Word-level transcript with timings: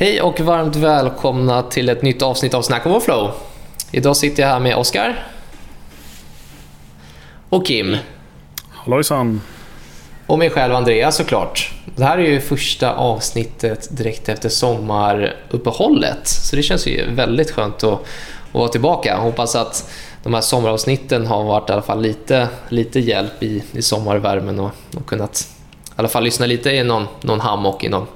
Hej 0.00 0.22
och 0.22 0.40
varmt 0.40 0.76
välkomna 0.76 1.62
till 1.62 1.88
ett 1.88 2.02
nytt 2.02 2.22
avsnitt 2.22 2.54
av 2.54 2.62
Snack 2.62 2.86
Overflow. 2.86 3.30
Idag 3.90 4.16
sitter 4.16 4.42
jag 4.42 4.50
här 4.50 4.60
med 4.60 4.76
Oskar. 4.76 5.26
Och 7.48 7.66
Kim. 7.66 7.96
Hallojsan. 8.70 9.40
Och 10.26 10.38
mig 10.38 10.50
själv 10.50 10.74
Andreas 10.74 11.16
såklart. 11.16 11.72
Det 11.96 12.04
här 12.04 12.18
är 12.18 12.22
ju 12.22 12.40
första 12.40 12.94
avsnittet 12.94 13.96
direkt 13.96 14.28
efter 14.28 14.48
sommaruppehållet. 14.48 16.28
Så 16.28 16.56
det 16.56 16.62
känns 16.62 16.86
ju 16.86 17.10
väldigt 17.14 17.50
skönt 17.50 17.84
att, 17.84 17.92
att 17.92 18.00
vara 18.52 18.68
tillbaka. 18.68 19.16
Hoppas 19.16 19.56
att 19.56 19.90
de 20.22 20.34
här 20.34 20.40
sommaravsnitten 20.40 21.26
har 21.26 21.44
varit 21.44 21.70
i 21.70 21.72
alla 21.72 21.82
fall 21.82 22.02
lite, 22.02 22.48
lite 22.68 23.00
hjälp 23.00 23.42
i, 23.42 23.62
i 23.72 23.82
sommarvärmen 23.82 24.60
och, 24.60 24.70
och 24.96 25.06
kunnat 25.06 25.48
i 25.98 26.00
alla 26.00 26.08
fall 26.08 26.24
lyssna 26.24 26.46
lite 26.46 26.70
i 26.70 26.84
någon, 26.84 27.06
någon 27.20 27.40
hammock 27.40 27.84
i 27.84 27.88
någon, 27.88 28.06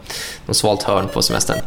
någon 0.46 0.54
svalt 0.54 0.82
hörn 0.82 1.08
på 1.08 1.22
semestern. 1.22 1.58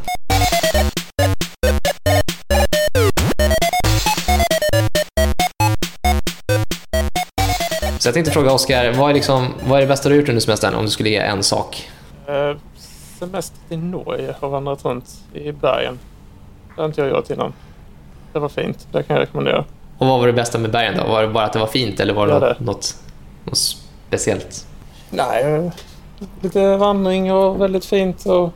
Så 7.99 8.07
jag 8.07 8.13
tänkte 8.13 8.31
fråga 8.31 8.51
Oskar, 8.51 8.93
vad, 8.93 9.09
är 9.09 9.13
liksom, 9.13 9.47
vad 9.67 9.77
är 9.77 9.81
det 9.81 9.87
bästa 9.87 10.09
du 10.09 10.15
har 10.15 10.19
gjort 10.19 10.29
under 10.29 10.41
semestern 10.41 10.73
om 10.73 10.85
du 10.85 10.91
skulle 10.91 11.09
ge 11.09 11.17
en 11.17 11.43
sak? 11.43 11.89
Uh, 12.29 12.57
semester 13.19 13.57
i 13.69 13.77
Norge 13.77 14.35
har 14.39 14.49
vandrat 14.49 14.85
runt 14.85 15.05
i 15.33 15.51
bergen. 15.51 15.99
Det 16.75 16.81
har 16.81 16.85
inte 16.85 17.01
jag 17.01 17.09
gjort 17.09 17.29
innan. 17.29 17.53
Det 18.33 18.39
var 18.39 18.49
fint, 18.49 18.87
det 18.91 19.03
kan 19.03 19.15
jag 19.15 19.23
rekommendera. 19.23 19.65
Och 19.97 20.07
vad 20.07 20.19
var 20.19 20.27
det 20.27 20.33
bästa 20.33 20.57
med 20.57 20.71
bergen 20.71 20.97
då? 20.97 21.07
Var 21.07 21.21
det 21.21 21.27
bara 21.27 21.45
att 21.45 21.53
det 21.53 21.59
var 21.59 21.67
fint 21.67 21.99
eller 21.99 22.13
var 22.13 22.27
det, 22.27 22.33
ja, 22.33 22.39
det. 22.39 22.55
Något, 22.59 22.95
något 23.45 23.57
speciellt? 23.57 24.67
Nej, 25.09 25.71
lite 26.41 26.77
vandring 26.77 27.33
och 27.33 27.61
väldigt 27.61 27.85
fint 27.85 28.25
och 28.25 28.53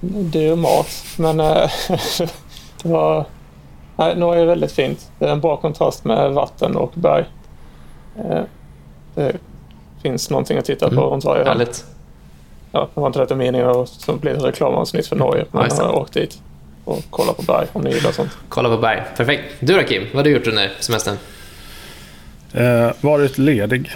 dyr 0.00 0.56
mat. 0.56 1.04
Men 1.18 1.40
äh, 1.40 1.70
det 2.82 2.88
var... 2.88 3.24
Nej, 3.96 4.16
Norge 4.16 4.42
är 4.42 4.46
väldigt 4.46 4.72
fint. 4.72 5.10
Det 5.18 5.24
är 5.24 5.32
en 5.32 5.40
bra 5.40 5.56
kontrast 5.56 6.04
med 6.04 6.32
vatten 6.32 6.76
och 6.76 6.92
berg. 6.94 7.24
Äh, 8.16 8.42
det 9.14 9.36
finns 10.02 10.30
någonting 10.30 10.58
att 10.58 10.64
titta 10.64 10.88
på 10.88 10.94
mm. 10.94 11.04
runt 11.04 11.24
varje 11.24 11.44
hörn. 11.44 11.48
Härligt. 11.48 11.84
Ja, 12.72 12.88
det 12.94 13.00
var 13.00 13.06
inte 13.06 13.18
detta 13.18 13.34
meningen 13.34 13.68
att 13.68 14.20
bli 14.20 14.30
ett 14.30 14.42
reklamavsnitt 14.42 15.06
för 15.06 15.16
Norge, 15.16 15.44
men 15.50 15.66
jag 15.78 15.84
har 15.84 15.98
åkt 15.98 16.12
dit 16.12 16.42
och 16.84 17.02
kolla 17.10 17.32
på 17.32 17.42
berg 17.42 17.66
om 17.72 17.82
ni 17.82 17.90
gillar 17.90 18.12
sånt. 18.12 18.38
Kolla 18.48 18.68
på 18.68 18.76
berg, 18.76 19.02
perfekt. 19.16 19.42
Du 19.60 19.74
då 19.74 19.82
Kim, 19.82 20.02
vad 20.02 20.16
har 20.16 20.24
du 20.24 20.30
gjort 20.30 20.46
under 20.46 20.72
semestern? 20.80 21.16
Eh, 22.52 22.90
varit 23.00 23.38
ledig. 23.38 23.90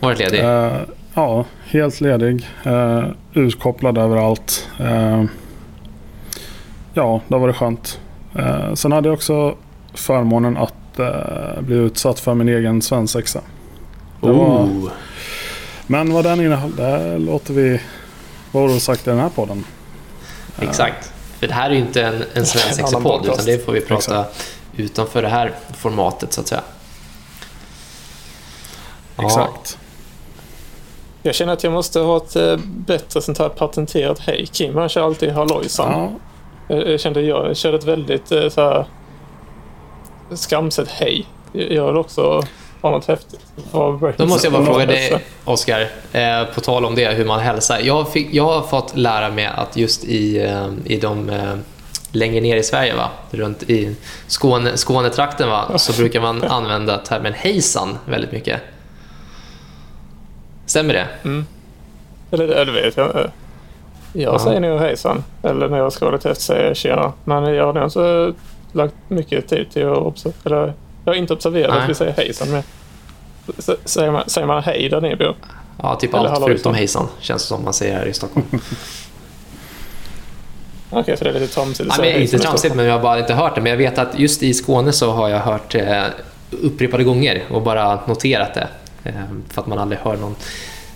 Varit 0.00 0.18
ledig? 0.18 0.40
Eh, 0.40 0.72
ja, 1.14 1.44
helt 1.64 2.00
ledig. 2.00 2.48
Eh, 2.64 3.04
utkopplad 3.32 3.98
överallt. 3.98 4.68
Eh, 4.78 5.24
ja, 6.94 7.20
det 7.28 7.34
har 7.34 7.40
varit 7.40 7.56
skönt. 7.56 8.00
Eh, 8.34 8.74
sen 8.74 8.92
hade 8.92 9.08
jag 9.08 9.14
också 9.14 9.56
förmånen 9.94 10.56
att 10.56 10.98
eh, 10.98 11.60
bli 11.60 11.76
utsatt 11.76 12.20
för 12.20 12.34
min 12.34 12.48
egen 12.48 12.82
svensexa. 12.82 13.40
Det 14.20 14.32
var... 14.32 14.68
Men 15.86 16.12
vad 16.12 16.24
den 16.24 16.40
innehöll, 16.40 16.76
det 16.76 17.18
låter 17.18 17.54
vi 17.54 17.80
vara 18.52 18.72
osagt 18.72 19.06
i 19.06 19.10
den 19.10 19.18
här 19.18 19.28
podden. 19.28 19.64
Exakt. 20.60 21.12
För 21.38 21.46
det 21.46 21.54
här 21.54 21.70
är 21.70 21.74
ju 21.74 21.80
inte 21.80 22.02
en, 22.02 22.24
en 22.34 22.46
svensexa-podd 22.46 23.24
utan 23.24 23.44
det 23.44 23.64
får 23.64 23.72
vi 23.72 23.80
prata 23.80 24.20
Exakt. 24.20 24.46
utanför 24.76 25.22
det 25.22 25.28
här 25.28 25.52
formatet 25.76 26.32
så 26.32 26.40
att 26.40 26.48
säga. 26.48 26.62
Exakt. 29.18 29.78
Jag 31.22 31.34
känner 31.34 31.52
att 31.52 31.64
jag 31.64 31.72
måste 31.72 32.00
ha 32.00 32.16
ett 32.16 32.36
eh, 32.36 32.56
bättre 32.66 33.22
sånt 33.22 33.38
här 33.38 33.48
patenterat 33.48 34.18
hej. 34.18 34.46
Kim 34.52 34.76
han 34.76 34.88
kör 34.88 35.02
alltid 35.02 35.30
hallojsan. 35.30 35.92
Ja. 35.92 36.10
Jag, 36.76 36.88
jag 36.88 37.00
kände 37.00 37.20
jag 37.20 37.56
körde 37.56 37.76
ett 37.76 37.84
väldigt 37.84 38.32
eh, 38.32 38.48
så 38.48 38.60
här, 38.60 38.84
skamset 40.30 40.88
hej. 40.88 41.26
Jag 41.52 41.86
vill 41.86 41.96
också 41.96 42.42
ha 42.82 42.90
något 42.90 43.06
häftigt. 43.06 43.40
Då 44.16 44.26
måste 44.26 44.46
jag 44.46 44.52
bara 44.52 44.64
fråga 44.64 44.86
dig, 44.86 45.24
Oskar, 45.44 45.80
eh, 46.12 46.44
på 46.54 46.60
tal 46.60 46.84
om 46.84 46.94
det, 46.94 47.08
hur 47.08 47.24
man 47.24 47.40
hälsar. 47.40 47.78
Jag, 47.78 48.12
fick, 48.12 48.34
jag 48.34 48.44
har 48.44 48.62
fått 48.62 48.96
lära 48.96 49.30
mig 49.30 49.46
att 49.46 49.76
just 49.76 50.04
i, 50.04 50.42
eh, 50.42 50.68
i 50.84 50.96
de 50.96 51.30
eh, 51.30 51.54
längre 52.12 52.40
ner 52.40 52.56
i 52.56 52.62
Sverige, 52.62 52.94
va? 52.94 53.10
runt 53.30 53.62
i 53.62 53.96
Skåne, 54.26 54.76
Skånetrakten, 54.76 55.48
va? 55.48 55.78
så 55.78 55.92
brukar 55.92 56.20
man 56.20 56.44
använda 56.48 56.98
termen 56.98 57.32
hejsan 57.32 57.98
väldigt 58.04 58.32
mycket. 58.32 58.60
Stämmer 60.70 60.94
det? 60.94 61.08
Mm. 61.24 61.46
Eller 62.30 62.64
det 62.64 62.72
vet 62.72 62.96
jag 62.96 63.30
Jag 64.12 64.28
Aha. 64.28 64.38
säger 64.38 64.60
nog 64.60 64.80
hejsan. 64.80 65.24
Eller 65.42 65.68
när 65.68 65.78
jag 65.78 65.92
ska 65.92 66.18
till 66.18 66.36
säger 66.36 66.66
jag 66.66 66.76
tjena. 66.76 67.12
Men 67.24 67.54
jag 67.54 67.66
har 67.66 67.72
nog 67.72 67.84
inte 67.84 68.32
lagt 68.72 68.94
mycket 69.08 69.48
tid 69.48 69.70
till 69.70 69.88
att 69.88 69.98
observera. 69.98 70.36
Eller 70.44 70.72
jag 71.04 71.12
har 71.12 71.16
inte 71.16 71.32
observerat 71.32 71.70
Nej. 71.70 71.82
att 71.82 71.90
vi 71.90 71.94
säger 71.94 72.12
hejsan. 72.12 72.50
Men 72.50 72.62
säger, 73.84 74.10
man, 74.10 74.22
säger 74.26 74.46
man 74.46 74.62
hej 74.62 74.88
där 74.88 75.00
ni 75.00 75.16
bor? 75.16 75.34
Ja, 75.82 75.96
typ 75.96 76.14
Eller 76.14 76.28
allt 76.28 76.44
förutom 76.44 76.74
hejsan 76.74 77.08
känns 77.20 77.42
det 77.42 77.48
som 77.48 77.64
man 77.64 77.74
säger 77.74 77.98
här 77.98 78.06
i 78.06 78.12
Stockholm. 78.12 78.46
Okej, 80.90 81.00
okay, 81.00 81.16
så 81.16 81.24
det 81.24 81.30
är 81.30 81.34
lite 81.34 81.54
tramsigt 81.54 81.90
att 81.90 81.96
säga 81.96 82.18
Inte 82.18 82.38
tramsigt, 82.38 82.74
men 82.74 82.84
jag 82.84 82.92
har 82.92 83.00
bara 83.00 83.18
inte 83.18 83.34
hört 83.34 83.54
det. 83.54 83.60
Men 83.60 83.70
jag 83.70 83.78
vet 83.78 83.98
att 83.98 84.18
just 84.18 84.42
i 84.42 84.54
Skåne 84.54 84.92
så 84.92 85.10
har 85.10 85.28
jag 85.28 85.40
hört 85.40 85.74
eh, 85.74 86.02
upprepade 86.50 87.04
gånger 87.04 87.42
och 87.50 87.62
bara 87.62 88.00
noterat 88.06 88.54
det. 88.54 88.68
Eh, 89.04 89.14
för 89.48 89.62
att 89.62 89.66
man 89.66 89.78
aldrig 89.78 90.00
hör 90.00 90.16
någon 90.16 90.36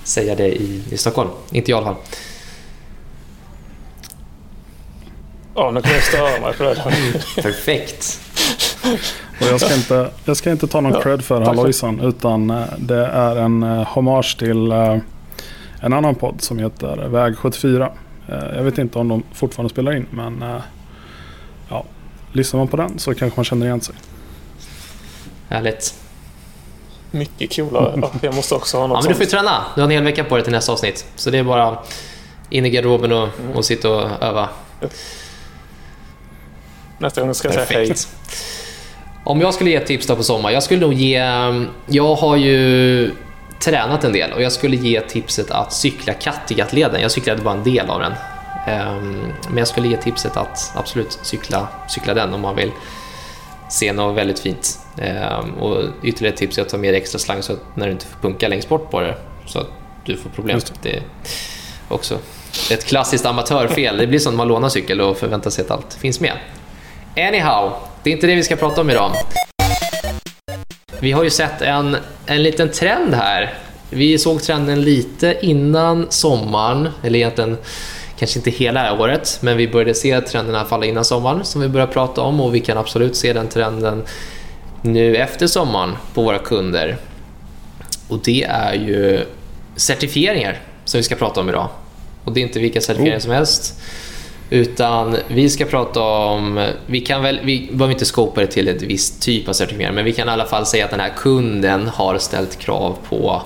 säga 0.05 0.35
det 0.35 0.49
i, 0.49 0.83
i 0.91 0.97
Stockholm. 0.97 1.31
Inte 1.51 1.71
jag 1.71 1.83
i 1.83 1.85
alla 1.85 1.95
fall. 1.95 2.05
Ja, 5.55 5.71
nu 5.71 5.83
kan 5.83 5.93
jag 5.93 6.03
störa 6.03 6.41
mig 6.41 6.55
på 6.55 6.63
det. 6.63 6.75
Perfekt. 7.43 8.21
Och 9.41 9.47
jag 9.47 9.61
ska 9.61 9.75
inte, 9.75 10.11
jag 10.25 10.37
ska 10.37 10.51
inte 10.51 10.67
ta 10.67 10.81
någon 10.81 11.03
cred 11.03 11.25
för 11.25 11.41
Hallojsan 11.41 12.01
utan 12.01 12.51
eh, 12.51 12.65
det 12.79 13.07
är 13.07 13.37
en 13.37 13.63
eh, 13.63 13.83
hommage 13.87 14.39
till 14.39 14.73
en 15.81 15.93
annan 15.93 16.15
podd 16.15 16.41
som 16.41 16.59
heter 16.59 17.09
Väg 17.09 17.39
74. 17.39 17.93
Jag 18.27 18.63
vet 18.63 18.79
inte 18.79 18.99
om 18.99 19.09
de 19.09 19.23
fortfarande 19.33 19.71
spelar 19.71 19.97
in 19.97 20.07
men 20.11 20.45
ja, 21.69 21.85
lyssnar 22.33 22.59
man 22.59 22.69
på 22.69 22.77
den 22.77 22.99
så 22.99 23.15
kanske 23.15 23.39
man 23.39 23.45
känner 23.45 23.67
igen 23.67 23.81
sig. 23.81 23.95
Härligt 25.49 26.04
mycket 27.15 27.57
coolare. 27.57 28.03
jag 28.21 28.35
måste 28.35 28.55
också 28.55 28.79
ha 28.79 28.87
något 28.87 28.97
ja, 28.97 29.03
men 29.03 29.09
Du 29.09 29.15
får 29.15 29.25
ju 29.25 29.31
träna. 29.31 29.65
Du 29.75 29.81
har 29.81 29.89
en 29.89 29.91
hel 29.91 30.05
vecka 30.05 30.25
på 30.25 30.35
dig 30.35 30.45
till 30.45 30.53
nästa 30.53 30.73
avsnitt. 30.73 31.07
Så 31.17 31.31
det 31.31 31.39
är 31.39 31.43
bara 31.43 31.79
in 32.51 32.67
i 32.67 32.71
garderoben 32.71 33.13
och, 33.13 33.29
mm. 33.41 33.53
och 33.55 33.65
sitta 33.65 33.91
och 33.91 34.23
öva. 34.23 34.49
Nästa 36.99 37.21
gång 37.21 37.35
ska 37.35 37.49
jag 37.49 37.67
säga 37.67 37.79
hej. 37.79 37.95
Om 39.25 39.41
jag 39.41 39.55
skulle 39.55 39.71
ge 39.71 39.77
ett 39.77 39.87
tips 39.87 40.07
då 40.07 40.17
på 40.17 40.23
sommar. 40.23 40.51
Jag 40.51 40.63
skulle 40.63 40.81
nog 40.81 40.93
ge... 40.93 41.19
Jag 41.87 42.15
har 42.15 42.37
ju 42.37 43.11
tränat 43.61 44.05
en 44.05 44.13
del 44.13 44.33
och 44.33 44.43
jag 44.43 44.53
skulle 44.53 44.77
ge 44.77 45.01
tipset 45.01 45.51
att 45.51 45.73
cykla 45.73 46.13
Kattegattleden. 46.13 47.03
Jag 47.03 47.11
cyklade 47.11 47.43
bara 47.43 47.55
en 47.55 47.65
del 47.65 47.91
av 47.91 48.01
den. 48.01 48.13
Ehm, 48.67 49.33
men 49.49 49.59
jag 49.59 49.69
skulle 49.69 49.89
ge 49.89 49.97
tipset 49.97 50.37
att 50.37 50.73
absolut 50.75 51.19
cykla, 51.23 51.69
cykla 51.89 52.15
den 52.15 52.35
om 52.35 52.41
man 52.41 52.57
vill 52.57 52.73
se 53.71 53.93
något 53.93 54.17
väldigt 54.17 54.39
fint. 54.39 54.79
Ehm, 54.99 55.55
och 55.55 55.83
ytterligare 56.03 56.37
tips 56.37 56.59
är 56.59 56.63
att 56.63 56.69
ta 56.69 56.77
med 56.77 56.95
extra 56.95 57.19
slang 57.19 57.43
så 57.43 57.53
att 57.53 57.77
när 57.77 57.87
du 57.87 57.93
inte 57.93 58.07
får 58.07 58.19
punka 58.21 58.49
längst 58.49 58.69
bort 58.69 58.91
på 58.91 59.01
det 59.01 59.15
så 59.47 59.59
att 59.59 59.71
du 60.05 60.17
får 60.17 60.31
problem. 60.31 60.61
Det. 60.83 60.91
det 60.91 60.97
är 60.97 61.03
också 61.89 62.19
ett 62.71 62.85
klassiskt 62.85 63.27
amatörfel. 63.27 63.97
Det 63.97 64.07
blir 64.07 64.19
som 64.19 64.33
när 64.33 64.37
man 64.37 64.49
lånar 64.49 64.69
cykel 64.69 65.01
och 65.01 65.17
förväntar 65.17 65.51
sig 65.51 65.65
att 65.65 65.71
allt 65.71 65.95
finns 65.95 66.21
med. 66.21 66.33
Anyhow, 67.17 67.73
det 68.03 68.11
är 68.11 68.15
inte 68.15 68.27
det 68.27 68.35
vi 68.35 68.43
ska 68.43 68.57
prata 68.57 68.81
om 68.81 68.91
idag. 68.91 69.13
Vi 71.01 71.13
har 71.13 71.25
ju 71.25 71.31
sett 71.31 71.63
en, 71.63 71.97
en 72.27 72.43
liten 72.43 72.69
trend 72.69 73.15
här. 73.15 73.55
Vi 73.91 74.19
såg 74.19 74.43
trenden 74.43 74.83
lite 74.83 75.39
innan 75.43 76.07
sommaren, 76.11 76.89
eller 77.03 77.19
egentligen 77.19 77.57
kanske 78.19 78.39
inte 78.39 78.51
hela 78.51 79.01
året, 79.01 79.39
men 79.43 79.57
vi 79.57 79.69
började 79.69 79.95
se 79.95 80.21
trenderna 80.21 80.65
falla 80.65 80.87
innan 80.87 81.05
sommaren 81.05 81.45
som 81.45 81.61
vi 81.61 81.69
börjar 81.69 81.87
prata 81.87 82.21
om 82.21 82.41
och 82.41 82.55
vi 82.55 82.61
kan 82.61 82.79
absolut 82.79 83.17
se 83.17 83.33
den 83.33 83.49
trenden 83.49 84.03
nu 84.85 85.17
efter 85.17 85.47
sommaren 85.47 85.97
på 86.15 86.23
våra 86.23 86.39
kunder. 86.39 86.97
Och 88.09 88.21
det 88.25 88.45
är 88.45 88.75
ju 88.75 89.27
certifieringar 89.77 90.59
som 90.85 90.99
vi 90.99 91.05
ska 91.05 91.15
prata 91.15 91.41
om 91.41 91.49
idag. 91.49 91.69
Och 92.25 92.33
det 92.33 92.41
är 92.41 92.43
inte 92.43 92.59
vilka 92.59 92.81
certifieringar 92.81 93.19
oh. 93.19 93.23
som 93.23 93.33
helst. 93.33 93.81
Utan 94.51 95.17
vi 95.29 95.51
ska 95.51 95.65
prata 95.65 96.01
om, 96.03 96.69
vi 96.87 97.01
kan 97.01 97.23
väl, 97.23 97.41
vi 97.43 97.69
behöver 97.73 97.93
inte 97.93 98.05
skopa 98.05 98.41
det 98.41 98.47
till 98.47 98.69
ett 98.69 98.83
visst 98.83 99.23
typ 99.23 99.49
av 99.49 99.53
certifiering, 99.53 99.95
men 99.95 100.05
vi 100.05 100.13
kan 100.13 100.29
i 100.29 100.31
alla 100.31 100.47
fall 100.47 100.67
säga 100.67 100.85
att 100.85 100.91
den 100.91 101.01
här 101.01 101.13
kunden 101.17 101.89
har 101.89 102.19
ställt 102.19 102.59
krav 102.59 102.97
på 103.09 103.43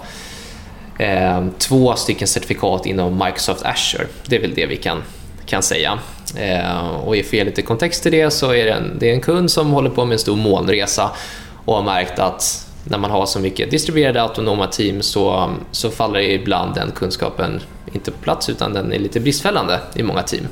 eh, 0.99 1.47
två 1.59 1.95
stycken 1.95 2.29
certifikat 2.29 2.87
inom 2.87 3.19
Microsoft 3.25 3.65
Azure. 3.65 4.07
Det 4.27 4.37
är 4.37 4.41
väl 4.41 4.55
det 4.55 4.67
vi 4.67 4.77
kan, 4.77 5.03
kan 5.47 5.63
säga. 5.63 5.99
Eh, 6.37 6.89
och 6.89 7.15
för 7.15 7.21
att 7.21 7.33
ge 7.33 7.45
lite 7.45 7.63
kontext 7.63 8.03
till 8.03 8.13
det 8.13 8.31
så 8.31 8.51
är 8.51 8.65
det 8.65 8.73
en, 8.73 8.97
det 8.99 9.11
är 9.11 9.15
en 9.15 9.21
kund 9.21 9.51
som 9.51 9.71
håller 9.71 9.91
på 9.91 10.05
med 10.05 10.13
en 10.13 10.19
stor 10.19 10.37
molnresa 10.37 11.11
och 11.65 11.75
har 11.75 11.83
märkt 11.83 12.19
att 12.19 12.69
när 12.85 12.99
man 12.99 13.11
har 13.11 13.27
så 13.27 13.41
mycket 13.41 13.71
distribuerade 13.71 14.23
autonoma 14.23 14.67
team 14.67 15.03
så, 15.03 15.51
så 15.71 15.91
faller 15.91 16.21
ibland 16.21 16.75
den 16.75 16.91
kunskapen 16.91 17.61
inte 17.93 18.11
på 18.11 18.19
plats 18.19 18.49
utan 18.49 18.73
den 18.73 18.93
är 18.93 18.99
lite 18.99 19.21
bristfällande 19.21 19.81
i 19.95 20.03
många 20.03 20.23
team. 20.23 20.47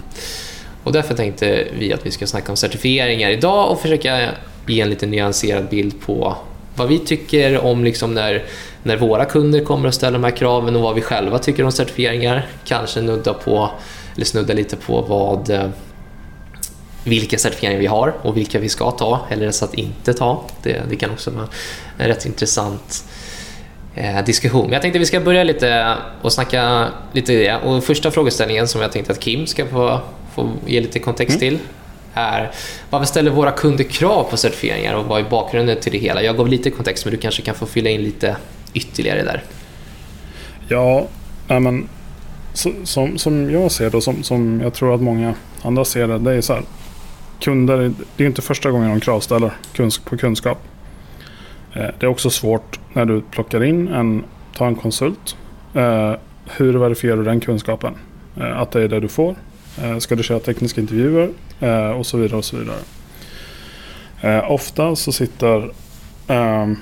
Och 0.85 0.93
därför 0.93 1.15
tänkte 1.15 1.65
vi 1.79 1.93
att 1.93 2.07
vi 2.07 2.11
ska 2.11 2.27
snacka 2.27 2.53
om 2.53 2.57
certifieringar 2.57 3.31
idag 3.31 3.71
och 3.71 3.81
försöka 3.81 4.29
ge 4.67 4.81
en 4.81 4.91
lite 4.91 5.07
nyanserad 5.07 5.69
bild 5.69 6.01
på 6.01 6.37
vad 6.77 6.89
vi 6.89 6.99
tycker 6.99 7.65
om 7.65 7.85
liksom 7.85 8.15
när, 8.15 8.45
när 8.83 8.97
våra 8.97 9.25
kunder 9.25 9.65
kommer 9.65 9.89
att 9.89 9.95
ställa 9.95 10.13
de 10.13 10.25
här 10.25 10.31
kraven 10.31 10.77
och 10.77 10.83
vad 10.83 10.95
vi 10.95 11.01
själva 11.01 11.39
tycker 11.39 11.65
om 11.65 11.73
certifieringar. 11.73 12.47
Kanske 12.65 13.01
nudda 13.01 13.35
på, 13.35 13.71
eller 14.17 14.27
snudda 14.27 14.55
lite 14.55 14.77
på 14.77 15.01
vad 15.01 15.51
eh, 15.51 15.69
vilka 17.05 17.39
certifieringar 17.39 17.81
vi 17.81 17.87
har 17.87 18.15
och 18.23 18.37
vilka 18.37 18.59
vi 18.59 18.69
ska 18.69 18.91
ta 18.91 19.27
eller 19.31 19.51
så 19.51 19.65
att 19.65 19.75
inte 19.75 20.15
ta. 20.15 20.45
Det, 20.63 20.83
det 20.91 20.97
kan 20.97 21.11
också 21.11 21.31
vara 21.31 21.49
en 21.99 22.09
rätt 22.09 22.27
intressant 22.27 23.05
eh, 23.95 24.25
diskussion. 24.25 24.65
Men 24.65 24.73
jag 24.73 24.83
tänkte 24.83 24.99
vi 24.99 25.07
ska 25.07 25.21
börja 25.21 25.45
lite 25.45 25.97
och 26.23 26.33
snacka 26.33 26.89
lite 27.13 27.33
i 27.33 27.37
det. 27.37 27.57
Och 27.57 27.85
första 27.85 28.11
frågeställningen 28.11 28.69
som 28.69 28.81
jag 28.81 28.93
tänkte 28.93 29.13
att 29.13 29.21
Kim 29.21 29.47
ska 29.47 29.67
få, 29.67 30.01
få 30.35 30.53
ge 30.67 30.81
lite 30.81 30.99
kontext 30.99 31.37
mm. 31.37 31.41
till 31.41 31.59
är 32.15 32.51
varför 32.91 33.07
ställer 33.07 33.31
våra 33.31 33.51
kunder 33.51 33.85
krav 33.85 34.25
på 34.31 34.37
certifieringar 34.37 34.95
och 34.95 35.05
vad 35.05 35.21
är 35.21 35.25
bakgrunden 35.25 35.81
till 35.81 35.93
det 35.93 35.99
hela? 35.99 36.23
Jag 36.23 36.37
gav 36.37 36.49
lite 36.49 36.71
kontext 36.71 37.05
men 37.05 37.15
du 37.15 37.21
kanske 37.21 37.43
kan 37.43 37.55
få 37.55 37.67
fylla 37.67 37.91
in 37.91 38.03
lite 38.03 38.37
ytterligare 38.75 39.23
där. 39.23 39.43
Ja, 40.69 41.07
men 41.49 41.89
som, 42.85 43.19
som 43.19 43.51
jag 43.51 43.73
ser 43.73 43.91
det 43.91 43.97
och 43.97 44.03
som, 44.03 44.23
som 44.23 44.61
jag 44.61 44.75
tror 44.75 44.95
att 44.95 45.03
många 45.03 45.35
andra 45.63 45.85
ser 45.85 46.09
det, 46.09 46.19
det 46.19 46.33
är 46.33 46.41
så 46.41 46.53
här. 46.53 46.63
Kunder, 47.41 47.93
det 48.17 48.25
är 48.25 48.29
inte 48.29 48.43
första 48.43 48.71
gången 48.71 48.91
de 48.91 49.01
kravställer 49.01 49.53
på 50.05 50.17
kunskap. 50.17 50.59
Eh, 51.75 51.87
det 51.99 52.07
är 52.07 52.11
också 52.11 52.31
svårt 52.31 52.81
när 52.93 53.05
du 53.05 53.21
plockar 53.21 53.65
in 53.65 53.89
en, 53.89 54.25
tar 54.57 54.67
en 54.67 54.75
konsult. 54.75 55.37
Eh, 55.75 56.13
hur 56.47 56.75
verifierar 56.75 57.17
du 57.17 57.25
den 57.25 57.41
kunskapen? 57.41 57.95
Eh, 58.37 58.61
att 58.61 58.71
det 58.71 58.83
är 58.83 58.89
det 58.89 59.01
du 59.01 59.09
får. 59.09 59.37
Eh, 59.83 59.99
ska 59.99 60.17
du 60.17 60.23
köra 60.23 60.39
tekniska 60.39 60.81
intervjuer? 60.81 61.31
Eh, 61.61 61.91
och 61.91 62.07
så 62.07 62.19
vidare 62.19 62.39
och 62.39 62.45
så 62.45 62.57
vidare. 62.57 62.79
Eh, 64.21 64.51
ofta 64.51 64.97
så 64.97 65.13
sitter 65.13 65.71
ehm, 66.27 66.77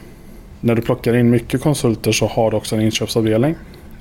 när 0.61 0.75
du 0.75 0.83
plockar 0.83 1.17
in 1.17 1.31
mycket 1.31 1.63
konsulter 1.63 2.13
så 2.13 2.27
har 2.27 2.51
du 2.51 2.57
också 2.57 2.77
en 2.77 2.83
inköpsavdelning. 2.83 3.55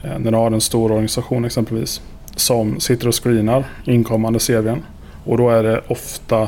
Eh, 0.04 0.20
när 0.20 0.32
du 0.32 0.38
har 0.38 0.52
en 0.52 0.62
stor 0.62 0.92
organisation 0.92 1.46
exempelvis. 1.46 2.02
Som 2.36 2.80
sitter 2.80 3.08
och 3.08 3.24
screenar 3.24 3.66
inkommande 3.86 4.40
CVn. 4.40 4.84
Och 5.26 5.38
då 5.38 5.50
är 5.50 5.64
det 5.64 5.82
ofta 5.88 6.48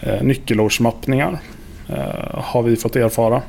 eh, 0.00 0.22
nyckelordsmappningar. 0.22 1.38
Eh, 1.88 2.40
har 2.40 2.62
vi 2.62 2.76
fått 2.76 2.96
erfara. 2.96 3.42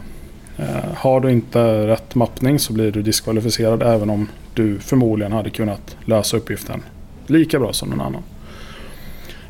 Eh, 0.58 0.94
har 0.96 1.20
du 1.20 1.32
inte 1.32 1.88
rätt 1.88 2.16
mappning 2.16 2.60
så 2.60 2.74
blir 2.74 2.92
du 2.92 3.02
diskvalificerad 3.02 3.84
även 3.84 4.10
om 4.10 4.30
du 4.54 4.80
förmodligen 4.80 5.32
hade 5.32 5.50
kunnat 5.50 5.98
lösa 6.06 6.38
uppgiften 6.38 6.84
lika 7.28 7.60
bra 7.60 7.74
som 7.74 7.90
någon 7.90 8.02
annan. 8.02 8.24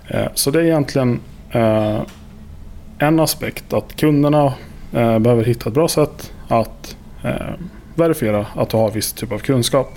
Eh, 0.07 0.27
så 0.33 0.51
det 0.51 0.59
är 0.59 0.63
egentligen 0.63 1.19
eh, 1.51 2.01
en 2.97 3.19
aspekt 3.19 3.73
att 3.73 3.95
kunderna 3.95 4.53
behöver 4.91 5.43
hitta 5.43 5.69
ett 5.69 5.73
bra 5.73 5.87
sätt 5.87 6.33
att 6.47 6.95
verifiera 7.99 8.45
att 8.55 8.69
du 8.69 8.77
har 8.77 8.91
viss 8.91 9.13
typ 9.13 9.31
av 9.31 9.39
kunskap. 9.39 9.93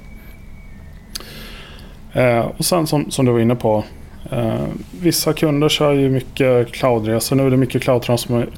Eh, 2.13 2.47
och 2.57 2.65
sen 2.65 2.87
som, 2.87 3.11
som 3.11 3.27
du 3.27 3.33
var 3.33 3.41
inne 3.41 3.55
på 3.55 3.85
Eh, 4.31 4.67
vissa 5.01 5.33
kunder 5.33 5.69
kör 5.69 5.93
ju 5.93 6.11
mycket 6.11 6.73
cloudresor 6.73 7.37
nu. 7.37 7.51
Det 7.51 7.57
är 7.57 7.59
mycket 7.59 7.83
cloud 7.83 8.03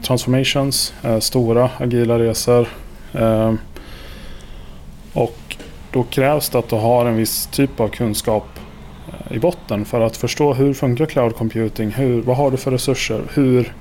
transformations. 0.03 0.95
Eh, 1.03 1.19
stora 1.19 1.71
agila 1.79 2.19
resor. 2.19 2.69
Eh, 3.13 3.55
och 5.13 5.57
då 5.93 6.03
krävs 6.03 6.49
det 6.49 6.59
att 6.59 6.69
du 6.69 6.77
har 6.77 7.07
en 7.07 7.17
viss 7.17 7.47
typ 7.47 7.81
av 7.81 7.89
kunskap 7.89 8.47
eh, 9.09 9.37
i 9.37 9.39
botten 9.39 9.85
för 9.85 10.01
att 10.01 10.17
förstå 10.17 10.55
hur 10.55 10.75
funkar 10.75 11.07
cloud 11.07 11.37
computing? 11.37 11.91
Hur, 11.91 12.23
vad 12.23 12.37
har 12.37 12.51
du 12.51 12.57
för 12.57 12.71
resurser? 12.71 13.23
Hur, 13.35 13.75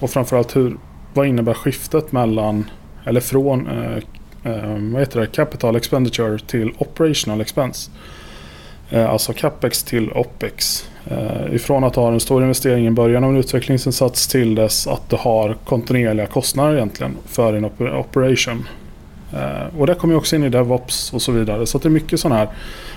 och 0.00 0.10
framförallt 0.10 0.56
hur, 0.56 0.76
vad 1.14 1.26
innebär 1.26 1.54
skiftet 1.54 2.12
mellan 2.12 2.70
eller 3.04 3.20
från 3.20 3.68
Ehm, 4.44 4.92
vad 4.92 5.02
heter 5.02 5.20
det, 5.20 5.26
capital 5.26 5.76
expenditure 5.76 6.38
till 6.38 6.72
operational 6.78 7.40
expense? 7.40 7.90
Ehm, 8.90 9.06
alltså 9.06 9.32
capex 9.32 9.82
till 9.82 10.12
opex. 10.12 10.86
Eh, 11.06 11.54
ifrån 11.54 11.84
att 11.84 11.96
ha 11.96 12.12
en 12.12 12.20
stor 12.20 12.42
investering 12.42 12.86
i 12.86 12.90
början 12.90 13.24
av 13.24 13.30
en 13.30 13.36
utvecklingsinsats 13.36 14.28
till 14.28 14.54
dess 14.54 14.86
att 14.86 15.10
du 15.10 15.16
har 15.16 15.56
kontinuerliga 15.64 16.26
kostnader 16.26 16.76
egentligen 16.76 17.16
för 17.26 17.52
din 17.52 17.64
oper 17.64 17.98
operation. 17.98 18.68
Ehm, 19.32 19.78
och 19.78 19.86
det 19.86 19.94
kommer 19.94 20.14
också 20.14 20.36
in 20.36 20.44
i 20.44 20.48
DevOps 20.48 21.12
och 21.12 21.22
så 21.22 21.32
vidare. 21.32 21.66
Så 21.66 21.78
det 21.78 21.88
är 21.88 21.90
mycket 21.90 22.20
sådana 22.20 22.38
här, 22.38 22.48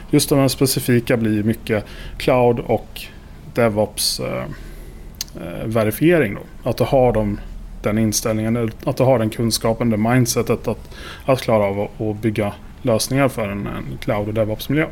just 0.09 0.29
de 0.29 0.39
här 0.39 0.47
specifika 0.47 1.17
blir 1.17 1.43
mycket 1.43 1.85
cloud 2.17 2.59
och 2.59 3.01
DevOps 3.53 4.19
eh, 4.19 4.43
verifiering. 5.65 6.33
Då. 6.33 6.69
Att 6.69 6.77
du 6.77 6.83
har 6.83 7.13
dem, 7.13 7.39
den 7.83 7.97
inställningen, 7.97 8.71
att 8.85 8.97
du 8.97 9.03
har 9.03 9.19
den 9.19 9.29
kunskapen, 9.29 9.89
det 9.89 9.97
mindsetet 9.97 10.67
att, 10.67 10.89
att 11.25 11.41
klara 11.41 11.63
av 11.63 11.87
att 12.09 12.21
bygga 12.21 12.53
lösningar 12.81 13.27
för 13.27 13.49
en, 13.49 13.67
en 13.67 13.97
cloud 14.01 14.27
och 14.27 14.33
DevOps-miljö. 14.33 14.87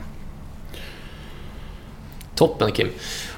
Toppen 2.36 2.72
Kim. 2.72 2.88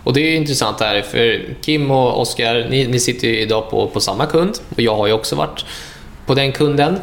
Och 0.04 0.14
det 0.14 0.22
är 0.22 0.38
intressant 0.38 0.80
här 0.80 1.02
för 1.02 1.56
Kim 1.62 1.92
och 1.92 2.22
Oskar, 2.22 2.68
ni, 2.70 2.88
ni 2.88 3.00
sitter 3.00 3.28
ju 3.28 3.40
idag 3.40 3.70
på, 3.70 3.88
på 3.88 4.00
samma 4.00 4.26
kund 4.26 4.60
och 4.70 4.82
jag 4.82 4.96
har 4.96 5.08
ju 5.08 5.14
också 5.14 5.36
varit 5.36 5.66
på 6.26 6.36
den 6.36 6.52
kunden. 6.52 7.00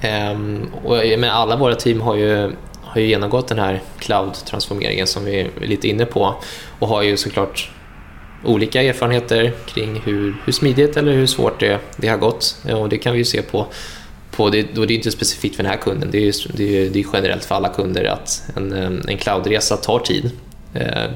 Ehm, 0.00 0.70
och, 0.84 0.96
men 1.18 1.30
alla 1.30 1.56
våra 1.56 1.74
team 1.74 2.00
har 2.00 2.16
ju, 2.16 2.52
har 2.82 3.00
ju 3.00 3.06
genomgått 3.06 3.48
den 3.48 3.58
här 3.58 3.82
cloud-transformeringen 3.98 5.06
som 5.06 5.24
vi 5.24 5.40
är 5.40 5.48
lite 5.60 5.88
inne 5.88 6.06
på 6.06 6.34
och 6.78 6.88
har 6.88 7.02
ju 7.02 7.16
såklart 7.16 7.70
olika 8.44 8.82
erfarenheter 8.82 9.52
kring 9.66 10.00
hur, 10.04 10.36
hur 10.44 10.52
smidigt 10.52 10.96
eller 10.96 11.12
hur 11.12 11.26
svårt 11.26 11.60
det, 11.60 11.78
det 11.96 12.08
har 12.08 12.16
gått. 12.16 12.56
Och 12.76 12.88
det 12.88 12.98
kan 12.98 13.12
vi 13.12 13.18
ju 13.18 13.24
se 13.24 13.42
på, 13.42 13.66
på 14.30 14.50
det, 14.50 14.66
då 14.74 14.84
det 14.84 14.92
är 14.92 14.96
inte 14.96 15.10
specifikt 15.10 15.56
för 15.56 15.62
den 15.62 15.72
här 15.72 15.78
kunden, 15.78 16.08
det 16.10 16.28
är, 16.28 16.34
det 16.56 16.78
är, 16.78 16.90
det 16.90 17.00
är 17.00 17.06
generellt 17.12 17.44
för 17.44 17.54
alla 17.54 17.68
kunder 17.68 18.04
att 18.04 18.42
en, 18.56 18.72
en 19.08 19.18
cloudresa 19.18 19.76
tar 19.76 19.98
tid. 19.98 20.30
Ehm, 20.74 21.10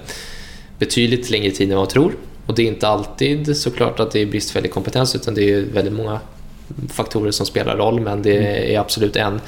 betydligt 0.79 1.31
längre 1.31 1.51
tid 1.51 1.71
än 1.71 1.77
vad 1.77 1.85
man 1.85 1.93
tror. 1.93 2.13
Och 2.47 2.55
det 2.55 2.63
är 2.63 2.67
inte 2.67 2.89
alltid 2.89 3.57
såklart 3.57 4.01
att 4.01 4.11
det 4.11 4.21
är 4.21 4.27
bristfällig 4.27 4.71
kompetens 4.71 5.15
utan 5.15 5.35
det 5.35 5.53
är 5.53 5.61
väldigt 5.61 5.95
många 5.95 6.21
faktorer 6.89 7.31
som 7.31 7.47
spelar 7.47 7.77
roll 7.77 8.01
men 8.01 8.23
det 8.23 8.37
mm. 8.37 8.75
är 8.75 8.79
absolut 8.79 9.17
en, 9.17 9.41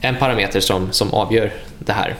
en 0.00 0.16
parameter 0.16 0.60
som, 0.60 0.92
som 0.92 1.14
avgör 1.14 1.52
det 1.78 1.92
här. 1.92 2.16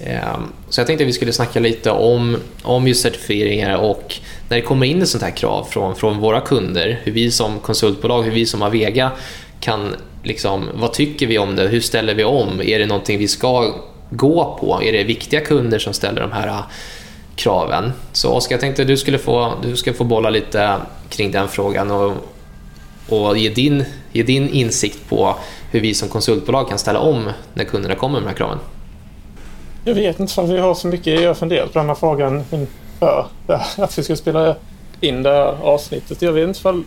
Ehm, 0.00 0.52
så 0.68 0.80
jag 0.80 0.86
tänkte 0.86 1.04
att 1.04 1.08
vi 1.08 1.12
skulle 1.12 1.32
snacka 1.32 1.60
lite 1.60 1.90
om, 1.90 2.36
om 2.62 2.88
just 2.88 3.02
certifieringar 3.02 3.76
och 3.76 4.14
när 4.48 4.56
det 4.56 4.62
kommer 4.62 4.86
in 4.86 5.02
ett 5.02 5.08
sånt 5.08 5.24
här 5.24 5.36
krav 5.36 5.64
från, 5.64 5.96
från 5.96 6.18
våra 6.18 6.40
kunder, 6.40 7.00
hur 7.02 7.12
vi 7.12 7.30
som 7.30 7.58
konsultbolag, 7.58 8.22
hur 8.22 8.32
vi 8.32 8.46
som 8.46 8.62
Avega 8.62 9.10
kan, 9.60 9.96
liksom, 10.22 10.68
vad 10.74 10.92
tycker 10.92 11.26
vi 11.26 11.38
om 11.38 11.56
det? 11.56 11.68
Hur 11.68 11.80
ställer 11.80 12.14
vi 12.14 12.24
om? 12.24 12.60
Är 12.60 12.78
det 12.78 12.86
någonting 12.86 13.18
vi 13.18 13.28
ska 13.28 13.74
gå 14.10 14.58
på? 14.60 14.82
Är 14.82 14.92
det 14.92 15.04
viktiga 15.04 15.40
kunder 15.40 15.78
som 15.78 15.92
ställer 15.92 16.20
de 16.20 16.32
här 16.32 16.48
äh, 16.48 16.60
kraven. 17.36 17.92
Så 18.12 18.32
Oskar, 18.32 18.54
jag 18.54 18.60
tänkte 18.60 18.82
att 18.82 18.88
du 18.88 18.96
skulle 18.96 19.18
få, 19.18 19.52
du 19.62 19.76
ska 19.76 19.92
få 19.92 20.04
bolla 20.04 20.30
lite 20.30 20.76
kring 21.08 21.30
den 21.30 21.48
frågan 21.48 21.90
och, 21.90 22.12
och 23.08 23.38
ge, 23.38 23.48
din, 23.48 23.84
ge 24.12 24.22
din 24.22 24.48
insikt 24.48 25.08
på 25.08 25.36
hur 25.70 25.80
vi 25.80 25.94
som 25.94 26.08
konsultbolag 26.08 26.68
kan 26.68 26.78
ställa 26.78 26.98
om 26.98 27.30
när 27.54 27.64
kunderna 27.64 27.94
kommer 27.94 28.20
med 28.20 28.22
de 28.22 28.28
här 28.28 28.36
kraven. 28.36 28.58
Jag 29.86 29.94
vet 29.94 30.20
inte 30.20 30.40
om 30.40 30.48
vi 30.48 30.58
har 30.58 30.74
så 30.74 30.88
mycket 30.88 31.20
jag 31.20 31.36
funderat 31.36 31.72
på 31.72 31.78
den 31.78 31.88
här 31.88 31.94
frågan 31.94 32.44
inför 32.50 33.26
att 33.76 33.98
vi 33.98 34.02
ska 34.02 34.16
spela 34.16 34.56
in 35.00 35.22
det 35.22 35.30
här 35.30 35.54
avsnittet. 35.62 36.22
Jag 36.22 36.32
vet 36.32 36.48
inte 36.48 36.68
om 36.68 36.84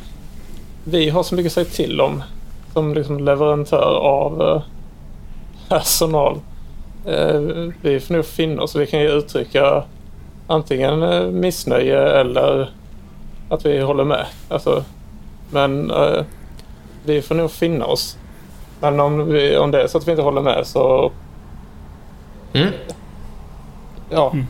vi 0.84 1.10
har 1.10 1.24
så 1.24 1.36
mycket 1.36 1.50
att 1.50 1.54
säga 1.54 1.88
till 1.88 2.02
om 2.02 2.24
som 2.74 2.94
liksom 2.94 3.20
leverantör 3.20 4.00
av 4.00 4.42
eh, 4.42 4.62
personal. 5.70 6.40
Eh, 7.06 7.42
vi 7.82 8.00
får 8.00 8.14
nog 8.14 8.26
finna 8.26 8.62
oss. 8.62 8.76
Vi 8.76 8.86
kan 8.86 9.00
ju 9.00 9.12
uttrycka 9.12 9.84
antingen 10.48 11.04
eh, 11.04 11.28
missnöje 11.28 12.00
eller 12.00 12.70
att 13.50 13.66
vi 13.66 13.82
håller 13.82 14.04
med. 14.04 14.26
Alltså, 14.50 14.84
men 15.52 15.92
vi 17.06 17.22
får 17.22 17.36
nog 17.36 17.52
finna 17.52 17.86
oss. 17.86 18.18
Men 18.80 19.00
om, 19.00 19.28
vi, 19.28 19.58
om 19.58 19.72
det 19.72 19.84
är 19.84 19.88
så 19.88 19.98
att 19.98 20.08
vi 20.08 20.12
inte 20.12 20.24
håller 20.24 20.42
med 20.42 20.68
så... 20.68 21.12
Mm. 22.54 22.70
Ja. 24.10 24.32
Mm. 24.34 24.46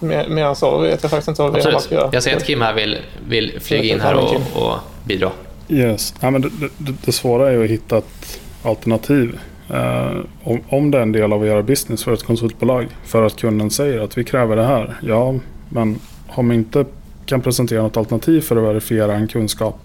Mer, 0.00 0.28
mer 0.28 0.44
än 0.44 0.56
så 0.56 0.78
vet 0.78 1.02
jag 1.02 1.10
faktiskt 1.10 1.28
inte 1.28 1.42
vad 1.42 1.52
vi 1.52 1.58
Absolut. 1.58 1.80
ska 1.80 1.94
göra. 1.94 2.10
Jag 2.12 2.22
ser 2.22 2.36
att 2.36 2.46
Kim 2.46 2.60
här 2.60 2.74
vill, 2.74 2.98
vill 3.28 3.60
flyga 3.60 3.94
in 3.94 4.00
här 4.00 4.14
och, 4.14 4.62
och 4.62 4.78
bidra. 5.04 5.30
Yes. 5.68 6.14
Ja, 6.20 6.30
men 6.30 6.40
det, 6.40 6.48
det, 6.78 6.94
det 7.04 7.12
svåra 7.12 7.48
är 7.48 7.52
ju 7.52 7.64
att 7.64 7.70
hitta 7.70 7.98
ett 7.98 8.40
alternativ 8.62 9.38
Uh, 9.70 10.20
om, 10.42 10.60
om 10.68 10.90
det 10.90 10.98
är 10.98 11.02
en 11.02 11.12
del 11.12 11.32
av 11.32 11.42
att 11.42 11.48
göra 11.48 11.62
business 11.62 12.04
för 12.04 12.12
ett 12.12 12.22
konsultbolag 12.22 12.86
för 13.04 13.22
att 13.22 13.36
kunden 13.36 13.70
säger 13.70 14.00
att 14.00 14.18
vi 14.18 14.24
kräver 14.24 14.56
det 14.56 14.64
här. 14.64 14.96
Ja, 15.02 15.34
men 15.68 15.98
om 16.28 16.46
man 16.46 16.56
inte 16.56 16.84
kan 17.26 17.40
presentera 17.40 17.82
något 17.82 17.96
alternativ 17.96 18.40
för 18.40 18.56
att 18.56 18.62
verifiera 18.62 19.14
en 19.14 19.28
kunskap 19.28 19.80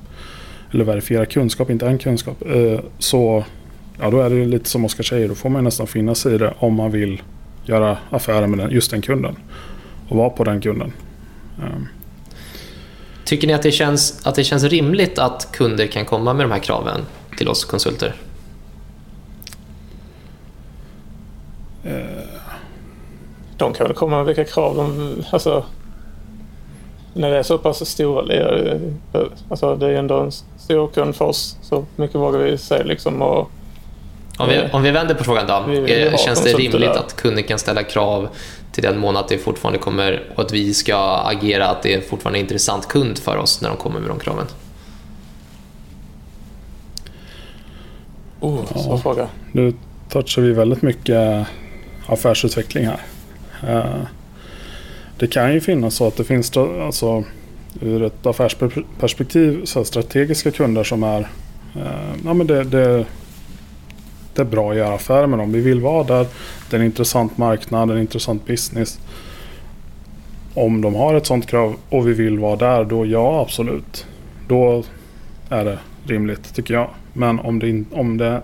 eller 0.71 0.83
verifiera 0.85 1.25
kunskap, 1.25 1.69
inte 1.69 1.87
en 1.87 1.97
kunskap. 1.97 2.37
Uh, 2.55 2.79
så 2.99 3.43
ja, 3.99 4.09
då 4.09 4.21
är 4.21 4.29
det 4.29 4.45
lite 4.45 4.69
som 4.69 4.85
Oskar 4.85 5.03
säger, 5.03 5.27
då 5.27 5.35
får 5.35 5.49
man 5.49 5.63
nästan 5.63 5.87
finna 5.87 6.15
sig 6.15 6.35
i 6.35 6.37
det 6.37 6.53
om 6.59 6.73
man 6.73 6.91
vill 6.91 7.21
göra 7.69 7.97
affärer 8.09 8.47
med 8.47 8.59
den, 8.59 8.71
just 8.71 8.91
den 8.91 9.01
kunden 9.01 9.35
och 10.09 10.17
vara 10.17 10.29
på 10.29 10.43
den 10.43 10.61
kunden. 10.61 10.93
Uh, 11.59 11.65
Tycker 13.25 13.47
ni 13.47 13.53
att 13.53 13.61
det, 13.61 13.71
känns, 13.71 14.27
att 14.27 14.35
det 14.35 14.43
känns 14.43 14.63
rimligt 14.63 15.19
att 15.19 15.49
kunder 15.51 15.87
kan 15.87 16.05
komma 16.05 16.33
med 16.33 16.45
de 16.45 16.51
här 16.51 16.59
kraven 16.59 17.01
till 17.37 17.47
oss 17.47 17.65
konsulter? 17.65 18.15
De 23.57 23.73
kan 23.73 23.87
väl 23.87 23.95
komma 23.95 24.17
med 24.17 24.25
vilka 24.25 24.43
krav 24.43 24.75
de... 24.75 25.15
Alltså, 25.31 25.65
när 27.13 27.31
det 27.31 27.37
är 27.37 27.43
så 27.43 27.57
pass 27.57 27.89
stora. 27.89 28.35
Alltså 29.49 29.75
det 29.75 29.87
är 29.87 29.93
ändå 29.93 30.19
en 30.19 30.31
stor 30.57 30.87
kund 30.87 31.15
för 31.15 31.25
oss. 31.25 31.57
Så 31.61 31.85
mycket 31.95 32.15
vågar 32.15 32.39
vi 32.39 32.57
säga 32.57 32.83
liksom. 32.83 33.21
Och, 33.21 33.51
Om 34.39 34.49
vi, 34.49 34.61
om 34.71 34.83
vi 34.83 34.91
vänder 34.91 35.15
på 35.15 35.23
frågan 35.23 35.47
då. 35.47 35.63
Vi- 35.67 35.79
vi 35.79 36.03
Eh, 36.07 36.17
Känns 36.17 36.43
det 36.43 36.53
rimligt 36.53 36.89
att 36.89 37.15
kunden 37.15 37.43
kan 37.43 37.59
ställa 37.59 37.83
krav 37.83 38.27
till 38.71 38.83
den 38.83 38.99
mån 38.99 39.17
att 39.17 39.27
det 39.27 39.37
fortfarande 39.37 39.79
kommer 39.79 40.23
och 40.35 40.41
att 40.43 40.51
vi 40.53 40.73
ska 40.73 40.97
agera 41.25 41.67
att 41.67 41.83
det 41.83 41.93
är 41.93 42.01
fortfarande 42.01 42.39
en 42.39 42.45
intressant 42.45 42.87
kund 42.87 43.17
för 43.17 43.37
oss 43.37 43.61
när 43.61 43.69
de 43.69 43.77
kommer 43.77 43.99
med 43.99 44.09
de 44.09 44.19
kraven? 44.19 44.45
oh, 48.39 48.65
så 48.75 48.97
fråga. 48.97 49.27
Nu 49.51 49.73
touchar 50.09 50.41
vi 50.41 50.51
väldigt 50.51 50.81
mycket 50.81 51.47
affärsutveckling 52.07 52.85
här. 52.87 52.99
Eh, 53.67 54.01
Det 55.17 55.27
kan 55.27 55.53
ju 55.53 55.61
finnas 55.61 55.95
så 55.95 56.07
att 56.07 56.17
det 56.17 56.23
finns 56.23 56.57
alltså, 56.57 57.23
ur 57.81 58.03
ett 58.03 58.25
affärsperspektiv 58.25 59.65
så 59.65 59.85
strategiska 59.85 60.51
kunder 60.51 60.83
som 60.83 61.03
är 61.03 61.19
eh, 61.75 62.15
ja, 62.25 62.33
men 62.33 62.47
det, 62.47 62.63
det 62.63 63.05
är 64.39 64.45
bra 64.45 64.71
att 64.71 64.77
göra 64.77 64.93
affärer 64.93 65.27
med 65.27 65.39
dem. 65.39 65.51
Vi 65.51 65.61
vill 65.61 65.81
vara 65.81 66.03
där. 66.03 66.27
Det 66.69 66.75
är 66.75 66.79
en 66.79 66.85
intressant 66.85 67.37
marknad, 67.37 67.91
en 67.91 67.97
intressant 67.97 68.45
business. 68.45 68.99
Om 70.53 70.81
de 70.81 70.95
har 70.95 71.13
ett 71.13 71.25
sånt 71.25 71.47
krav 71.47 71.75
och 71.89 72.07
vi 72.07 72.13
vill 72.13 72.39
vara 72.39 72.55
där, 72.55 72.83
då 72.83 73.05
ja 73.05 73.41
absolut. 73.41 74.05
Då 74.47 74.83
är 75.49 75.65
det 75.65 75.79
rimligt 76.05 76.55
tycker 76.55 76.73
jag. 76.73 76.89
Men 77.13 77.39
om 77.39 77.59
det, 77.59 77.83
om 77.91 78.17
det 78.17 78.41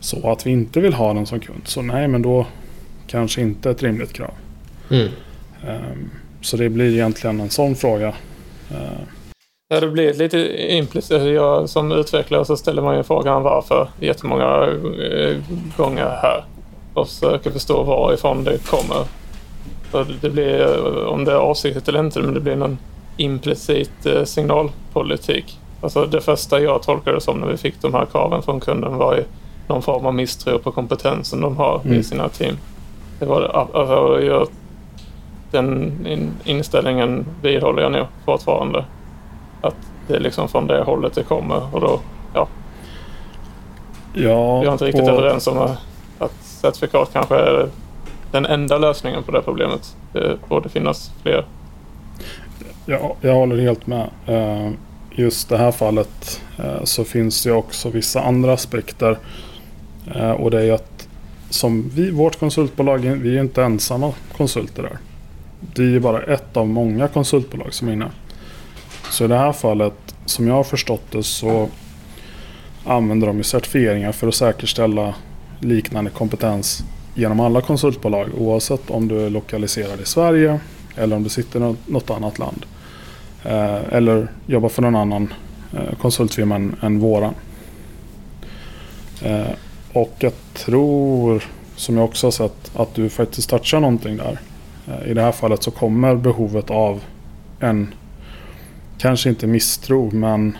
så 0.00 0.30
att 0.30 0.46
vi 0.46 0.50
inte 0.50 0.80
vill 0.80 0.92
ha 0.94 1.14
den 1.14 1.26
som 1.26 1.40
kund. 1.40 1.60
Så 1.64 1.82
nej, 1.82 2.08
men 2.08 2.22
då 2.22 2.46
kanske 3.06 3.40
inte 3.40 3.70
ett 3.70 3.82
rimligt 3.82 4.12
krav. 4.12 4.30
Mm. 4.90 5.08
Ehm, 5.68 6.10
Så 6.40 6.56
det 6.56 6.68
blir 6.68 6.92
egentligen 6.92 7.40
en 7.40 7.50
sån 7.50 7.76
fråga. 7.76 8.14
Ehm, 8.70 9.06
Ja, 9.68 9.80
det 9.80 9.88
blir 9.88 10.14
lite 10.14 10.38
implicit. 10.74 11.22
Jag, 11.22 11.68
som 11.68 11.92
utvecklare 11.92 12.44
så 12.44 12.56
ställer 12.56 12.82
man 12.82 12.96
ju 12.96 13.02
frågan 13.02 13.42
varför 13.42 13.88
jättemånga 14.00 14.66
eh, 14.66 15.36
gånger 15.76 16.04
här. 16.22 16.44
Och 16.94 17.08
försöker 17.08 17.50
förstå 17.50 17.82
varifrån 17.82 18.44
det 18.44 18.66
kommer. 18.66 19.04
Så 19.92 20.04
det 20.20 20.30
blir, 20.30 20.60
eh, 20.60 21.06
om 21.06 21.24
det 21.24 21.32
är 21.32 21.36
avsiktligt 21.36 21.88
eller 21.88 22.00
inte, 22.00 22.20
men 22.20 22.34
det 22.34 22.40
blir 22.40 22.56
någon 22.56 22.78
implicit 23.16 24.06
eh, 24.06 24.24
signalpolitik. 24.24 25.58
Alltså 25.80 26.04
det 26.04 26.20
första 26.20 26.60
jag 26.60 26.82
tolkade 26.82 27.16
det 27.16 27.20
som 27.20 27.38
när 27.38 27.48
vi 27.48 27.56
fick 27.56 27.82
de 27.82 27.94
här 27.94 28.06
kraven 28.06 28.42
från 28.42 28.60
kunden 28.60 28.96
var 28.96 29.14
ju 29.16 29.24
någon 29.68 29.82
form 29.82 30.06
av 30.06 30.14
misstro 30.14 30.58
på 30.58 30.72
kompetensen 30.72 31.40
de 31.40 31.56
har 31.56 31.80
Mm. 31.84 32.00
i 32.00 32.02
sina 32.02 32.28
team. 32.28 32.56
Det 33.18 33.26
var 33.26 33.42
alltså, 33.42 34.20
jag, 34.24 34.48
den 35.50 35.92
in, 36.06 36.30
inställningen 36.44 37.26
vidhåller 37.42 37.82
jag 37.82 37.92
nog 37.92 38.06
fortfarande. 38.24 38.84
Att 39.66 39.76
det 40.08 40.14
är 40.16 40.20
liksom 40.20 40.48
från 40.48 40.66
det 40.66 40.82
hållet 40.82 41.14
det 41.14 41.22
kommer 41.22 41.74
och 41.74 41.80
då, 41.80 42.00
ja, 42.34 42.48
ja, 44.14 44.60
vi 44.60 44.66
är 44.66 44.72
inte 44.72 44.84
riktigt 44.84 45.02
och- 45.02 45.08
överens 45.08 45.46
om 45.46 45.58
att- 45.58 46.32
certifikat 46.42 47.10
kanske 47.12 47.34
är 47.36 47.68
den 48.32 48.46
enda 48.46 48.78
lösningen 48.78 49.22
på 49.22 49.32
det 49.32 49.42
problemet. 49.42 49.96
Det 50.12 50.36
borde 50.48 50.68
finnas 50.68 51.10
fler. 51.22 51.44
Ja, 52.86 53.14
jag 53.20 53.34
håller 53.34 53.56
helt 53.56 53.86
med. 53.86 54.10
Eh, 54.26 54.70
Just 55.18 55.48
det 55.48 55.56
här 55.58 55.72
fallet 55.72 56.40
eh, 56.58 56.84
så 56.84 57.04
finns 57.04 57.42
det 57.44 57.52
också 57.52 57.90
vissa 57.90 58.20
andra 58.22 58.52
aspekter. 58.52 59.18
Eh, 60.14 60.30
Och 60.30 60.50
det 60.50 60.62
är 60.62 60.72
att 60.72 61.08
som 61.50 61.90
vi, 61.94 62.10
vårt 62.10 62.38
konsultbolag, 62.40 62.98
vi 62.98 63.36
är 63.36 63.40
inte 63.40 63.62
ensamma 63.62 64.12
konsulter 64.36 64.82
där. 64.82 64.98
Det 65.60 65.82
är 65.82 65.86
ju 65.86 66.00
bara 66.00 66.22
ett 66.22 66.56
av 66.56 66.66
många 66.68 67.08
konsultbolag 67.08 67.74
som 67.74 67.88
är 67.88 67.92
inne. 67.92 68.10
Så 69.10 69.24
i 69.24 69.28
det 69.28 69.36
här 69.38 69.52
fallet, 69.52 70.14
som 70.26 70.46
jag 70.48 70.54
har 70.54 70.64
förstått 70.64 71.02
det, 71.10 71.22
så 71.22 71.68
använder 72.84 73.26
de 73.26 73.36
ju 73.36 73.42
certifieringar 73.42 74.12
för 74.12 74.28
att 74.28 74.34
säkerställa 74.34 75.14
liknande 75.60 76.10
kompetens 76.10 76.84
genom 77.14 77.40
alla 77.40 77.60
konsultbolag 77.60 78.28
oavsett 78.38 78.90
om 78.90 79.08
du 79.08 79.20
är 79.26 79.30
lokaliserad 79.30 80.00
i 80.00 80.04
Sverige 80.04 80.60
eller 80.96 81.16
om 81.16 81.22
du 81.22 81.28
sitter 81.28 81.70
i 81.70 81.74
något- 81.86 82.10
annat 82.10 82.38
land. 82.38 82.66
Eh, 83.44 83.92
eller 83.92 84.28
jobbar 84.46 84.68
för 84.68 84.82
någon 84.82 84.96
annan 84.96 85.32
eh, 85.72 85.98
konsultfirma 86.00 86.54
än, 86.54 86.76
än 86.82 86.98
våran. 87.00 87.34
Eh, 89.22 89.46
och 89.92 90.14
jag 90.18 90.32
tror, 90.54 91.44
som 91.76 91.96
jag 91.96 92.04
också 92.04 92.26
har 92.26 92.32
sett, 92.32 92.70
att 92.76 92.94
du 92.94 93.08
faktiskt 93.08 93.50
touchar 93.50 93.80
någonting 93.80 94.16
där. 94.16 94.38
I 95.06 95.14
det 95.14 95.22
här 95.22 95.32
fallet 95.32 95.62
så 95.62 95.70
kommer 95.70 96.14
behovet 96.14 96.70
av 96.70 97.00
en, 97.60 97.94
kanske 98.98 99.28
inte 99.28 99.46
misstro, 99.46 100.10
men 100.12 100.58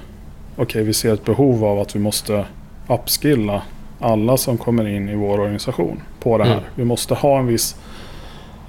okej, 0.57 0.83
vi 0.83 0.93
ser 0.93 1.15
ett 1.15 1.25
behov 1.25 1.65
av 1.65 1.81
att 1.81 1.97
vi 1.97 2.01
måste 2.01 2.45
upskilla 2.89 3.63
alla 4.01 4.37
som 4.37 4.59
kommer 4.59 4.87
in 4.89 5.09
i 5.09 5.15
vår 5.15 5.41
organisation 5.41 6.03
på 6.21 6.39
det 6.39 6.45
här. 6.45 6.53
Mm. 6.53 6.65
Vi 6.75 6.85
måste 6.85 7.15
ha 7.15 7.39
en 7.39 7.47
viss, 7.47 7.77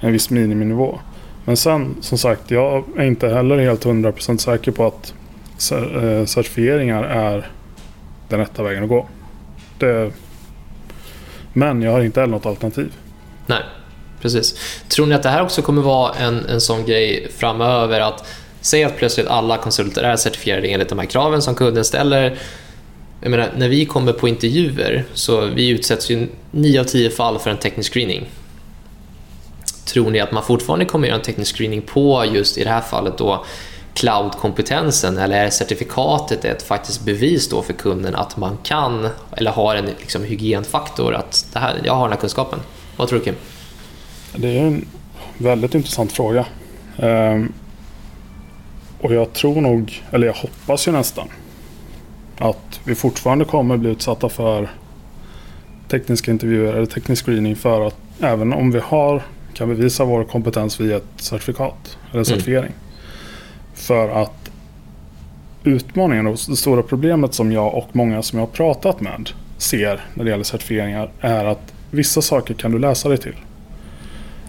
en 0.00 0.12
viss 0.12 0.30
miniminivå. 0.30 0.98
Men 1.44 1.56
sen, 1.56 1.96
som 2.00 2.18
sagt, 2.18 2.50
jag 2.50 2.84
är 2.96 3.04
inte 3.04 3.28
heller 3.28 3.58
helt 3.58 3.84
100% 3.84 4.36
säker 4.38 4.72
på 4.72 4.86
att 4.86 5.14
eh, 5.72 6.24
certifieringar 6.24 7.04
är 7.04 7.50
den 8.28 8.38
rätta 8.38 8.62
vägen 8.62 8.82
att 8.82 8.88
gå. 8.88 9.06
Det, 9.78 10.12
men 11.52 11.82
jag 11.82 11.92
har 11.92 12.00
inte 12.00 12.20
heller 12.20 12.32
något 12.32 12.46
alternativ. 12.46 12.92
Nej, 13.46 13.62
precis. 14.20 14.54
Tror 14.88 15.06
ni 15.06 15.14
att 15.14 15.22
det 15.22 15.28
här 15.28 15.42
också 15.42 15.62
kommer 15.62 15.82
vara 15.82 16.14
en, 16.14 16.46
en 16.46 16.60
sån 16.60 16.84
grej 16.84 17.28
framöver 17.36 18.00
att 18.00 18.26
Säg 18.60 18.84
att 18.84 18.96
plötsligt 18.96 19.26
alla 19.26 19.56
konsulter 19.56 20.02
är 20.02 20.16
certifierade 20.16 20.68
enligt 20.68 20.88
de 20.88 20.98
här 20.98 21.06
kraven 21.06 21.42
som 21.42 21.54
kunden 21.54 21.84
ställer. 21.84 22.38
Jag 23.20 23.30
menar, 23.30 23.52
när 23.56 23.68
vi 23.68 23.86
kommer 23.86 24.12
på 24.12 24.28
intervjuer 24.28 25.04
så 25.14 25.46
vi 25.46 25.68
utsätts 25.68 26.10
ju 26.10 26.28
9 26.50 26.80
av 26.80 26.84
10 26.84 27.10
fall 27.10 27.38
för 27.38 27.50
en 27.50 27.56
teknisk 27.56 27.92
screening. 27.92 28.26
Tror 29.84 30.10
ni 30.10 30.20
att 30.20 30.32
man 30.32 30.42
fortfarande 30.42 30.84
kommer 30.84 31.08
göra 31.08 31.18
en 31.18 31.24
teknisk 31.24 31.56
screening 31.56 31.82
på 31.82 32.24
just 32.32 32.58
i 32.58 32.64
det 32.64 32.70
här 32.70 32.80
fallet 32.80 33.18
då 33.18 33.44
cloud-kompetensen 33.94 35.18
eller 35.18 35.44
är 35.44 35.50
certifikatet 35.50 36.44
ett 36.44 36.62
faktiskt 36.62 37.04
bevis 37.04 37.48
då 37.48 37.62
för 37.62 37.72
kunden 37.72 38.14
att 38.14 38.36
man 38.36 38.58
kan 38.62 39.08
eller 39.36 39.50
har 39.50 39.76
en 39.76 39.86
liksom, 39.86 40.24
hygienfaktor 40.24 41.14
att 41.14 41.46
det 41.52 41.58
här, 41.58 41.80
jag 41.84 41.94
har 41.94 42.02
den 42.02 42.12
här 42.12 42.20
kunskapen? 42.20 42.58
Vad 42.96 43.08
tror 43.08 43.18
du 43.18 43.24
Kim? 43.24 43.34
Det 44.36 44.58
är 44.58 44.62
en 44.62 44.86
väldigt 45.38 45.74
intressant 45.74 46.12
fråga. 46.12 46.46
Um 46.96 47.52
och 49.00 49.14
jag 49.14 49.32
tror 49.32 49.60
nog, 49.60 50.02
eller 50.10 50.26
jag 50.26 50.34
hoppas 50.34 50.88
ju 50.88 50.92
nästan, 50.92 51.28
att 52.38 52.80
vi 52.84 52.94
fortfarande 52.94 53.44
kommer 53.44 53.76
bli 53.76 53.90
utsatta 53.90 54.28
för 54.28 54.68
tekniska 55.88 56.30
intervjuer 56.30 56.72
eller 56.72 56.86
teknisk 56.86 57.24
screening 57.24 57.56
för 57.56 57.86
att 57.86 57.96
även 58.20 58.52
om 58.52 58.70
vi 58.70 58.78
har, 58.78 59.22
kan 59.54 59.68
bevisa 59.68 60.04
vår 60.04 60.24
kompetens 60.24 60.80
via 60.80 60.96
ett 60.96 61.04
certifikat 61.16 61.98
eller 62.12 62.24
certifiering. 62.24 62.72
För 63.74 64.22
att 64.22 64.50
utmaningen 65.64 66.26
och 66.26 66.38
det 66.48 66.56
stora 66.56 66.82
problemet 66.82 67.34
som 67.34 67.52
jag 67.52 67.74
och 67.74 67.88
många 67.92 68.22
som 68.22 68.38
jag 68.38 68.46
har 68.46 68.52
pratat 68.52 69.00
med 69.00 69.30
ser 69.56 70.00
när 70.14 70.24
det 70.24 70.30
gäller 70.30 70.44
certifieringar 70.44 71.10
är 71.20 71.44
att 71.44 71.72
vissa 71.90 72.22
saker 72.22 72.54
kan 72.54 72.72
du 72.72 72.78
läsa 72.78 73.08
dig 73.08 73.18
till. 73.18 73.36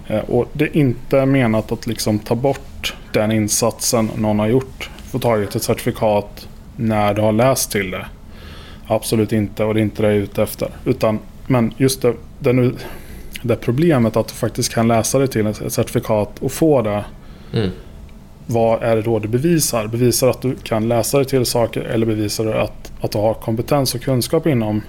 Eh, 0.07 0.19
Och 0.19 0.49
det 0.53 0.63
är 0.65 0.77
inte 0.77 1.25
menat 1.25 1.71
att 1.71 1.87
liksom 1.87 2.19
ta 2.19 2.35
bort 2.35 2.61
den 3.13 3.31
insatsen 3.31 4.11
någon 4.17 4.39
har 4.39 4.47
gjort. 4.47 4.89
Få 5.11 5.19
tagit 5.19 5.55
ett 5.55 5.63
certifikat 5.63 6.47
när 6.75 7.13
du 7.13 7.21
har 7.21 7.31
läst 7.31 7.71
till 7.71 7.91
det. 7.91 8.05
Absolut 8.87 9.31
inte 9.31 9.63
och 9.63 9.73
det 9.73 9.79
är 9.79 9.81
inte 9.81 10.01
det 10.01 10.07
jag 10.07 10.17
är 10.17 10.21
ute 10.21 10.43
efter. 10.43 10.69
Utan, 10.85 11.19
men 11.47 11.73
just 11.77 12.01
det, 12.01 12.13
det, 12.39 12.53
nu, 12.53 12.75
det 13.41 13.55
problemet 13.55 14.15
att 14.15 14.27
du 14.27 14.33
faktiskt 14.33 14.73
kan 14.73 14.87
läsa 14.87 15.19
dig 15.19 15.27
till 15.27 15.47
ett 15.47 15.73
certifikat 15.73 16.39
och 16.39 16.51
få 16.51 16.81
det. 16.81 17.05
Mm. 17.53 17.69
Vad 18.45 18.83
är 18.83 18.95
det 18.95 19.01
då 19.01 19.19
du 19.19 19.27
bevisar? 19.27 19.87
Bevisar 19.87 20.29
att 20.29 20.41
du 20.41 20.55
kan 20.55 20.87
läsa 20.87 21.17
dig 21.17 21.25
till 21.25 21.45
saker 21.45 21.81
eller 21.81 22.05
bevisar 22.05 22.45
du 22.45 22.53
att, 22.53 22.91
att 23.01 23.11
du 23.11 23.17
har 23.17 23.33
kompetens 23.33 23.95
och 23.95 24.01
kunskap 24.01 24.47
inom, 24.47 24.81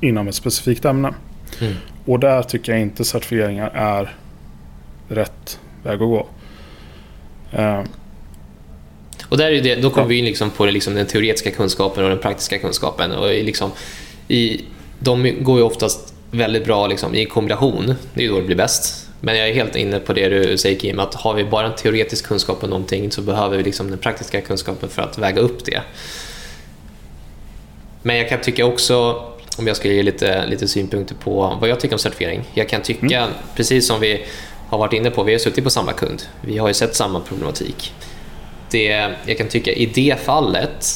inom 0.00 0.28
ett 0.28 0.34
specifikt 0.34 0.84
ämne? 0.84 1.14
Mm. 1.60 1.74
Och 2.04 2.20
där 2.20 2.42
tycker 2.42 2.72
jag 2.72 2.80
inte 2.80 3.04
certifieringar 3.04 3.70
är 3.74 4.16
rätt 5.08 5.60
väg 5.82 5.94
att 5.94 5.98
gå. 5.98 6.26
Eh, 7.52 7.82
Och 9.28 9.38
där 9.38 9.52
är 9.52 9.60
det, 9.60 9.74
då 9.74 9.90
kommer 9.90 10.08
vi 10.08 10.18
in 10.18 10.24
liksom 10.24 10.50
på 10.50 10.66
liksom 10.66 10.94
den 10.94 11.06
teoretiska 11.06 11.50
kunskapen 11.50 12.04
och 12.04 12.10
den 12.10 12.18
praktiska 12.18 12.58
kunskapen. 12.58 13.12
Och 13.12 13.28
liksom, 13.28 13.70
i, 14.28 14.64
de 14.98 15.36
går 15.40 15.58
ju 15.58 15.64
oftast 15.64 16.14
väldigt 16.30 16.64
bra 16.64 16.86
liksom, 16.86 17.14
i 17.14 17.26
kombination. 17.26 17.94
Det 18.14 18.24
är 18.24 18.28
då 18.28 18.36
det 18.36 18.42
blir 18.46 18.56
bäst. 18.56 19.08
Men 19.20 19.36
jag 19.36 19.48
är 19.48 19.54
helt 19.54 19.76
inne 19.76 19.98
på 20.00 20.12
det 20.12 20.28
du 20.28 20.58
säger 20.58 20.78
Kim, 20.78 20.98
att 20.98 21.14
har 21.14 21.34
vi 21.34 21.44
bara 21.44 21.66
en 21.66 21.74
teoretisk 21.74 22.26
kunskap 22.26 22.64
om 22.64 22.70
någonting 22.70 23.10
så 23.10 23.22
behöver 23.22 23.56
vi 23.56 23.62
liksom 23.62 23.90
den 23.90 23.98
praktiska 23.98 24.40
kunskapen 24.40 24.88
för 24.88 25.02
att 25.02 25.18
väga 25.18 25.40
upp 25.40 25.64
det. 25.64 25.82
Men 28.02 28.16
jag 28.16 28.28
kan 28.28 28.40
tycka 28.40 28.66
också, 28.66 29.24
om 29.58 29.66
jag 29.66 29.76
ska 29.76 29.88
ge 29.88 30.02
lite, 30.02 30.46
lite 30.46 30.68
synpunkter 30.68 31.14
på 31.14 31.58
vad 31.60 31.70
jag 31.70 31.80
tycker 31.80 31.94
om 31.94 31.98
certifiering. 31.98 32.44
Jag 32.54 32.68
kan 32.68 32.82
tycka, 32.82 33.20
mm. 33.20 33.30
precis 33.56 33.86
som 33.86 34.00
vi 34.00 34.24
har 34.70 34.78
varit 34.78 34.92
inne 34.92 35.10
på, 35.10 35.22
vi 35.22 35.32
har 35.32 35.38
suttit 35.38 35.64
på 35.64 35.70
samma 35.70 35.92
kund. 35.92 36.22
Vi 36.40 36.58
har 36.58 36.68
ju 36.68 36.74
sett 36.74 36.96
samma 36.96 37.20
problematik. 37.20 37.94
Det, 38.70 39.14
jag 39.26 39.38
kan 39.38 39.48
tycka 39.48 39.72
i 39.72 39.86
det 39.86 40.20
fallet 40.20 40.86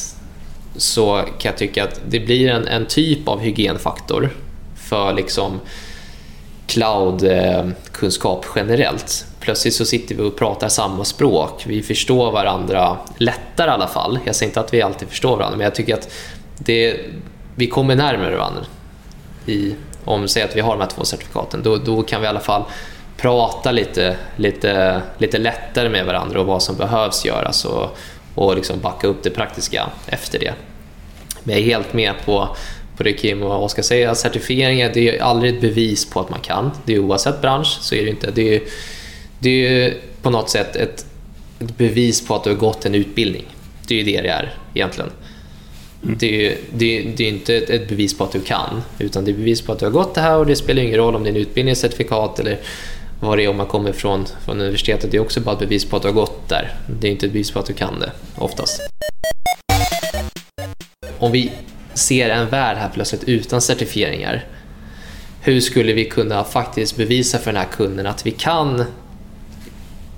så 0.75 1.15
kan 1.15 1.49
jag 1.49 1.57
tycka 1.57 1.83
att 1.83 2.01
det 2.07 2.19
blir 2.19 2.49
en, 2.49 2.67
en 2.67 2.85
typ 2.85 3.27
av 3.27 3.39
hygienfaktor 3.39 4.29
för 4.75 5.13
liksom 5.13 5.59
cloud-kunskap 6.67 8.45
eh, 8.45 8.51
generellt. 8.55 9.25
Plötsligt 9.39 9.73
så 9.73 9.85
sitter 9.85 10.15
vi 10.15 10.21
och 10.21 10.35
pratar 10.35 10.69
samma 10.69 11.05
språk. 11.05 11.63
Vi 11.67 11.81
förstår 11.81 12.31
varandra 12.31 12.97
lättare 13.17 13.69
i 13.69 13.73
alla 13.73 13.87
fall. 13.87 14.19
Jag 14.25 14.35
säger 14.35 14.49
inte 14.49 14.59
att 14.59 14.73
vi 14.73 14.81
alltid 14.81 15.07
förstår 15.07 15.37
varandra, 15.37 15.57
men 15.57 15.63
jag 15.63 15.75
tycker 15.75 15.93
att 15.93 16.09
det, 16.57 16.99
vi 17.55 17.67
kommer 17.67 17.95
närmare 17.95 18.35
varandra. 18.35 18.61
I, 19.45 19.75
om 20.05 20.27
säg 20.27 20.43
att 20.43 20.55
vi 20.55 20.61
har 20.61 20.71
de 20.71 20.81
här 20.81 20.89
två 20.89 21.03
certifikaten, 21.03 21.63
då, 21.63 21.77
då 21.77 22.03
kan 22.03 22.21
vi 22.21 22.25
i 22.25 22.29
alla 22.29 22.39
fall 22.39 22.63
prata 23.17 23.71
lite, 23.71 24.17
lite, 24.35 25.01
lite 25.17 25.37
lättare 25.37 25.89
med 25.89 26.05
varandra 26.05 26.39
och 26.39 26.45
vad 26.45 26.63
som 26.63 26.75
behövs 26.75 27.25
göras 27.25 27.65
och, 27.65 27.97
och 28.35 28.55
liksom 28.55 28.79
backa 28.79 29.07
upp 29.07 29.23
det 29.23 29.29
praktiska 29.29 29.89
efter 30.07 30.39
det. 30.39 30.53
Men 31.43 31.55
jag 31.55 31.63
är 31.63 31.65
helt 31.65 31.93
med 31.93 32.13
på, 32.25 32.55
på 32.97 33.03
det 33.03 33.13
Kim 33.13 33.43
och 33.43 33.63
Oskar 33.63 33.83
säger, 33.83 34.09
att 34.09 34.17
certifieringar 34.17 34.91
det 34.93 35.17
är 35.17 35.23
aldrig 35.23 35.55
ett 35.55 35.61
bevis 35.61 36.09
på 36.09 36.19
att 36.19 36.29
man 36.29 36.39
kan. 36.39 36.71
Det 36.85 36.93
är 36.93 36.99
oavsett 36.99 37.41
bransch 37.41 37.77
så 37.81 37.95
är 37.95 38.03
det 38.03 38.09
inte. 38.09 38.31
Det 38.31 38.55
är, 38.55 38.61
det 39.39 39.49
är 39.49 39.93
på 40.21 40.29
något 40.29 40.49
sätt 40.49 40.75
ett, 40.75 41.05
ett 41.59 41.77
bevis 41.77 42.27
på 42.27 42.35
att 42.35 42.43
du 42.43 42.49
har 42.49 42.57
gått 42.57 42.85
en 42.85 42.95
utbildning. 42.95 43.45
Det 43.87 43.93
är 43.93 43.97
ju 43.97 44.03
det 44.03 44.21
det 44.21 44.29
är 44.29 44.57
egentligen. 44.73 45.11
Mm. 46.03 46.17
Det, 46.19 46.47
är, 46.47 46.57
det, 46.73 47.01
det 47.17 47.23
är 47.23 47.29
inte 47.29 47.55
ett, 47.55 47.69
ett, 47.69 47.89
bevis 47.89 48.17
på 48.17 48.23
att 48.23 48.31
du 48.31 48.41
kan, 48.41 48.81
utan 48.99 49.25
det 49.25 49.31
är 49.31 49.35
bevis 49.35 49.61
på 49.61 49.71
att 49.71 49.79
du 49.79 49.85
har 49.85 49.91
gått 49.91 50.15
det 50.15 50.21
här 50.21 50.37
och 50.37 50.45
det 50.45 50.55
spelar 50.55 50.83
ingen 50.83 50.97
roll 50.97 51.15
om 51.15 51.23
det 51.23 51.29
är 51.29 51.31
en 51.31 51.41
utbildningscertifikat 51.41 52.39
eller 52.39 52.59
vad 53.25 53.37
det 53.37 53.43
är 53.43 53.49
om 53.49 53.57
man 53.57 53.67
kommer 53.67 53.91
från, 53.91 54.25
från 54.45 54.61
universitetet. 54.61 55.11
Det 55.11 55.17
är 55.17 55.21
också 55.21 55.41
bara 55.41 55.53
ett 55.53 55.59
bevis 55.59 55.85
på 55.85 55.95
att 55.95 56.01
du 56.01 56.07
har 56.07 56.15
gått 56.15 56.49
där. 56.49 56.73
Det 56.99 57.07
är 57.07 57.11
inte 57.11 57.25
ett 57.25 57.31
bevis 57.31 57.51
på 57.51 57.59
att 57.59 57.65
du 57.65 57.73
kan 57.73 57.99
det, 57.99 58.11
oftast. 58.37 58.81
Om 61.19 61.31
vi 61.31 61.51
ser 61.93 62.29
en 62.29 62.49
värld 62.49 62.77
här 62.77 62.89
plötsligt 62.93 63.23
utan 63.23 63.61
certifieringar, 63.61 64.45
hur 65.41 65.59
skulle 65.59 65.93
vi 65.93 66.05
kunna 66.05 66.43
faktiskt 66.43 66.97
bevisa 66.97 67.37
för 67.37 67.51
den 67.51 67.61
här 67.61 67.67
kunden 67.71 68.07
att 68.07 68.25
vi 68.25 68.31
kan 68.31 68.85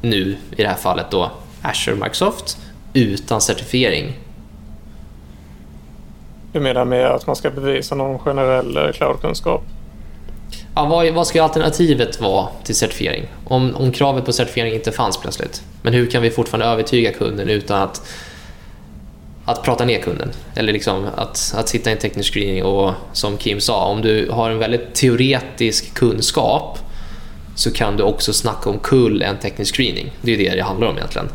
nu, 0.01 0.37
i 0.51 0.63
det 0.63 0.67
här 0.67 0.75
fallet 0.75 1.11
då, 1.11 1.31
Azure 1.61 1.95
Microsoft 1.95 2.57
utan 2.93 3.41
certifiering? 3.41 4.13
Du 6.51 6.59
menar 6.59 6.85
med 6.85 7.05
att 7.05 7.27
man 7.27 7.35
ska 7.35 7.49
bevisa 7.49 7.95
någon 7.95 8.19
generell 8.19 8.77
eh, 8.77 8.91
cloudkunskap? 8.91 9.63
Ja, 10.77 10.85
vad, 10.85 11.13
vad 11.13 11.27
ska 11.27 11.43
alternativet 11.43 12.21
vara 12.21 12.47
till 12.63 12.75
certifiering? 12.75 13.27
Om, 13.43 13.75
om 13.75 13.91
kravet 13.91 14.25
på 14.25 14.33
certifiering 14.33 14.73
inte 14.73 14.91
fanns 14.91 15.17
plötsligt. 15.17 15.61
Men 15.81 15.93
hur 15.93 16.05
kan 16.05 16.21
vi 16.21 16.29
fortfarande 16.29 16.65
övertyga 16.65 17.13
kunden 17.13 17.49
utan 17.49 17.81
att, 17.81 18.01
att 19.45 19.63
prata 19.63 19.85
ner 19.85 19.99
kunden? 19.99 20.29
Eller 20.55 20.73
liksom 20.73 21.07
att, 21.15 21.53
att 21.55 21.69
sitta 21.69 21.89
i 21.89 21.93
en 21.93 21.99
teknisk 21.99 22.33
screening 22.33 22.63
och 22.63 22.93
som 23.13 23.37
Kim 23.37 23.59
sa, 23.59 23.85
om 23.85 24.01
du 24.01 24.29
har 24.31 24.49
en 24.49 24.57
väldigt 24.57 24.93
teoretisk 24.93 25.93
kunskap 25.93 26.79
så 27.55 27.71
kan 27.71 27.97
du 27.97 28.03
också 28.03 28.33
snacka 28.33 28.69
om 28.69 28.79
kull 28.79 29.21
en 29.21 29.37
teknisk 29.37 29.75
screening. 29.75 30.11
Det 30.21 30.33
är 30.33 30.37
det 30.37 30.55
det 30.55 30.63
handlar 30.63 30.87
om 30.87 30.97
egentligen. 30.97 31.29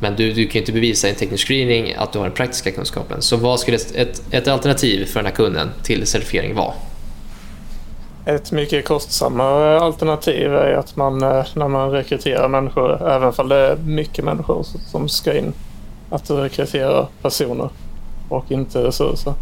Men 0.00 0.16
du, 0.16 0.32
du 0.32 0.46
kan 0.46 0.60
inte 0.60 0.72
bevisa 0.72 1.06
i 1.06 1.10
en 1.10 1.16
teknisk 1.16 1.46
screening 1.46 1.94
att 1.96 2.12
du 2.12 2.18
har 2.18 2.26
den 2.26 2.34
praktiska 2.34 2.70
kunskapen. 2.70 3.22
Så 3.22 3.36
vad 3.36 3.60
skulle 3.60 3.76
ett, 3.94 4.22
ett 4.30 4.48
alternativ 4.48 5.04
för 5.04 5.20
den 5.20 5.26
här 5.26 5.34
kunden 5.34 5.70
till 5.82 6.06
certifiering 6.06 6.54
vara? 6.54 6.74
Ett 8.26 8.52
mycket 8.52 8.84
kostsammare 8.84 9.80
alternativ 9.80 10.54
är 10.54 10.74
att 10.74 10.96
man 10.96 11.22
eh, 11.22 11.46
när 11.54 11.68
man 11.68 11.90
rekryterar 11.90 12.48
människor, 12.48 13.08
även 13.08 13.32
om 13.36 13.48
det 13.48 13.56
är 13.56 13.76
mycket 13.76 14.24
människor 14.24 14.66
som 14.86 15.08
ska 15.08 15.38
in, 15.38 15.52
att 16.10 16.30
rekrytera 16.30 17.06
personer 17.22 17.68
och 18.28 18.52
inte 18.52 18.84
resurser. 18.84 19.34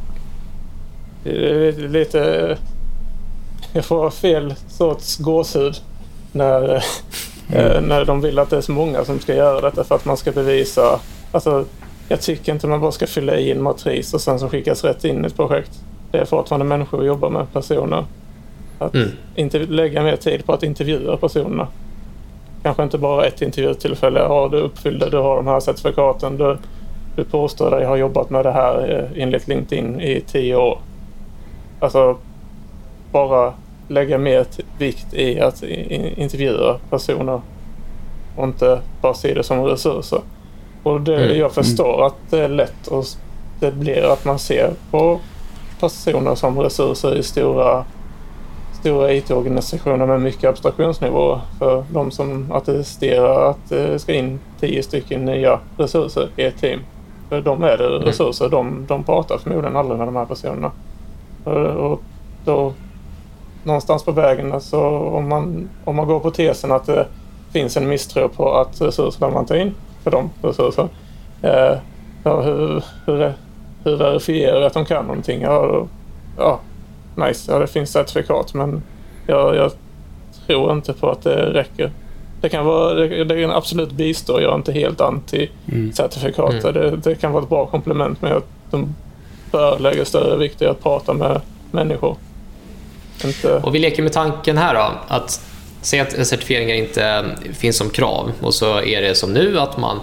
Det 1.24 1.30
är 1.68 1.72
lite... 1.72 2.58
Jag 3.72 3.84
får 3.84 4.10
fel 4.10 4.54
sorts 4.68 5.18
gåshud 5.18 5.76
när, 6.32 6.62
mm. 6.62 6.82
Eh, 7.52 7.80
när 7.80 8.04
de 8.04 8.20
vill 8.20 8.38
att 8.38 8.50
det 8.50 8.56
är 8.56 8.60
så 8.60 8.72
många 8.72 9.04
som 9.04 9.20
ska 9.20 9.34
göra 9.34 9.60
detta 9.60 9.84
för 9.84 9.94
att 9.94 10.04
man 10.04 10.16
ska 10.16 10.32
bevisa... 10.32 11.00
Alltså, 11.32 11.64
jag 12.08 12.20
tycker 12.20 12.52
inte 12.52 12.66
man 12.66 12.80
bara 12.80 12.92
ska 12.92 13.06
fylla 13.06 13.36
i 13.36 13.50
en 13.50 13.62
matris 13.62 14.14
och 14.14 14.20
sen 14.20 14.38
så 14.38 14.48
skickas 14.48 14.84
rätt 14.84 15.04
in 15.04 15.24
i 15.24 15.26
ett 15.26 15.36
projekt. 15.36 15.80
Det 16.10 16.18
är 16.18 16.24
fortfarande 16.24 16.66
människor 16.66 17.00
att 17.00 17.06
jobba 17.06 17.28
med, 17.28 17.52
personer. 17.52 18.04
Att 18.84 18.94
mm. 18.94 19.08
inte 19.34 19.58
lägga 19.58 20.02
mer 20.02 20.16
tid 20.16 20.46
på 20.46 20.52
att 20.52 20.62
intervjua 20.62 21.16
personerna. 21.16 21.68
Kanske 22.62 22.82
inte 22.82 22.98
bara 22.98 23.26
ett 23.26 23.42
intervjutillfälle. 23.42 24.20
Ja, 24.20 24.48
du 24.52 24.58
uppfyllde, 24.58 25.10
du 25.10 25.16
har 25.16 25.36
de 25.36 25.46
här 25.46 25.60
certifikaten. 25.60 26.36
Du, 26.36 26.56
du 27.16 27.24
påstår 27.24 27.70
dig 27.70 27.86
ha 27.86 27.96
jobbat 27.96 28.30
med 28.30 28.44
det 28.44 28.52
här 28.52 28.98
eh, 29.14 29.22
enligt 29.22 29.48
LinkedIn 29.48 30.00
i 30.00 30.20
tio 30.20 30.56
år. 30.56 30.78
Alltså, 31.80 32.16
bara 33.12 33.52
lägga 33.88 34.18
mer 34.18 34.46
vikt 34.78 35.14
i 35.14 35.40
att 35.40 35.62
intervjua 36.16 36.78
personer 36.90 37.40
och 38.36 38.44
inte 38.44 38.80
bara 39.00 39.14
se 39.14 39.34
det 39.34 39.42
som 39.42 39.64
resurser. 39.64 40.20
Och 40.82 41.00
det, 41.00 41.24
mm. 41.24 41.38
jag 41.38 41.52
förstår 41.52 42.06
att 42.06 42.14
det 42.30 42.38
är 42.38 42.48
lätt 42.48 42.86
och 42.86 43.04
det 43.60 43.72
blir 43.72 44.12
att 44.12 44.24
man 44.24 44.38
ser 44.38 44.70
på 44.90 45.20
personer 45.80 46.34
som 46.34 46.58
resurser 46.58 47.16
i 47.16 47.22
stora 47.22 47.84
stora 48.82 49.12
IT-organisationer 49.12 50.06
med 50.06 50.20
mycket 50.20 50.50
abstraktionsnivå 50.50 51.40
för 51.58 51.84
de 51.92 52.10
som 52.10 52.52
attesterar 52.52 53.50
att 53.50 53.68
det 53.68 53.98
ska 53.98 54.14
in 54.14 54.40
tio 54.60 54.82
stycken 54.82 55.24
nya 55.24 55.60
resurser 55.76 56.28
i 56.36 56.42
ett 56.42 56.60
team. 56.60 56.80
För 57.28 57.40
de 57.40 57.62
är 57.62 57.78
det 57.78 57.86
mm. 57.86 58.02
resurser. 58.02 58.48
De, 58.48 58.86
de 58.88 59.04
pratar 59.04 59.38
förmodligen 59.38 59.76
aldrig 59.76 59.98
med 59.98 60.08
de 60.08 60.16
här 60.16 60.24
personerna. 60.24 60.70
Och 61.76 62.02
då, 62.44 62.72
någonstans 63.62 64.04
på 64.04 64.12
vägen, 64.12 64.52
alltså, 64.52 64.80
om, 64.88 65.28
man, 65.28 65.68
om 65.84 65.96
man 65.96 66.06
går 66.06 66.20
på 66.20 66.30
tesen 66.30 66.72
att 66.72 66.86
det 66.86 67.06
finns 67.52 67.76
en 67.76 67.88
misstro 67.88 68.28
på 68.28 68.54
att 68.54 68.80
resurserna 68.80 69.30
man 69.30 69.46
tar 69.46 69.56
in 69.56 69.74
för 70.04 70.10
de 70.10 70.30
resurser. 70.42 70.88
Eh, 71.42 71.78
ja, 72.24 72.40
hur, 72.40 72.84
hur, 73.06 73.32
hur 73.84 73.96
verifierar 73.96 74.62
att 74.62 74.74
de 74.74 74.84
kan 74.84 75.06
någonting? 75.06 75.42
Ja, 75.42 75.86
ja, 76.38 76.60
nice, 77.14 77.52
ja 77.52 77.58
det 77.58 77.66
finns 77.66 77.92
certifikat 77.92 78.54
men 78.54 78.82
jag, 79.26 79.56
jag 79.56 79.72
tror 80.46 80.72
inte 80.72 80.92
på 80.92 81.10
att 81.10 81.22
det 81.22 81.36
räcker. 81.36 81.90
Det 82.40 82.48
kan, 82.48 82.66
vara, 82.66 82.94
det, 82.94 83.24
det 83.24 83.42
kan 83.42 83.50
absolut 83.50 83.92
bistå. 83.92 84.40
Jag 84.40 84.52
är 84.52 84.54
inte 84.54 84.72
helt 84.72 85.00
anti-certifikat. 85.00 86.50
Mm. 86.50 86.74
Det, 86.74 86.96
det, 86.96 87.14
kan 87.14 87.32
vara 87.32 87.42
ett 87.42 87.48
bra 87.48 87.66
komplement 87.66 88.22
men 88.22 88.42
de 88.70 88.94
bör 89.50 89.78
lägga 89.78 90.04
större 90.04 90.36
vikt 90.36 90.62
i 90.62 90.66
att 90.66 90.82
prata 90.82 91.12
med 91.12 91.40
människor. 91.70 92.16
Inte... 93.24 93.56
Och 93.56 93.74
vi 93.74 93.78
leker 93.78 94.02
med 94.02 94.12
tanken 94.12 94.58
här 94.58 94.74
då, 94.74 94.90
att 95.08 95.40
säga 95.82 96.02
att 96.02 96.26
certifieringar 96.26 96.74
inte 96.74 97.24
finns 97.52 97.76
som 97.76 97.90
krav 97.90 98.32
och 98.40 98.54
så 98.54 98.80
är 98.80 99.02
det 99.02 99.14
som 99.14 99.32
nu 99.32 99.60
att 99.60 99.76
man, 99.78 100.00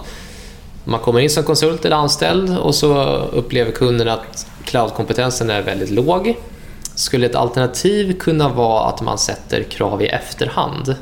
man 0.84 1.00
kommer 1.00 1.20
in 1.20 1.30
som 1.30 1.44
konsult 1.44 1.86
eller 1.86 1.96
anställd 1.96 2.58
och 2.58 2.76
så 2.76 3.04
upplever 3.16 3.72
kunden 3.72 4.10
att 4.10 4.48
cloudkompetensen 4.64 5.50
är 5.50 5.62
väldigt 5.62 5.90
låg 5.90 6.36
skulle 7.00 7.26
ett 7.26 7.36
alternativ 7.36 8.20
kunna 8.20 8.50
vara 8.50 8.90
att 8.90 9.02
man 9.02 9.18
sätter 9.18 9.64
krav 9.64 10.02
i 10.02 10.08
efterhand? 10.08 10.96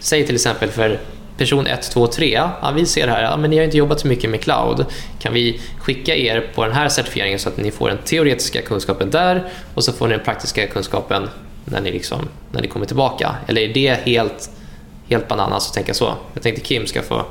Säg 0.00 0.26
till 0.26 0.34
exempel 0.34 0.70
för 0.70 1.00
person 1.36 1.66
1, 1.66 1.90
2, 1.90 2.06
3. 2.06 2.30
Ja, 2.32 2.72
vi 2.76 2.86
ser 2.86 3.08
här, 3.08 3.22
ja, 3.22 3.36
men 3.36 3.50
ni 3.50 3.56
har 3.56 3.64
inte 3.64 3.76
jobbat 3.76 4.00
så 4.00 4.06
mycket 4.06 4.30
med 4.30 4.40
cloud. 4.40 4.86
Kan 5.18 5.32
vi 5.34 5.60
skicka 5.78 6.16
er 6.16 6.50
på 6.54 6.64
den 6.64 6.72
här 6.72 6.88
certifieringen 6.88 7.38
så 7.38 7.48
att 7.48 7.56
ni 7.56 7.70
får 7.70 7.88
den 7.88 7.98
teoretiska 7.98 8.62
kunskapen 8.62 9.10
där 9.10 9.48
och 9.74 9.84
så 9.84 9.92
får 9.92 10.08
ni 10.08 10.14
den 10.14 10.24
praktiska 10.24 10.66
kunskapen 10.66 11.28
när 11.64 11.80
ni, 11.80 11.92
liksom, 11.92 12.28
när 12.52 12.62
ni 12.62 12.68
kommer 12.68 12.86
tillbaka? 12.86 13.36
Eller 13.46 13.62
är 13.62 13.74
det 13.74 14.00
helt, 14.04 14.50
helt 15.08 15.28
bananas 15.28 15.68
att 15.68 15.74
tänka 15.74 15.94
så? 15.94 16.14
Jag 16.34 16.42
tänkte 16.42 16.60
Kim 16.62 16.86
ska 16.86 17.02
få 17.02 17.24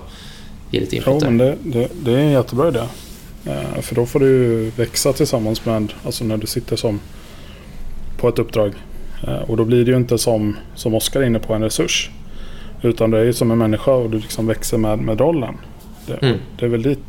ge 0.71 0.79
lite 0.79 0.95
input. 0.95 1.13
Jo, 1.21 1.31
men 1.31 1.37
det, 1.37 1.57
det, 1.63 1.87
det 1.91 2.11
är 2.11 2.17
en 2.17 2.31
jättebra 2.31 2.67
idé. 2.67 2.81
Eh, 3.45 3.81
för 3.81 3.95
då 3.95 4.05
får 4.05 4.19
du 4.19 4.63
växa 4.69 5.13
tillsammans 5.13 5.65
med, 5.65 5.93
alltså 6.05 6.23
när 6.23 6.37
du 6.37 6.47
sitter 6.47 6.75
som 6.75 6.99
på 8.17 8.29
ett 8.29 8.39
uppdrag. 8.39 8.73
Eh, 9.27 9.41
och 9.41 9.57
då 9.57 9.65
blir 9.65 9.85
det 9.85 9.91
ju 9.91 9.97
inte 9.97 10.17
som, 10.17 10.57
som 10.75 10.93
Oskar 10.93 11.21
är 11.21 11.25
inne 11.25 11.39
på 11.39 11.53
en 11.53 11.61
resurs. 11.61 12.09
Utan 12.81 13.11
det 13.11 13.19
är 13.19 13.23
ju 13.23 13.33
som 13.33 13.51
en 13.51 13.57
människa 13.57 13.91
och 13.91 14.09
du 14.09 14.19
liksom 14.19 14.47
växer 14.47 14.77
med, 14.77 14.99
med 14.99 15.19
rollen. 15.19 15.57
Det, 16.07 16.13
mm. 16.13 16.37
det 16.59 16.65
är 16.65 16.69
väl 16.69 16.81
dit 16.81 16.99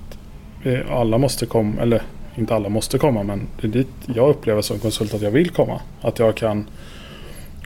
alla 0.91 1.19
måste 1.19 1.47
komma, 1.47 1.83
eller 1.83 2.03
inte 2.37 2.55
alla 2.55 2.69
måste 2.69 2.99
komma 2.99 3.23
men 3.23 3.47
det 3.61 3.67
är 3.67 3.71
dit 3.71 3.89
jag 4.15 4.31
upplever 4.31 4.63
som 4.63 4.79
konsult 4.79 5.15
att 5.15 5.23
jag 5.23 5.31
vill 5.31 5.51
komma. 5.51 5.81
Att 6.01 6.19
jag 6.19 6.35
kan 6.35 6.67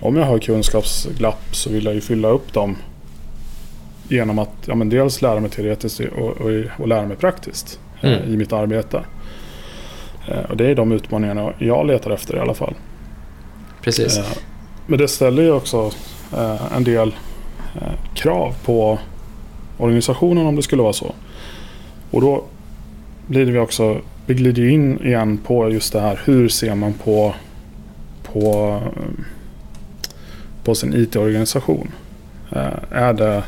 om 0.00 0.16
jag 0.16 0.24
har 0.24 0.38
kunskapsglapp 0.38 1.55
så 1.55 1.70
vill 1.70 1.85
jag 1.85 1.94
ju 1.94 2.00
fylla 2.00 2.29
upp 2.29 2.53
dem 2.53 2.77
genom 4.09 4.38
att 4.38 4.50
ja, 4.66 4.74
men 4.74 4.88
dels 4.88 5.22
lära 5.22 5.40
mig 5.40 5.50
teoretiskt 5.50 6.00
och, 6.00 6.29
och, 6.29 6.50
och 6.79 6.88
lära 6.88 7.07
mig 7.07 7.16
praktiskt 7.16 7.79
eh, 7.79 7.84
mm. 8.07 8.33
i 8.33 8.37
mitt 8.37 8.53
arbete. 8.53 9.01
Eh, 10.29 10.51
och 10.51 10.57
det 10.57 10.67
är 10.67 10.75
de 10.75 10.93
utmaningarna 10.93 11.53
jag 11.59 11.87
letar 11.87 12.11
efter 12.11 12.37
i 12.37 12.38
alla 12.38 12.55
fall. 12.55 12.75
Precis. 13.83 14.19
Eh, 14.19 14.25
men 14.87 14.99
det 14.99 15.09
ställer 15.09 15.43
ju 15.43 15.53
också 15.53 15.90
en 16.77 16.85
del 16.85 17.14
krav 18.14 18.55
på 18.64 18.99
organisationen 19.79 20.47
om 20.47 20.57
det 20.57 20.62
skulle 20.62 20.83
vara 20.83 20.93
så. 20.93 21.14
Och 22.11 22.21
då 22.21 22.45
blir 23.27 23.45
vi 23.45 23.59
också, 23.59 24.01
vi 24.27 24.35
glider 24.35 24.69
in 24.69 25.05
igen 25.05 25.38
på 25.47 25.71
just 25.71 25.93
det 25.93 26.01
här, 26.01 26.21
hur 26.25 26.49
ser 26.49 26.75
man 26.75 26.93
på, 26.93 27.35
på, 28.23 28.81
på 30.64 30.75
sin 30.75 30.95
IT-organisation? 30.95 31.90
Är 32.90 33.12
det, 33.12 33.43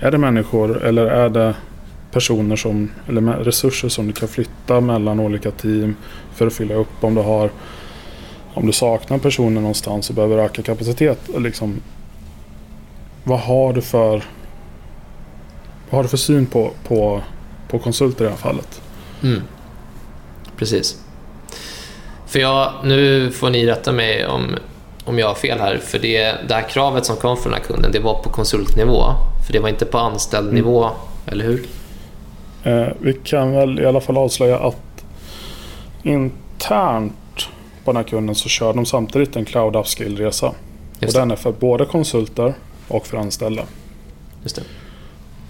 är 0.00 0.10
det 0.10 0.18
människor 0.18 0.84
eller 0.84 1.06
är 1.06 1.28
det 1.28 1.54
personer 2.12 2.56
som, 2.56 2.90
eller 3.08 3.20
resurser 3.22 3.88
som 3.88 4.06
du 4.06 4.12
kan 4.12 4.28
flytta 4.28 4.80
mellan 4.80 5.20
olika 5.20 5.50
team 5.50 5.96
för 6.34 6.46
att 6.46 6.52
fylla 6.52 6.74
upp 6.74 7.04
om 7.04 7.14
du 7.14 7.20
har 7.20 7.50
om 8.54 8.66
du 8.66 8.72
saknar 8.72 9.18
personer 9.18 9.60
någonstans 9.60 10.08
och 10.08 10.14
behöver 10.14 10.38
öka 10.38 10.62
kapacitet. 10.62 11.18
Liksom, 11.38 11.80
vad 13.24 13.40
har 13.40 13.72
du 13.72 13.82
för 13.82 14.24
vad 15.90 15.98
har 15.98 16.02
du 16.02 16.08
för 16.08 16.16
syn 16.16 16.46
på, 16.46 16.70
på, 16.88 17.20
på 17.68 17.78
konsulter 17.78 18.24
i 18.24 18.28
det 18.28 18.30
här 18.30 18.38
fallet? 18.38 18.82
Mm. 19.22 19.42
Precis. 20.56 21.02
För 22.26 22.38
jag, 22.38 22.72
nu 22.84 23.30
får 23.30 23.50
ni 23.50 23.66
rätta 23.66 23.92
mig 23.92 24.26
om, 24.26 24.56
om 25.04 25.18
jag 25.18 25.26
har 25.26 25.34
fel 25.34 25.58
här, 25.58 25.78
för 25.78 25.98
det, 25.98 26.34
det 26.48 26.54
här 26.54 26.68
kravet 26.68 27.06
som 27.06 27.16
kom 27.16 27.36
från 27.36 27.52
den 27.52 27.60
här 27.60 27.68
kunden, 27.68 27.92
det 27.92 27.98
var 27.98 28.22
på 28.22 28.30
konsultnivå. 28.30 29.04
För 29.46 29.52
det 29.52 29.58
var 29.58 29.68
inte 29.68 29.84
på 29.84 29.98
anställd 29.98 30.48
mm. 30.48 30.54
nivå, 30.54 30.90
eller 31.26 31.44
hur? 31.44 31.66
Eh, 32.64 32.88
vi 33.00 33.12
kan 33.12 33.52
väl 33.52 33.80
i 33.80 33.86
alla 33.86 34.00
fall 34.00 34.16
avslöja 34.18 34.58
att 34.58 35.04
internt 36.02 37.48
på 37.84 37.92
den 37.92 37.96
här 37.96 38.02
kunden 38.02 38.34
så 38.34 38.48
kör 38.48 38.72
de 38.72 38.86
samtidigt 38.86 39.36
en 39.36 39.44
cloud 39.44 39.76
upskill-resa. 39.76 40.54
Och 41.02 41.12
den 41.12 41.30
är 41.30 41.36
för 41.36 41.52
både 41.52 41.84
konsulter 41.84 42.54
och 42.88 43.06
för 43.06 43.16
anställda. 43.16 43.62
Just 44.42 44.56
det. 44.56 44.62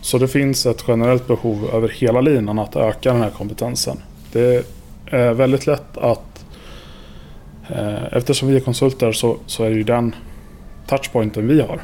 Så 0.01 0.18
det 0.18 0.29
finns 0.29 0.66
ett 0.66 0.85
generellt 0.88 1.27
behov 1.27 1.70
över 1.73 1.88
hela 1.88 2.20
linan 2.20 2.59
att 2.59 2.77
öka 2.77 3.12
den 3.12 3.23
här 3.23 3.31
kompetensen. 3.31 3.99
Det 4.33 4.66
är 5.07 5.33
väldigt 5.33 5.66
lätt 5.66 5.96
att 5.96 6.44
eh, 7.68 8.05
eftersom 8.12 8.49
vi 8.49 8.57
är 8.57 8.61
konsulter 8.61 9.12
så, 9.12 9.37
så 9.46 9.64
är 9.64 9.70
det 9.70 9.77
ju 9.77 9.83
den 9.83 10.14
touchpointen 10.87 11.49
vi 11.49 11.61
har. 11.61 11.81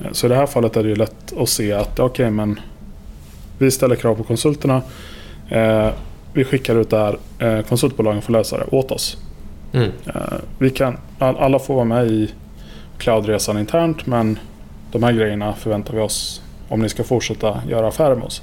Eh, 0.00 0.12
så 0.12 0.26
i 0.26 0.28
det 0.28 0.36
här 0.36 0.46
fallet 0.46 0.76
är 0.76 0.82
det 0.82 0.88
ju 0.88 0.96
lätt 0.96 1.32
att 1.38 1.48
se 1.48 1.72
att 1.72 1.98
okej 1.98 2.04
okay, 2.04 2.30
men 2.30 2.60
vi 3.64 3.70
ställer 3.70 3.96
krav 3.96 4.14
på 4.14 4.24
konsulterna. 4.24 4.82
Eh, 5.48 5.88
vi 6.32 6.44
skickar 6.44 6.76
ut 6.76 6.90
det 6.90 6.98
här. 6.98 7.18
Eh, 7.38 7.62
konsultbolagen 7.62 8.22
får 8.22 8.32
lösa 8.32 8.58
det 8.58 8.64
åt 8.76 8.90
oss. 8.90 9.16
Mm. 9.72 9.90
Eh, 10.06 10.12
vi 10.58 10.70
kan, 10.70 10.96
all, 11.18 11.36
alla 11.36 11.58
får 11.58 11.74
vara 11.74 11.84
med 11.84 12.06
i 12.06 12.30
cloudresan 12.98 13.58
internt 13.58 14.06
men 14.06 14.38
de 14.92 15.02
här 15.02 15.12
grejerna 15.12 15.54
förväntar 15.54 15.94
vi 15.94 16.00
oss 16.00 16.42
om 16.68 16.80
ni 16.80 16.88
ska 16.88 17.04
fortsätta 17.04 17.62
göra 17.68 17.88
affärer 17.88 18.14
med 18.14 18.24
oss. 18.24 18.42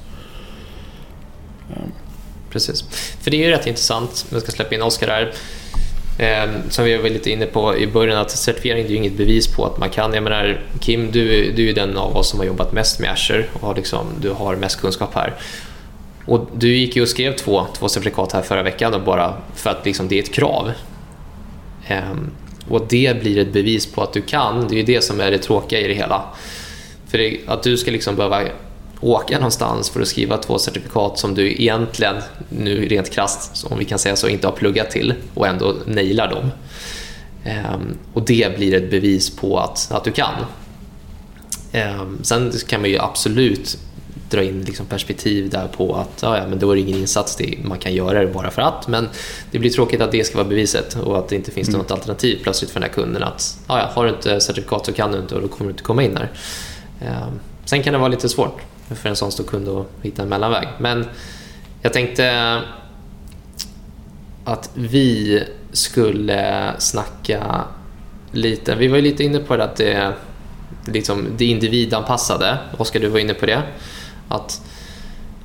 Precis. 2.49 2.81
För 3.21 3.31
det 3.31 3.37
är 3.43 3.47
ju 3.47 3.51
rätt 3.51 3.67
intressant, 3.67 4.25
jag 4.31 4.41
ska 4.41 4.51
släppa 4.51 4.75
in 4.75 4.81
Oskar 4.81 5.07
här, 5.07 5.33
Ehm, 6.17 6.69
som 6.69 6.85
vi 6.85 6.97
var 6.97 7.09
lite 7.09 7.31
inne 7.31 7.45
på 7.45 7.77
i 7.77 7.87
början, 7.87 8.17
att 8.17 8.31
certifiering 8.31 8.85
är 8.85 8.89
ju 8.89 8.95
inget 8.95 9.17
bevis 9.17 9.47
på 9.47 9.65
att 9.65 9.77
man 9.77 9.89
kan. 9.89 10.13
Jag 10.13 10.23
menar, 10.23 10.61
Kim, 10.79 11.11
du, 11.11 11.51
du 11.51 11.69
är 11.69 11.73
den 11.73 11.97
av 11.97 12.17
oss 12.17 12.29
som 12.29 12.39
har 12.39 12.45
jobbat 12.45 12.73
mest 12.73 12.99
med 12.99 13.11
Azure 13.11 13.45
och 13.53 13.67
har 13.67 13.75
liksom, 13.75 14.05
du 14.21 14.29
har 14.29 14.55
mest 14.55 14.81
kunskap 14.81 15.15
här. 15.15 15.33
Och 16.25 16.49
du 16.55 16.75
gick 16.75 16.95
ju 16.95 17.01
och 17.01 17.07
skrev 17.07 17.35
två, 17.35 17.65
två 17.73 17.89
certifikat 17.89 18.31
här 18.31 18.41
förra 18.41 18.63
veckan 18.63 18.93
och 18.93 19.01
bara 19.01 19.33
för 19.55 19.69
att 19.69 19.85
liksom, 19.85 20.07
det 20.07 20.15
är 20.15 20.23
ett 20.23 20.33
krav. 20.33 20.71
Eh, 21.87 22.15
och 22.69 22.87
det 22.89 23.21
blir 23.21 23.37
ett 23.37 23.53
bevis 23.53 23.91
på 23.91 24.01
att 24.03 24.13
du 24.13 24.21
kan, 24.21 24.67
det 24.67 24.75
är 24.75 24.77
ju 24.77 24.83
det 24.83 25.01
som 25.01 25.21
är 25.21 25.31
det 25.31 25.37
tråkiga 25.37 25.79
i 25.79 25.87
det 25.87 25.93
hela. 25.93 26.23
För 27.07 27.17
det, 27.17 27.37
att 27.47 27.63
du 27.63 27.77
ska 27.77 27.91
liksom 27.91 28.15
behöva 28.15 28.41
åka 29.01 29.35
någonstans 29.35 29.89
för 29.89 30.01
att 30.01 30.07
skriva 30.07 30.37
två 30.37 30.59
certifikat 30.59 31.19
som 31.19 31.35
du 31.35 31.51
egentligen, 31.51 32.15
nu 32.49 32.87
rent 32.87 33.09
krasst, 33.09 33.65
om 33.69 33.77
vi 33.77 33.85
kan 33.85 33.99
säga 33.99 34.15
så, 34.15 34.27
inte 34.27 34.47
har 34.47 34.51
pluggat 34.51 34.91
till 34.91 35.13
och 35.33 35.47
ändå 35.47 35.75
nailar 35.85 36.29
dem. 36.29 36.51
Um, 37.45 37.97
och 38.13 38.21
det 38.21 38.57
blir 38.57 38.73
ett 38.73 38.91
bevis 38.91 39.35
på 39.35 39.59
att, 39.59 39.91
att 39.91 40.03
du 40.03 40.11
kan. 40.11 40.33
Um, 41.73 42.19
sen 42.23 42.51
kan 42.67 42.81
man 42.81 42.89
ju 42.89 42.99
absolut 42.99 43.77
dra 44.29 44.43
in 44.43 44.61
liksom 44.61 44.85
perspektiv 44.85 45.49
där 45.49 45.67
på 45.67 45.95
att 45.95 46.21
ja, 46.21 46.37
ja, 46.37 46.47
men 46.47 46.59
då 46.59 46.71
är 46.71 46.75
det 46.75 46.81
ingen 46.81 46.97
insats, 46.97 47.35
det, 47.35 47.57
man 47.63 47.77
kan 47.77 47.93
göra 47.93 48.19
det 48.19 48.27
bara 48.27 48.51
för 48.51 48.61
att. 48.61 48.87
Men 48.87 49.09
det 49.51 49.59
blir 49.59 49.69
tråkigt 49.69 50.01
att 50.01 50.11
det 50.11 50.23
ska 50.23 50.37
vara 50.37 50.47
beviset 50.47 50.95
och 50.95 51.17
att 51.17 51.29
det 51.29 51.35
inte 51.35 51.51
finns 51.51 51.67
mm. 51.67 51.81
något 51.81 51.91
alternativ 51.91 52.39
plötsligt 52.43 52.71
för 52.71 52.79
den 52.79 52.89
här 52.89 52.95
kunden. 52.95 53.23
Att 53.23 53.59
ja, 53.67 53.79
ja, 53.79 53.89
har 53.93 54.05
du 54.05 54.11
inte 54.11 54.41
certifikat 54.41 54.85
så 54.85 54.93
kan 54.93 55.11
du 55.11 55.19
inte 55.19 55.35
och 55.35 55.41
då 55.41 55.47
kommer 55.47 55.65
du 55.65 55.71
inte 55.71 55.83
komma 55.83 56.03
in 56.03 56.17
här. 56.17 56.31
Um, 57.01 57.39
sen 57.65 57.83
kan 57.83 57.93
det 57.93 57.99
vara 57.99 58.09
lite 58.09 58.29
svårt 58.29 58.61
för 58.95 59.09
en 59.09 59.15
sån 59.15 59.31
stor 59.31 59.43
kund 59.43 59.67
att 59.67 59.87
hitta 60.01 60.21
en 60.21 60.29
mellanväg. 60.29 60.67
Men 60.79 61.05
jag 61.81 61.93
tänkte 61.93 62.57
att 64.43 64.69
vi 64.73 65.43
skulle 65.71 66.73
snacka 66.77 67.65
lite, 68.31 68.75
vi 68.75 68.87
var 68.87 68.95
ju 68.95 69.01
lite 69.01 69.23
inne 69.23 69.39
på 69.39 69.57
det 69.57 69.63
att 69.63 69.75
det, 69.75 70.13
liksom, 70.85 71.27
det 71.37 71.45
individanpassade. 71.45 72.57
Oskar, 72.77 72.99
du 72.99 73.07
var 73.07 73.19
inne 73.19 73.33
på 73.33 73.45
det. 73.45 73.61
Att, 74.27 74.61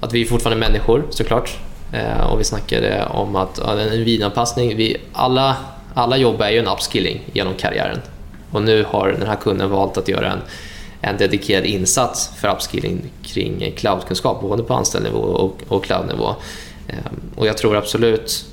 att 0.00 0.12
vi 0.12 0.22
är 0.22 0.26
fortfarande 0.26 0.68
människor 0.68 1.06
såklart. 1.10 1.58
Eh, 1.92 2.32
och 2.32 2.40
vi 2.40 2.44
snackade 2.44 3.06
om 3.06 3.36
att 3.36 3.60
ja, 3.64 3.72
en 3.72 3.92
individanpassning, 3.92 4.76
vi, 4.76 4.96
alla, 5.12 5.56
alla 5.94 6.16
jobb 6.16 6.40
är 6.40 6.50
ju 6.50 6.58
en 6.58 6.68
upskilling 6.68 7.30
genom 7.32 7.54
karriären. 7.54 8.00
Och 8.50 8.62
nu 8.62 8.84
har 8.88 9.08
den 9.08 9.26
här 9.26 9.36
kunden 9.36 9.70
valt 9.70 9.96
att 9.96 10.08
göra 10.08 10.32
en 10.32 10.40
en 11.06 11.16
dedikerad 11.16 11.64
insats 11.64 12.30
för 12.36 12.48
upskilling 12.48 13.00
kring 13.22 13.72
cloudkunskap, 13.76 14.40
både 14.40 14.62
på 14.62 14.74
anställnivå 14.74 15.18
och, 15.18 15.62
och 15.68 15.84
cloudnivå. 15.84 16.34
Ehm, 16.88 17.20
och 17.36 17.46
jag 17.46 17.58
tror 17.58 17.76
absolut 17.76 18.46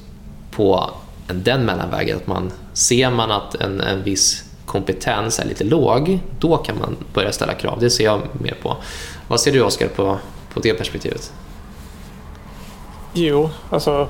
på 0.52 0.89
den 1.28 1.66
mellanvägen, 1.66 2.18
att 2.18 2.28
man 2.28 2.52
ser 2.74 3.12
man 3.12 3.32
att 3.32 3.56
en, 3.56 3.82
en 3.82 4.04
viss 4.04 4.44
kompetens 4.66 5.39
är 5.39 5.46
lite 5.46 5.63
låg, 5.63 6.20
då 6.39 6.58
kan 6.58 6.78
man 6.80 6.96
börja 7.13 7.32
ställa 7.32 7.54
krav. 7.54 7.80
Det 7.80 7.89
ser 7.89 8.04
jag 8.04 8.22
mer 8.34 8.56
på. 8.62 8.78
Vad 9.28 9.39
ser 9.39 9.52
du 9.52 9.62
Oskar 9.62 9.88
på, 9.88 10.18
på 10.54 10.60
det 10.60 10.74
perspektivet? 10.74 11.34
Jo, 13.13 13.50
alltså 13.70 14.08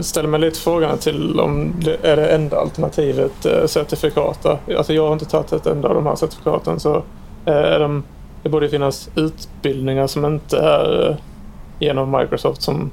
ställer 0.00 0.28
mig 0.28 0.40
lite 0.40 0.60
frågan 0.60 0.98
till 0.98 1.40
om 1.40 1.72
det 1.80 1.96
är 2.02 2.16
det 2.16 2.28
enda 2.28 2.60
alternativet 2.60 3.46
eh, 3.46 3.66
certifikat. 3.66 4.46
Alltså 4.76 4.92
jag 4.92 5.06
har 5.06 5.12
inte 5.12 5.24
tagit 5.24 5.52
ett 5.52 5.66
enda 5.66 5.88
av 5.88 5.94
de 5.94 6.06
här 6.06 6.16
certifikaten 6.16 6.80
så 6.80 6.96
eh, 7.44 7.54
är 7.54 7.80
de, 7.80 8.02
det 8.42 8.48
borde 8.48 8.68
finnas 8.68 9.10
utbildningar 9.16 10.06
som 10.06 10.24
inte 10.24 10.58
är 10.58 11.08
eh, 11.10 11.16
genom 11.78 12.10
Microsoft 12.10 12.62
som 12.62 12.90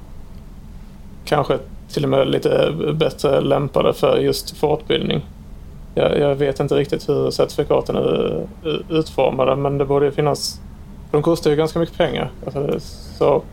kanske 1.25 1.57
till 1.93 2.03
och 2.03 2.09
med 2.09 2.19
är 2.19 2.25
lite 2.25 2.73
eh, 2.87 2.93
bättre 2.93 3.41
lämpade 3.41 3.93
för 3.93 4.17
just 4.17 4.57
fortbildning. 4.57 5.25
Jag, 5.95 6.19
jag 6.19 6.35
vet 6.35 6.59
inte 6.59 6.75
riktigt 6.75 7.09
hur 7.09 7.31
certifikaten 7.31 7.95
är 7.95 8.45
eh, 8.65 8.97
utformade 8.97 9.55
men 9.55 9.77
det 9.77 9.85
borde 9.85 10.11
finnas. 10.11 10.61
De 11.11 11.21
kostar 11.21 11.49
ju 11.49 11.55
ganska 11.55 11.79
mycket 11.79 11.97
pengar. 11.97 12.31
Alltså, 12.45 12.79
så 13.17 13.43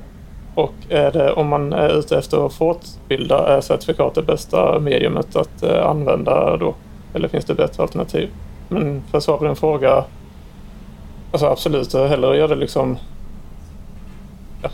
och 0.56 0.74
är 0.88 1.12
det, 1.12 1.32
om 1.32 1.48
man 1.48 1.72
är 1.72 1.98
ute 1.98 2.18
efter 2.18 2.46
att 2.46 2.52
fortbilda, 2.52 3.56
är 3.56 3.60
certifikat 3.60 4.14
det 4.14 4.22
bästa 4.22 4.78
mediumet 4.80 5.36
att 5.36 5.62
eh, 5.62 5.86
använda 5.86 6.56
då? 6.56 6.74
Eller 7.14 7.28
finns 7.28 7.44
det 7.44 7.54
bättre 7.54 7.82
alternativ? 7.82 8.28
Men 8.68 9.02
för 9.10 9.18
att 9.18 9.24
svara 9.24 9.38
på 9.38 9.44
din 9.44 9.56
fråga, 9.56 10.04
alltså 11.32 11.46
absolut, 11.46 11.92
hellre 11.92 12.36
göra 12.36 12.48
det 12.48 12.54
liksom 12.54 12.96
ja, 14.62 14.68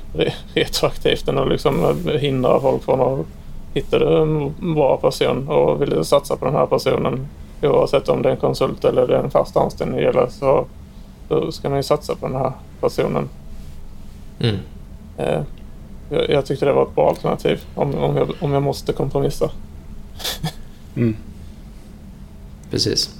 retroaktivt 0.55 1.29
än 1.29 1.39
att 1.39 1.49
liksom 1.49 1.97
hindra 2.21 2.61
folk 2.61 2.83
från 2.83 3.01
att 3.01 3.27
hitta 3.75 4.23
en 4.23 4.55
bra 4.75 4.97
person 4.97 5.49
och 5.49 5.83
vill 5.83 6.05
satsa 6.05 6.37
på 6.37 6.45
den 6.45 6.55
här 6.55 6.67
personen 6.67 7.29
oavsett 7.63 8.09
om 8.09 8.23
det 8.23 8.29
är 8.29 8.33
en 8.33 8.41
konsult 8.41 8.85
eller 8.85 9.07
det 9.07 9.17
är 9.17 9.23
en 9.23 9.31
fast 9.31 9.57
anställning 9.57 10.01
gäller 10.01 10.27
så 10.27 10.67
då 11.29 11.53
ska 11.53 11.69
man 11.69 11.79
ju 11.79 11.83
satsa 11.83 12.15
på 12.15 12.27
den 12.27 12.37
här 12.37 12.53
personen. 12.81 13.29
Mm. 14.41 14.57
Eh, 15.17 15.43
jag, 16.13 16.31
jag 16.31 16.47
tyckte 16.47 16.67
det 16.67 16.73
var 16.73 16.83
ett 16.83 16.95
bra 16.95 17.09
alternativ 17.09 17.61
om, 17.75 17.95
om, 17.95 18.17
jag, 18.17 18.31
om 18.41 18.53
jag 18.53 18.63
måste 18.63 18.93
kompromissa. 18.93 19.51
mm. 20.97 21.17
Precis. 22.71 23.11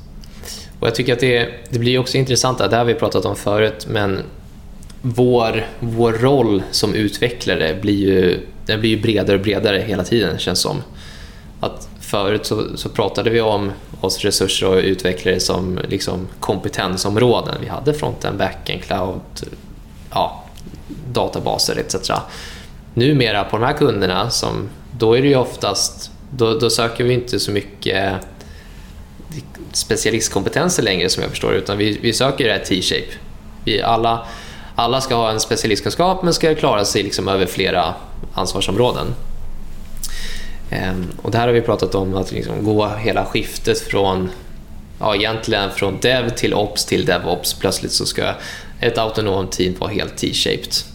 Och 0.81 0.87
jag 0.87 0.95
tycker 0.95 1.13
att 1.13 1.21
det, 1.21 1.49
det 1.71 1.79
blir 1.79 1.99
också 1.99 2.19
intressant, 2.19 2.59
det 2.59 2.69
här 2.71 2.79
har 2.79 2.85
vi 2.85 2.95
pratat 2.95 3.25
om 3.25 3.37
förut, 3.37 3.87
men 3.89 4.19
vår, 5.03 5.67
vår 5.81 6.13
roll 6.13 6.63
som 6.71 6.95
utvecklare 6.95 7.79
blir 7.81 7.97
ju, 7.97 8.41
den 8.67 8.81
blir 8.81 8.91
ju 8.91 9.03
bredare 9.03 9.37
och 9.37 9.43
bredare 9.43 9.79
hela 9.79 10.05
tiden 10.05 10.39
känns 10.39 10.61
som. 10.61 10.83
att 11.61 11.89
förut 12.01 12.47
så, 12.47 12.77
så, 12.77 12.89
pratade 12.89 13.31
vi 13.31 13.41
om 13.41 13.73
oss 14.01 14.19
resurser 14.19 14.69
och 14.69 14.77
utvecklare 14.77 15.41
som 15.41 15.81
liksom 15.89 16.29
kompetensområden. 16.41 17.55
Vi 17.61 17.69
hade 17.69 17.95
fronten, 17.95 18.39
backen, 18.39 18.81
cloud, 18.81 19.21
ja, 20.11 20.45
databaser 21.13 21.77
etc. 21.77 22.11
Numera 22.95 23.45
på 23.45 23.59
de 23.59 23.65
här 23.65 23.73
kunderna, 23.73 24.31
som, 24.31 24.69
då 24.99 25.15
är 25.15 25.23
det 25.23 25.29
ju 25.29 25.37
oftast, 25.37 26.11
då, 26.31 26.59
då 26.59 26.71
söker 26.71 27.05
vi 27.05 27.15
inte 27.15 27.41
så 27.41 27.51
mycket 27.51 28.13
specialistkompetenser 29.73 30.83
längre 30.83 31.09
som 31.09 31.23
jag 31.23 31.31
förstår 31.31 31.55
utan 31.55 31.79
vi, 31.79 31.99
vi 32.03 32.13
söker 32.13 32.45
det 32.45 32.53
här 32.53 32.65
T-shape. 32.65 33.13
Vi 33.65 33.83
alla, 33.83 34.27
alla 34.75 35.01
ska 35.01 35.15
ha 35.15 35.31
en 35.31 35.41
specialistkunskap 35.41 36.23
men 36.23 36.35
ska 36.35 36.55
klara 36.55 36.85
sig 36.85 37.03
liksom 37.03 37.29
över 37.29 37.47
flera 37.47 37.95
ansvarsområden. 38.35 39.07
Ehm, 40.71 41.07
och 41.23 41.31
det 41.31 41.39
här 41.39 41.47
har 41.47 41.55
vi 41.55 41.61
pratat 41.61 41.95
om, 41.95 42.15
att 42.15 42.33
liksom 42.33 42.65
gå 42.65 42.89
hela 42.89 43.25
skiftet 43.25 43.81
från 43.81 44.31
ja, 45.01 45.15
egentligen 45.15 45.71
från 45.71 45.99
dev 46.01 46.31
till 46.31 46.55
ops 46.55 46.85
till 46.85 47.05
DevOps. 47.05 47.55
Plötsligt 47.55 47.93
så 47.93 48.07
ska 48.07 48.35
ett 48.81 48.99
autonomt 48.99 49.53
team 49.53 49.75
vara 49.79 49.91
helt 49.91 50.17
T-shaped. 50.17 50.92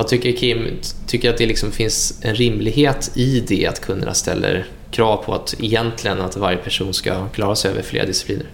Vad 0.00 0.08
tycker 0.08 0.32
Kim? 0.32 0.66
Tycker 1.06 1.28
du 1.28 1.32
att 1.32 1.38
det 1.38 1.46
liksom 1.46 1.70
finns 1.70 2.20
en 2.22 2.34
rimlighet 2.34 3.10
i 3.14 3.40
det 3.40 3.66
att 3.66 3.80
kunderna 3.80 4.14
ställer 4.14 4.66
krav 4.90 5.16
på 5.16 5.34
att 5.34 5.54
egentligen 5.58 6.20
att 6.20 6.36
varje 6.36 6.58
person 6.58 6.94
ska 6.94 7.28
klara 7.28 7.56
sig 7.56 7.70
över 7.70 7.82
flera 7.82 8.06
discipliner? 8.06 8.46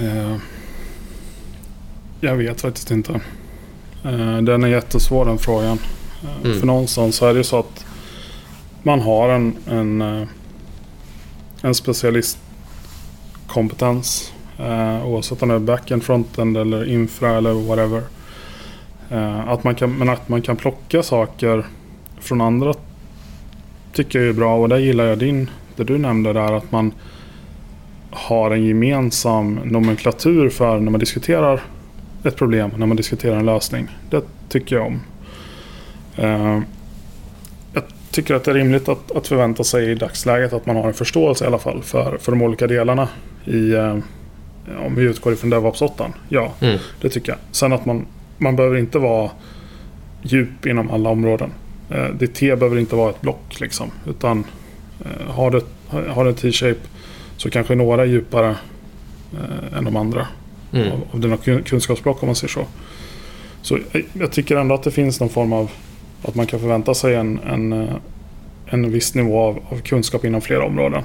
Uh, 0.00 0.36
jag 2.20 2.36
vet 2.36 2.60
faktiskt 2.60 2.90
inte. 2.90 3.12
Uh, 4.06 4.42
den 4.42 4.64
är 4.64 4.68
jättesvår 4.68 5.24
den 5.24 5.38
frågan. 5.38 5.78
Uh, 6.24 6.30
mm. 6.44 6.60
För 6.60 6.66
någonstans 6.66 7.16
så 7.16 7.26
är 7.26 7.32
det 7.32 7.38
ju 7.38 7.44
så 7.44 7.58
att 7.58 7.86
man 8.82 9.00
har 9.00 9.28
en, 9.28 9.56
en, 9.66 10.02
en 11.62 11.74
specialistkompetens. 11.74 14.32
oavsett 15.04 15.42
om 15.42 15.48
det 15.48 15.54
är 15.54 15.58
backend, 15.58 16.04
frontend 16.04 16.56
eller 16.56 16.88
infra 16.88 17.36
eller 17.36 17.52
whatever. 17.52 18.02
Att 19.46 19.64
man 19.64 19.74
kan, 19.74 19.98
men 19.98 20.08
att 20.08 20.28
man 20.28 20.42
kan 20.42 20.56
plocka 20.56 21.02
saker 21.02 21.66
från 22.20 22.40
andra 22.40 22.74
tycker 23.92 24.18
jag 24.18 24.28
är 24.28 24.32
bra 24.32 24.56
och 24.56 24.68
där 24.68 24.78
gillar 24.78 25.04
jag 25.04 25.18
din, 25.18 25.50
det 25.76 25.84
du 25.84 25.98
nämnde 25.98 26.32
där 26.32 26.52
att 26.52 26.72
man 26.72 26.92
har 28.10 28.50
en 28.50 28.64
gemensam 28.64 29.54
nomenklatur 29.64 30.50
för 30.50 30.80
när 30.80 30.90
man 30.90 31.00
diskuterar 31.00 31.60
ett 32.24 32.36
problem, 32.36 32.70
när 32.76 32.86
man 32.86 32.96
diskuterar 32.96 33.36
en 33.36 33.46
lösning. 33.46 33.88
Det 34.10 34.22
tycker 34.48 34.76
jag 34.76 34.86
om. 34.86 35.00
Uh, 36.18 36.60
jag 37.72 37.82
tycker 38.10 38.34
att 38.34 38.44
det 38.44 38.50
är 38.50 38.54
rimligt 38.54 38.88
att, 38.88 39.16
att, 39.16 39.26
förvänta 39.26 39.64
sig 39.64 39.90
i 39.90 39.94
dagsläget 39.94 40.52
att 40.52 40.66
man 40.66 40.76
har 40.76 40.88
en 40.88 40.94
förståelse 40.94 41.44
i 41.44 41.46
alla 41.46 41.58
fall 41.58 41.82
för, 41.82 42.18
för 42.20 42.32
de 42.32 42.42
olika 42.42 42.66
delarna 42.66 43.08
i 43.44 43.74
uh, 43.74 43.98
om 44.86 44.94
vi 44.94 45.02
utgår 45.02 45.32
ifrån 45.32 45.50
DevOps 45.50 45.82
8. 45.82 46.10
Ja, 46.28 46.52
mm. 46.60 46.78
det 47.00 47.08
tycker 47.08 47.32
jag. 47.32 47.38
Sen 47.50 47.72
att 47.72 47.86
man, 47.86 48.06
man 48.38 48.56
behöver 48.56 48.76
inte 48.76 48.98
vara 48.98 49.30
djup 50.22 50.66
inom 50.66 50.90
alla 50.90 51.10
områden. 51.10 51.50
Eh, 51.90 52.06
det 52.18 52.26
T 52.26 52.56
behöver 52.56 52.78
inte 52.78 52.96
vara 52.96 53.10
ett 53.10 53.20
block 53.20 53.60
liksom. 53.60 53.90
Utan 54.06 54.44
eh, 55.04 55.34
har 55.34 55.50
det, 55.50 55.62
har 56.08 56.32
T-shape 56.32 56.80
så 57.36 57.50
kanske 57.50 57.74
några 57.74 58.02
är 58.02 58.06
djupare 58.06 58.56
eh, 59.32 59.78
än 59.78 59.84
de 59.84 59.96
andra. 59.96 60.26
Mm. 60.72 60.92
Av, 60.92 61.02
av 61.12 61.20
dina 61.20 61.36
kunskapsblock 61.62 62.22
om 62.22 62.26
man 62.26 62.36
säger 62.36 62.52
så. 62.52 62.66
Så 63.62 63.78
jag 64.12 64.32
tycker 64.32 64.56
ändå 64.56 64.74
att 64.74 64.82
det 64.82 64.90
finns 64.90 65.20
någon 65.20 65.28
form 65.28 65.52
av 65.52 65.70
att 66.22 66.34
man 66.34 66.46
kan 66.46 66.60
förvänta 66.60 66.94
sig 66.94 67.14
en, 67.14 67.38
en, 67.38 67.88
en 68.66 68.90
viss 68.90 69.14
nivå 69.14 69.40
av, 69.40 69.58
av 69.68 69.80
kunskap 69.80 70.24
inom 70.24 70.40
flera 70.40 70.64
områden. 70.64 71.02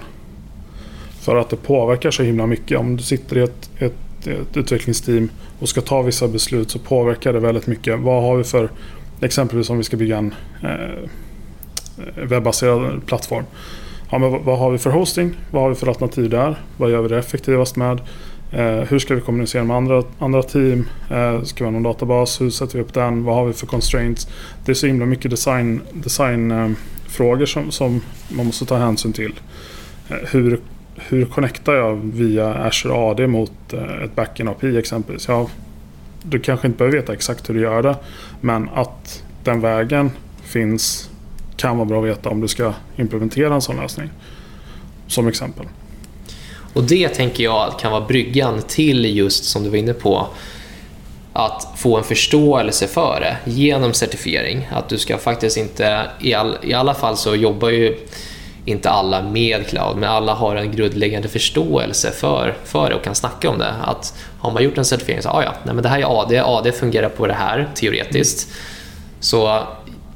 För 1.20 1.36
att 1.36 1.50
det 1.50 1.56
påverkar 1.56 2.12
så 2.12 2.24
himla 2.24 2.48
mycket. 2.48 2.80
Om 2.80 2.98
du 2.98 3.04
sitter 3.04 3.38
i 3.38 3.42
ett, 3.42 3.70
ett, 3.78 3.96
ett 4.28 4.58
utvecklingsteam 4.58 5.30
och 5.60 5.70
ska 5.70 5.82
ta 5.82 6.02
vissa 6.02 6.28
beslut 6.28 6.72
så 6.72 6.80
påverkar 6.80 7.34
det 7.34 7.40
väldigt 7.40 7.68
mycket. 7.68 8.00
Vad 8.00 8.24
har 8.24 8.38
vi 8.38 8.44
för 8.44 8.70
Exempelvis 9.24 9.70
om 9.70 9.78
vi 9.78 9.84
ska 9.84 9.98
bygga 9.98 10.18
en 10.18 10.34
eh, 10.64 11.10
webbaserad 12.28 13.06
plattform. 13.06 13.46
Ja, 14.12 14.18
men 14.18 14.44
vad 14.44 14.60
har 14.60 14.72
vi 14.72 14.78
för 14.78 14.90
hosting? 14.90 15.36
Vad 15.52 15.62
har 15.62 15.70
vi 15.70 15.76
för 15.76 15.88
alternativ 15.88 16.30
där? 16.30 16.60
Vad 16.78 16.92
gör 16.92 17.02
vi 17.02 17.08
det 17.08 17.18
effektivast 17.18 17.76
med? 17.76 18.02
Eh, 18.52 18.80
hur 18.90 19.00
ska 19.00 19.16
vi 19.16 19.22
kommunicera 19.22 19.64
med 19.64 19.78
andra, 19.78 20.04
andra 20.20 20.44
team? 20.44 20.90
Eh, 21.12 21.44
ska 21.44 21.64
vi 21.64 21.66
ha 21.66 21.72
någon 21.72 21.84
databas? 21.84 22.42
Hur 22.42 22.50
sätter 22.50 22.78
vi 22.78 22.84
upp 22.84 22.94
den? 22.94 23.24
Vad 23.24 23.36
har 23.36 23.46
vi 23.46 23.54
för 23.54 23.68
constraints? 23.68 24.28
Det 24.66 24.72
är 24.72 24.76
så 24.76 24.88
himla 24.88 25.06
mycket 25.06 25.32
design, 25.32 25.82
designfrågor 25.94 27.42
eh, 27.42 27.46
som, 27.46 27.72
som 27.72 28.02
man 28.30 28.46
måste 28.46 28.66
ta 28.66 28.78
hänsyn 28.78 29.14
till. 29.14 29.40
Eh, 30.10 30.18
hur, 30.32 30.60
hur 31.10 31.26
connectar 31.26 31.74
jag 31.74 31.96
via 31.96 32.54
Azure 32.54 32.94
AD 32.94 33.28
mot 33.28 33.74
eh, 33.74 34.04
ett 34.04 34.16
backend 34.16 34.50
API 34.50 34.78
exempelvis? 34.78 35.28
Ja, 35.28 35.48
du 36.24 36.40
kanske 36.40 36.68
inte 36.68 36.78
behöver 36.78 36.98
veta 36.98 37.14
exakt 37.14 37.50
hur 37.50 37.54
du 37.54 37.62
gör 37.62 37.84
det. 37.84 37.96
Men 38.42 38.70
att 38.74 39.24
den 39.44 39.62
vägen 39.62 40.12
finns 40.44 41.10
kan 41.56 41.78
vara 41.78 41.86
bra 41.86 42.00
att 42.00 42.10
veta 42.10 42.30
om 42.30 42.42
du 42.42 42.48
ska 42.48 42.74
implementera 42.96 43.54
en 43.54 43.62
sån 43.62 43.76
lösning. 43.76 44.10
Som 45.08 45.28
exempel. 45.28 45.66
Och 46.74 46.84
det 46.84 47.10
tänker 47.10 47.44
jag 47.44 47.80
kan 47.80 47.92
vara 47.92 48.06
bryggan 48.06 48.62
till 48.62 49.18
just 49.18 49.46
som 49.46 49.64
du 49.64 49.70
var 49.70 49.78
inne 49.78 49.94
på 49.94 50.28
att 51.34 51.68
få 51.78 51.98
en 51.98 52.04
förståelse 52.04 52.88
för 52.88 53.20
det 53.20 53.52
genom 53.52 53.94
certifiering. 53.94 54.68
Att 54.72 54.90
du 54.90 54.98
ska 54.98 55.18
faktiskt 55.18 55.58
inte, 55.58 56.08
i, 56.22 56.34
all, 56.34 56.58
i 56.64 56.74
alla 56.74 56.94
fall 56.94 57.18
så 57.18 57.36
jobbar 57.36 57.70
ju 57.70 57.98
inte 58.66 58.90
alla 58.90 59.22
med 59.22 59.68
cloud, 59.68 59.98
men 59.98 60.10
alla 60.10 60.34
har 60.34 60.56
en 60.56 60.72
grundläggande 60.72 61.28
förståelse 61.28 62.12
för, 62.12 62.56
för 62.64 62.90
det 62.90 62.96
och 62.96 63.04
kan 63.04 63.16
snacka 63.16 63.50
om 63.50 63.58
det. 63.58 63.74
Att 63.84 64.14
har 64.40 64.52
man 64.52 64.64
gjort 64.64 64.78
en 64.78 64.86
certifiering 64.86 65.22
så 65.22 65.30
ah, 65.30 65.44
ja, 65.44 65.54
nej, 65.64 65.76
men 65.76 65.84
det 65.84 65.90
här 65.90 66.00
är 66.00 66.22
AD, 66.22 66.40
AD 66.40 66.72
fungerar 66.72 67.10
på 67.10 67.28
det 67.28 67.34
här 67.34 67.70
teoretiskt. 67.76 68.52
Så 69.20 69.64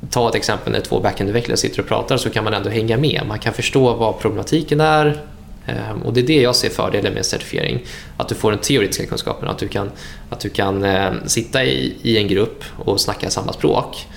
ta 0.09 0.29
ett 0.29 0.35
exempel 0.35 0.73
när 0.73 0.79
två 0.79 0.99
backend-utvecklare 0.99 1.57
sitter 1.57 1.79
och 1.79 1.87
pratar 1.87 2.17
så 2.17 2.29
kan 2.29 2.43
man 2.43 2.53
ändå 2.53 2.69
hänga 2.69 2.97
med. 2.97 3.21
Man 3.27 3.39
kan 3.39 3.53
förstå 3.53 3.93
vad 3.93 4.19
problematiken 4.19 4.81
är 4.81 5.21
ehm, 5.65 6.01
och 6.01 6.13
det 6.13 6.19
är 6.19 6.27
det 6.27 6.41
jag 6.41 6.55
ser 6.55 6.69
fördelen 6.69 7.13
med 7.13 7.25
certifiering. 7.25 7.79
Att 8.17 8.29
du 8.29 8.35
får 8.35 8.51
den 8.51 8.59
teoretiska 8.59 9.05
kunskapen, 9.05 9.49
att 9.49 9.57
du 9.57 9.67
kan, 9.67 9.91
att 10.29 10.39
du 10.39 10.49
kan 10.49 10.83
ehm, 10.83 11.15
sitta 11.25 11.63
i, 11.63 11.95
i 12.01 12.17
en 12.17 12.27
grupp 12.27 12.63
och 12.77 13.01
snacka 13.01 13.29
samma 13.29 13.53
språk. 13.53 14.07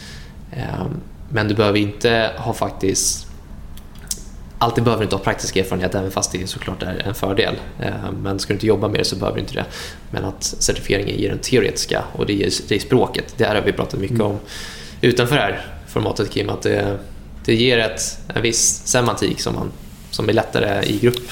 Ehm, 0.52 1.00
men 1.28 1.48
du 1.48 1.54
behöver 1.54 1.78
inte 1.78 2.30
ha 2.36 2.52
faktiskt 2.52 3.29
Alltid 4.62 4.85
behöver 4.85 5.01
du 5.01 5.05
inte 5.05 5.16
ha 5.16 5.23
praktisk 5.23 5.57
erfarenhet 5.57 5.94
även 5.94 6.11
fast 6.11 6.33
det 6.33 6.46
såklart 6.46 6.83
är 6.83 7.03
en 7.07 7.14
fördel. 7.14 7.55
Eh, 7.81 7.92
men 8.23 8.38
ska 8.38 8.49
du 8.49 8.55
inte 8.55 8.66
jobba 8.66 8.88
med 8.88 9.01
det 9.01 9.05
så 9.05 9.16
behöver 9.16 9.37
du 9.37 9.40
inte 9.40 9.55
det. 9.55 9.64
Men 10.11 10.25
att 10.25 10.44
certifieringen 10.44 11.18
ger 11.18 11.29
den 11.29 11.38
teoretiska 11.38 12.05
och 12.12 12.27
det 12.27 12.33
ger, 12.33 12.51
det 12.68 12.81
språket. 12.81 13.35
Det 13.37 13.44
här 13.44 13.55
har 13.55 13.62
vi 13.62 13.73
pratat 13.73 14.01
mycket 14.01 14.20
om 14.20 14.38
utanför 15.01 15.37
det 15.37 15.42
här 15.42 15.66
formatet 15.88 16.31
Kim. 16.31 16.51
Att 16.51 16.62
det, 16.62 16.99
det 17.44 17.55
ger 17.55 17.79
ett, 17.79 18.18
en 18.35 18.42
viss 18.42 18.83
semantik 18.87 19.40
som, 19.40 19.55
man, 19.55 19.73
som 20.11 20.29
är 20.29 20.33
lättare 20.33 20.85
i 20.87 20.99
grupp. 20.99 21.31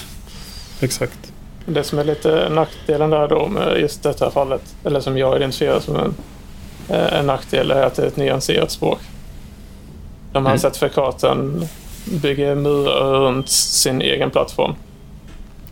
Exakt. 0.81 1.33
Det 1.67 1.85
som 1.85 1.99
är 1.99 2.05
lite 2.05 2.49
nackdelen 2.49 3.11
där 3.11 3.29
då 3.29 3.47
med 3.47 3.81
just 3.81 4.03
detta 4.03 4.31
fallet, 4.31 4.63
eller 4.85 5.01
som 5.01 5.19
jag 5.19 5.37
identifierar 5.37 5.81
som 5.81 5.97
en, 5.97 6.15
eh, 6.89 7.19
en 7.19 7.27
nackdel, 7.27 7.71
är 7.71 7.83
att 7.83 7.95
det 7.95 8.03
är 8.03 8.07
ett 8.07 8.17
nyanserat 8.17 8.71
språk. 8.71 9.01
De 10.33 10.47
här 10.47 10.53
mm. 10.53 10.61
certifikaten 10.61 11.69
bygger 12.11 12.55
murar 12.55 13.21
runt 13.21 13.49
sin 13.49 14.03
egen 14.03 14.31
plattform. 14.31 14.75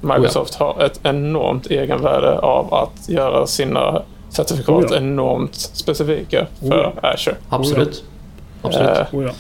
Microsoft 0.01 0.55
oh 0.55 0.57
ja. 0.61 0.75
har 0.77 0.85
ett 0.85 1.01
enormt 1.03 1.67
egenvärde 1.67 2.39
av 2.39 2.75
att 2.75 3.09
göra 3.09 3.47
sina 3.47 4.03
certifikat 4.29 4.69
oh 4.69 4.87
ja. 4.91 4.97
enormt 4.97 5.55
specifika 5.55 6.47
för 6.61 6.87
oh 6.87 6.93
ja. 7.03 7.09
Azure. 7.09 7.37
Absolut. 7.49 8.05
Absolut. 8.63 8.91
Eh, 8.91 9.31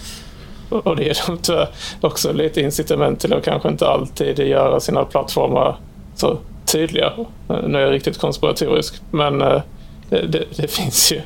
och 0.70 0.96
det 0.96 1.04
ger 1.04 1.26
dem 1.26 1.38
tyvärr 1.42 1.68
också 2.00 2.32
lite 2.32 2.60
incitament 2.60 3.20
till 3.20 3.32
att 3.32 3.44
kanske 3.44 3.68
inte 3.68 3.88
alltid 3.88 4.38
göra 4.38 4.80
sina 4.80 5.04
plattformar 5.04 5.76
så 6.14 6.38
tydliga. 6.64 7.12
Nu 7.48 7.78
är 7.78 7.82
jag 7.82 7.92
riktigt 7.92 8.18
konspiratorisk, 8.18 9.02
men 9.10 9.42
eh, 9.42 9.62
det, 10.08 10.22
det, 10.22 10.44
det, 10.56 10.70
finns 10.70 11.12
ju 11.12 11.20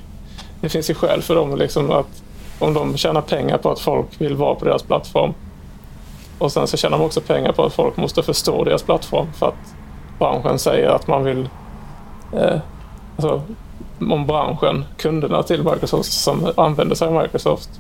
det 0.61 0.69
finns 0.69 0.91
ju 0.91 0.95
skäl 0.95 1.23
för 1.23 1.35
dem 1.35 1.57
liksom 1.57 1.91
att 1.91 2.23
om 2.59 2.75
de 2.75 2.97
tjänar 2.97 3.21
pengar 3.21 3.59
på 3.59 3.71
att 3.71 3.81
folk 3.81 4.07
vill 4.19 4.37
vara 4.37 4.55
på 4.55 4.65
deras 4.65 4.83
plattform 4.83 5.35
och 6.41 6.53
sen 6.53 6.67
så 6.67 6.77
tjänar 6.77 6.99
de 6.99 7.05
också 7.05 7.21
pengar 7.21 7.53
på 7.53 7.65
att 7.65 7.73
folk 7.73 7.97
måste 7.97 8.23
förstå 8.23 8.65
deras 8.65 8.83
plattform 8.83 9.33
för 9.33 9.47
att 9.47 9.75
branschen 10.19 10.59
säger 10.59 10.89
att 10.89 11.07
man 11.07 11.25
vill... 11.25 11.49
Eh, 12.33 12.59
alltså, 13.17 13.43
om 14.01 14.27
branschen, 14.27 14.85
kunderna 14.97 15.43
till 15.43 15.65
Microsoft 15.65 16.13
som 16.13 16.53
använder 16.57 16.95
sig 16.95 17.09
av 17.09 17.23
Microsoft 17.23 17.71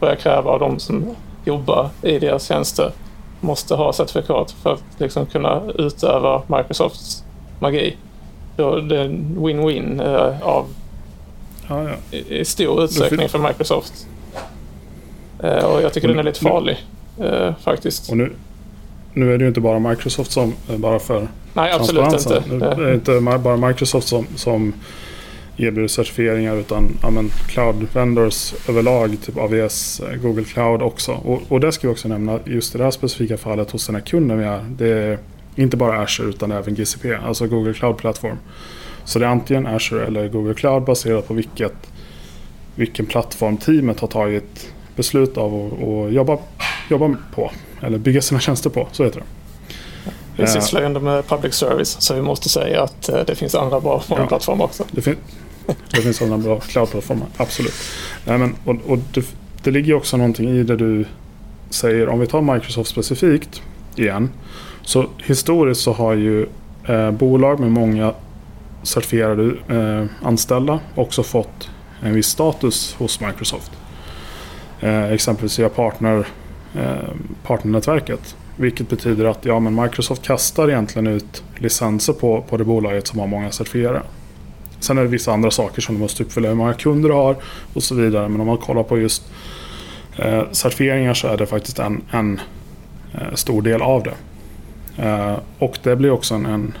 börjar 0.00 0.14
kräva 0.14 0.50
av 0.50 0.60
de 0.60 0.78
som 0.78 1.16
jobbar 1.44 1.88
i 2.02 2.18
deras 2.18 2.46
tjänster 2.46 2.92
måste 3.40 3.74
ha 3.74 3.92
certifikat 3.92 4.50
för 4.50 4.72
att 4.72 4.82
liksom 4.98 5.26
kunna 5.26 5.62
utöva 5.78 6.42
Microsofts 6.46 7.24
magi. 7.58 7.96
Då 8.56 8.80
det 8.80 8.96
är 8.96 9.04
en 9.04 9.36
win-win 9.38 10.02
eh, 10.02 10.42
av 10.42 10.66
ja, 11.68 11.82
ja. 11.82 11.94
I, 12.10 12.38
i, 12.38 12.44
stor 12.44 12.84
utsträckning 12.84 13.28
för 13.28 13.38
Microsoft. 13.38 14.06
Eh, 15.42 15.64
och 15.64 15.82
jag 15.82 15.92
tycker 15.92 16.08
den 16.08 16.18
är 16.18 16.22
lite 16.22 16.40
farlig 16.40 16.78
eh, 17.18 17.54
faktiskt. 17.64 18.10
Och 18.10 18.16
nu, 18.16 18.32
nu 19.14 19.34
är 19.34 19.38
det 19.38 19.44
ju 19.44 19.48
inte 19.48 19.60
bara 19.60 19.78
Microsoft 19.78 20.30
som, 20.30 20.54
eh, 20.70 20.76
bara 20.76 20.98
för 20.98 21.28
Nej, 21.52 21.72
absolut 21.72 22.12
inte. 22.12 22.42
Nu 22.50 22.64
är 22.64 22.86
det 22.86 22.94
inte 22.94 23.20
bara 23.20 23.56
Microsoft 23.56 24.08
som, 24.08 24.26
som 24.36 24.72
erbjuder 25.56 25.88
certifieringar 25.88 26.56
utan 26.56 26.98
ja, 27.02 27.10
men 27.10 27.28
cloud 27.28 27.86
vendors 27.92 28.54
överlag, 28.68 29.16
typ 29.22 29.36
AVS, 29.36 30.00
eh, 30.00 30.16
Google 30.16 30.44
Cloud 30.44 30.82
också. 30.82 31.12
Och, 31.12 31.42
och 31.48 31.60
det 31.60 31.72
ska 31.72 31.88
vi 31.88 31.94
också 31.94 32.08
nämna, 32.08 32.38
just 32.44 32.74
i 32.74 32.78
det 32.78 32.84
här 32.84 32.90
specifika 32.90 33.36
fallet 33.36 33.70
hos 33.70 33.86
den 33.86 33.94
här 33.94 34.02
kunden 34.02 34.38
vi 34.38 34.44
är, 34.44 34.64
det 34.68 34.88
är 34.88 35.18
inte 35.56 35.76
bara 35.76 36.02
Azure 36.02 36.28
utan 36.28 36.52
även 36.52 36.74
GCP, 36.74 37.14
alltså 37.14 37.46
Google 37.46 37.74
Cloud 37.74 37.96
Platform. 37.96 38.36
Så 39.04 39.18
det 39.18 39.24
är 39.24 39.30
antingen 39.30 39.66
Azure 39.66 40.06
eller 40.06 40.28
Google 40.28 40.54
Cloud 40.54 40.84
baserat 40.84 41.28
på 41.28 41.34
vilket, 41.34 41.90
vilken 42.74 43.06
plattform 43.06 43.56
teamet 43.56 44.00
har 44.00 44.08
tagit 44.08 44.72
beslut 45.00 45.36
av 45.36 45.54
att 45.54 46.12
jobba, 46.12 46.38
jobba 46.90 47.16
på. 47.34 47.50
Eller 47.82 47.98
bygga 47.98 48.22
sina 48.22 48.40
tjänster 48.40 48.70
på, 48.70 48.88
så 48.92 49.04
heter 49.04 49.20
det. 49.20 49.26
Vi 50.36 50.46
sysslar 50.46 50.80
ju 50.80 50.86
ändå 50.86 51.00
med 51.00 51.26
public 51.28 51.54
service 51.54 51.96
så 52.00 52.14
vi 52.14 52.22
måste 52.22 52.48
säga 52.48 52.82
att 52.82 53.08
eh, 53.08 53.20
det 53.26 53.34
finns 53.34 53.54
andra 53.54 53.80
bra 53.80 54.02
ja, 54.08 54.26
plattformar 54.26 54.64
också. 54.64 54.84
Det, 54.90 55.02
fin 55.02 55.16
det 55.90 56.00
finns 56.00 56.22
andra 56.22 56.38
bra 56.38 56.60
cloud-plattformar, 56.60 57.26
absolut. 57.36 57.74
Nej, 58.24 58.38
men, 58.38 58.54
och, 58.64 58.76
och 58.86 58.98
det, 59.14 59.24
det 59.62 59.70
ligger 59.70 59.94
också 59.94 60.16
någonting 60.16 60.48
i 60.48 60.62
det 60.62 60.76
du 60.76 61.04
säger. 61.70 62.08
Om 62.08 62.20
vi 62.20 62.26
tar 62.26 62.42
Microsoft 62.54 62.90
specifikt 62.90 63.62
igen. 63.96 64.30
Så 64.82 65.06
historiskt 65.24 65.80
så 65.80 65.92
har 65.92 66.14
ju 66.14 66.46
eh, 66.88 67.10
bolag 67.10 67.60
med 67.60 67.70
många 67.70 68.14
certifierade 68.82 69.52
eh, 69.68 70.26
anställda 70.26 70.80
också 70.94 71.22
fått 71.22 71.70
en 72.02 72.14
viss 72.14 72.26
status 72.26 72.94
hos 72.98 73.20
Microsoft. 73.20 73.79
Eh, 74.80 75.12
exempelvis 75.12 75.58
via 75.58 75.68
partner, 75.68 76.26
eh, 76.74 77.08
partnernätverket. 77.42 78.36
Vilket 78.56 78.88
betyder 78.88 79.24
att 79.24 79.44
ja, 79.44 79.60
men 79.60 79.74
Microsoft 79.82 80.22
kastar 80.22 80.68
egentligen 80.68 81.06
ut 81.06 81.42
licenser 81.56 82.12
på, 82.12 82.44
på 82.48 82.56
det 82.56 82.64
bolaget 82.64 83.06
som 83.06 83.18
har 83.18 83.26
många 83.26 83.50
certifierade. 83.50 84.02
Sen 84.80 84.98
är 84.98 85.02
det 85.02 85.08
vissa 85.08 85.32
andra 85.32 85.50
saker 85.50 85.82
som 85.82 85.94
du 85.94 86.00
måste 86.00 86.22
uppfylla, 86.22 86.48
hur 86.48 86.54
många 86.54 86.74
kunder 86.74 87.08
du 87.08 87.14
har 87.14 87.36
och 87.74 87.82
så 87.82 87.94
vidare. 87.94 88.28
Men 88.28 88.40
om 88.40 88.46
man 88.46 88.56
kollar 88.58 88.82
på 88.82 88.98
just 88.98 89.32
eh, 90.16 90.42
certifieringar 90.52 91.14
så 91.14 91.28
är 91.28 91.36
det 91.36 91.46
faktiskt 91.46 91.78
en, 91.78 92.02
en 92.10 92.40
eh, 93.14 93.34
stor 93.34 93.62
del 93.62 93.82
av 93.82 94.02
det. 94.02 94.14
Eh, 95.02 95.36
och 95.58 95.78
det 95.82 95.96
blir 95.96 96.10
också 96.10 96.34
en, 96.34 96.46
en 96.46 96.74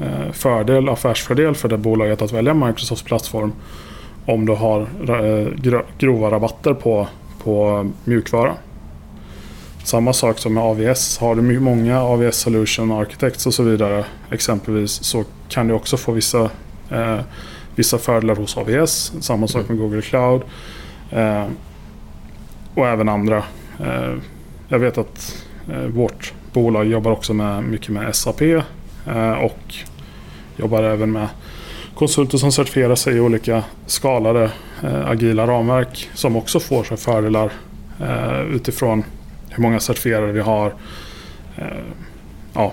eh, 0.00 0.32
fördel, 0.32 0.88
affärsfördel 0.88 1.54
för 1.54 1.68
det 1.68 1.78
bolaget 1.78 2.22
att 2.22 2.32
välja 2.32 2.54
Microsofts 2.54 3.04
plattform 3.04 3.52
om 4.26 4.46
du 4.46 4.52
har 4.52 4.80
eh, 4.80 5.82
grova 5.98 6.30
rabatter 6.30 6.74
på, 6.74 7.08
på 7.44 7.86
mjukvara. 8.04 8.54
Samma 9.84 10.12
sak 10.12 10.38
som 10.38 10.54
med 10.54 10.62
AVS. 10.62 11.18
Har 11.18 11.34
du 11.34 11.60
många 11.60 12.00
AVS 12.00 12.36
Solution 12.36 12.92
Architects 12.92 13.46
och 13.46 13.54
så 13.54 13.62
vidare 13.62 14.04
exempelvis 14.30 14.92
så 15.04 15.24
kan 15.48 15.68
du 15.68 15.74
också 15.74 15.96
få 15.96 16.12
vissa, 16.12 16.50
eh, 16.90 17.20
vissa 17.74 17.98
fördelar 17.98 18.36
hos 18.36 18.56
AVS. 18.56 19.12
Samma 19.20 19.48
sak 19.48 19.68
med 19.68 19.78
Google 19.78 20.02
Cloud. 20.02 20.42
Eh, 21.10 21.44
och 22.74 22.88
även 22.88 23.08
andra. 23.08 23.42
Eh, 23.80 24.14
jag 24.68 24.78
vet 24.78 24.98
att 24.98 25.44
eh, 25.72 25.86
vårt 25.86 26.32
bolag 26.52 26.86
jobbar 26.86 27.10
också 27.10 27.34
med, 27.34 27.64
mycket 27.64 27.88
med 27.88 28.16
SAP 28.16 28.42
eh, 28.42 29.32
och 29.32 29.74
jobbar 30.56 30.82
även 30.82 31.12
med 31.12 31.28
konsulter 31.94 32.38
som 32.38 32.52
certifierar 32.52 32.94
sig 32.94 33.16
i 33.16 33.20
olika 33.20 33.64
skalade 33.86 34.50
eh, 34.82 35.08
agila 35.08 35.46
ramverk 35.46 36.08
som 36.14 36.36
också 36.36 36.60
får 36.60 36.84
sig 36.84 36.96
fördelar 36.96 37.52
utifrån 38.50 39.04
hur 39.54 39.62
många 39.62 39.80
certifierade 39.80 40.32
vi 40.32 40.40
har. 40.40 40.74
Eh, 41.56 41.64
ja. 42.54 42.72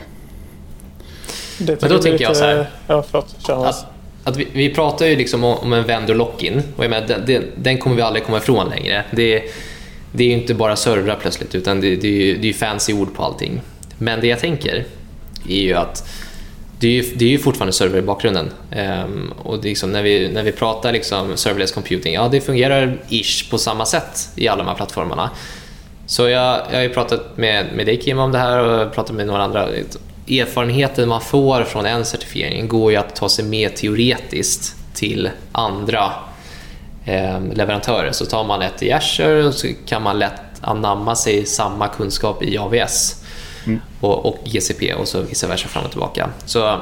Men 1.58 1.78
då 1.80 1.88
tänker 1.88 2.12
lite, 2.12 2.24
jag 2.24 2.38
så 2.38 2.44
här. 2.44 2.70
Ja, 2.88 3.04
förlåt. 3.12 3.50
Att, 3.50 3.86
att 4.24 4.38
vi, 4.38 4.48
vi, 4.54 4.74
pratar 4.74 5.06
ju 5.06 5.16
liksom 5.16 5.44
om, 5.44 5.74
en 5.74 5.84
vendor 5.84 6.16
lock-in 6.16 6.62
och 6.76 6.90
med, 6.90 7.08
den, 7.08 7.26
den, 7.26 7.44
den, 7.56 7.78
kommer 7.78 7.96
vi 7.96 8.02
aldrig 8.02 8.26
komma 8.26 8.38
ifrån 8.38 8.70
längre. 8.70 9.04
Det, 9.12 9.44
det 10.12 10.24
är 10.24 10.28
ju 10.28 10.34
inte 10.34 10.54
bara 10.54 10.76
servrar 10.76 11.18
plötsligt 11.22 11.56
utan 11.56 11.82
det, 11.82 11.96
det, 11.96 12.08
är 12.08 12.26
ju, 12.26 12.38
det 12.38 12.50
är 12.50 12.54
fancy 12.54 12.94
ord 12.94 13.16
på 13.16 13.24
allting. 13.24 13.62
Men 13.98 14.22
det 14.22 14.28
jag 14.28 14.40
tänker 14.40 14.86
är 15.50 15.62
ju 15.62 15.74
att 15.74 16.10
det 16.82 16.88
är 16.88 16.92
ju, 16.92 17.14
det 17.16 17.26
är 17.26 17.30
ju 17.30 17.40
fortfarande 17.40 17.74
server 17.74 18.00
i 18.00 18.02
bakgrunden. 18.02 18.52
Um, 19.06 19.34
och 19.44 19.64
liksom 19.64 19.92
när, 19.92 20.04
vi, 20.04 20.30
när 20.30 20.44
vi 20.44 20.52
pratar 20.52 20.92
liksom 20.92 21.38
serverless 21.38 21.72
computing, 21.72 22.14
ja 22.14 22.28
det 22.28 22.42
fungerar 22.42 22.98
ish 23.10 23.50
på 23.50 23.58
samma 23.58 23.86
sätt 23.86 24.30
i 24.36 24.48
alla 24.48 24.64
de 24.64 24.70
här 24.70 24.76
plattformarna. 24.76 25.30
Så 26.06 26.30
jag, 26.30 26.62
jag 26.70 26.76
har 26.76 26.84
ju 26.84 26.90
pratat 26.90 27.38
med, 27.38 27.66
med 27.76 27.86
dig 27.86 28.02
Kim 28.02 28.20
om 28.20 28.32
det 28.32 28.38
här 28.38 28.58
och 28.58 28.94
pratat 28.94 29.16
med 29.16 29.28
några 29.28 29.44
andra. 29.44 29.68
Erfarenheten 30.28 31.10
man 31.10 31.22
får 31.22 31.64
från 31.64 31.86
en 31.86 32.06
certifiering 32.06 32.68
går 32.68 32.92
ju 32.92 32.98
att 32.98 33.16
ta 33.16 33.30
sig 33.30 33.46
med 33.46 33.76
teoretiskt 33.76 34.76
till 34.94 35.30
andra 35.52 36.12
eh, 37.06 37.42
leverantörer. 37.54 38.12
Så 38.12 38.26
tar 38.26 38.44
man 38.44 38.62
ett 38.62 38.84
i 38.84 38.92
Azure 38.92 39.52
så 39.52 39.68
kan 39.86 40.02
man 40.02 40.20
lätt 40.20 40.42
anamma 40.62 41.16
sig 41.16 41.46
samma 41.46 41.88
kunskap 41.88 42.44
i 42.44 42.58
AVS 42.58 43.21
mm. 43.66 43.80
och, 44.00 44.26
och, 44.26 44.38
GCP 44.46 44.94
och 44.94 45.08
så 45.08 45.22
vice 45.22 45.48
versa 45.48 45.68
fram 45.68 45.86
och 45.86 45.92
tillbaka. 45.92 46.30
Så 46.46 46.82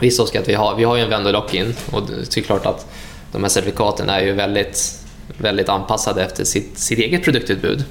visst 0.00 0.20
Oskar, 0.20 0.40
att 0.40 0.48
vi 0.48 0.54
har, 0.54 0.76
vi 0.76 0.84
har 0.84 0.96
ju 0.96 1.02
en 1.02 1.10
vendor 1.10 1.32
lock-in 1.32 1.74
och 1.90 2.02
det 2.06 2.36
är 2.36 2.42
klart 2.42 2.66
att 2.66 2.86
de 3.32 3.42
här 3.42 3.48
certifikaten 3.48 4.08
är 4.08 4.20
ju 4.20 4.32
väldigt, 4.32 5.00
väldigt 5.38 5.68
anpassade 5.68 6.24
efter 6.24 6.44
sitt, 6.44 6.78
sitt 6.78 6.98
eget 6.98 7.24
produktutbud. 7.24 7.84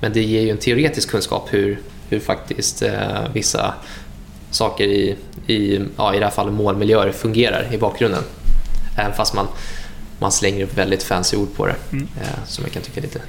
Men 0.00 0.12
det 0.12 0.22
ger 0.22 0.40
ju 0.40 0.50
en 0.50 0.56
teoretisk 0.56 1.10
kunskap 1.10 1.48
hur, 1.50 1.80
hur 2.08 2.20
faktiskt 2.20 2.82
eh, 2.82 3.28
vissa 3.32 3.74
saker 4.50 4.84
i, 4.84 5.16
i, 5.46 5.80
ja, 5.96 6.14
i 6.14 6.18
det 6.18 6.24
här 6.24 6.32
fallet 6.32 6.54
målmiljöer 6.54 7.12
fungerar 7.12 7.68
i 7.72 7.78
bakgrunden. 7.78 8.22
Även 8.98 9.12
fast 9.12 9.34
man, 9.34 9.48
man 10.18 10.32
slänger 10.32 10.64
upp 10.64 10.78
väldigt 10.78 11.02
fancy 11.02 11.36
ord 11.36 11.54
på 11.56 11.66
det 11.66 11.76
mm. 11.92 12.08
eh, 12.20 12.44
som 12.46 12.64
jag 12.64 12.72
kan 12.72 12.82
tycka 12.82 13.00
lite 13.00 13.20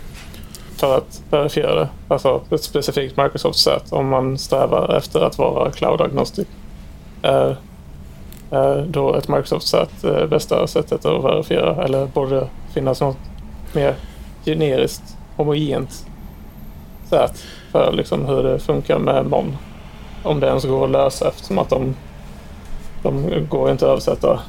för 0.82 0.98
att 0.98 1.22
verifiera 1.30 1.76
det. 1.76 1.88
Alltså 2.08 2.42
ett 2.50 2.64
specifikt 2.64 3.18
Microsoft-sätt 3.18 3.84
om 3.92 4.08
man 4.08 4.38
strävar 4.38 4.96
efter 4.96 5.22
att 5.22 5.38
vara 5.38 5.72
cloud-agnostic. 5.72 6.46
Är, 7.22 7.58
är 8.52 8.86
då 8.90 9.16
ett 9.16 9.28
Microsoft-sätt 9.28 9.90
det 10.02 10.22
eh, 10.22 10.28
bästa 10.28 10.68
sättet 10.68 11.06
att 11.06 11.24
verifiera 11.24 11.84
eller 11.84 12.06
borde 12.06 12.36
det 12.36 12.48
finnas 12.74 13.02
något 13.02 13.18
mer 13.74 13.96
generiskt, 14.46 15.18
homogent 15.38 16.06
sätt 17.10 17.44
för 17.72 17.92
liksom 17.92 18.26
hur 18.26 18.44
det 18.44 18.60
funkar 18.60 19.00
med 19.00 19.26
MON. 19.26 19.58
Om 20.24 20.40
det 20.40 20.48
ens 20.48 20.66
går 20.66 20.86
att 20.86 20.92
lösa 20.92 21.28
eftersom 21.28 21.58
att 21.58 21.70
de, 21.70 21.96
de 23.04 23.46
går 23.50 23.72
inte 23.72 23.86
att 23.86 23.92
översätta. 23.92 24.40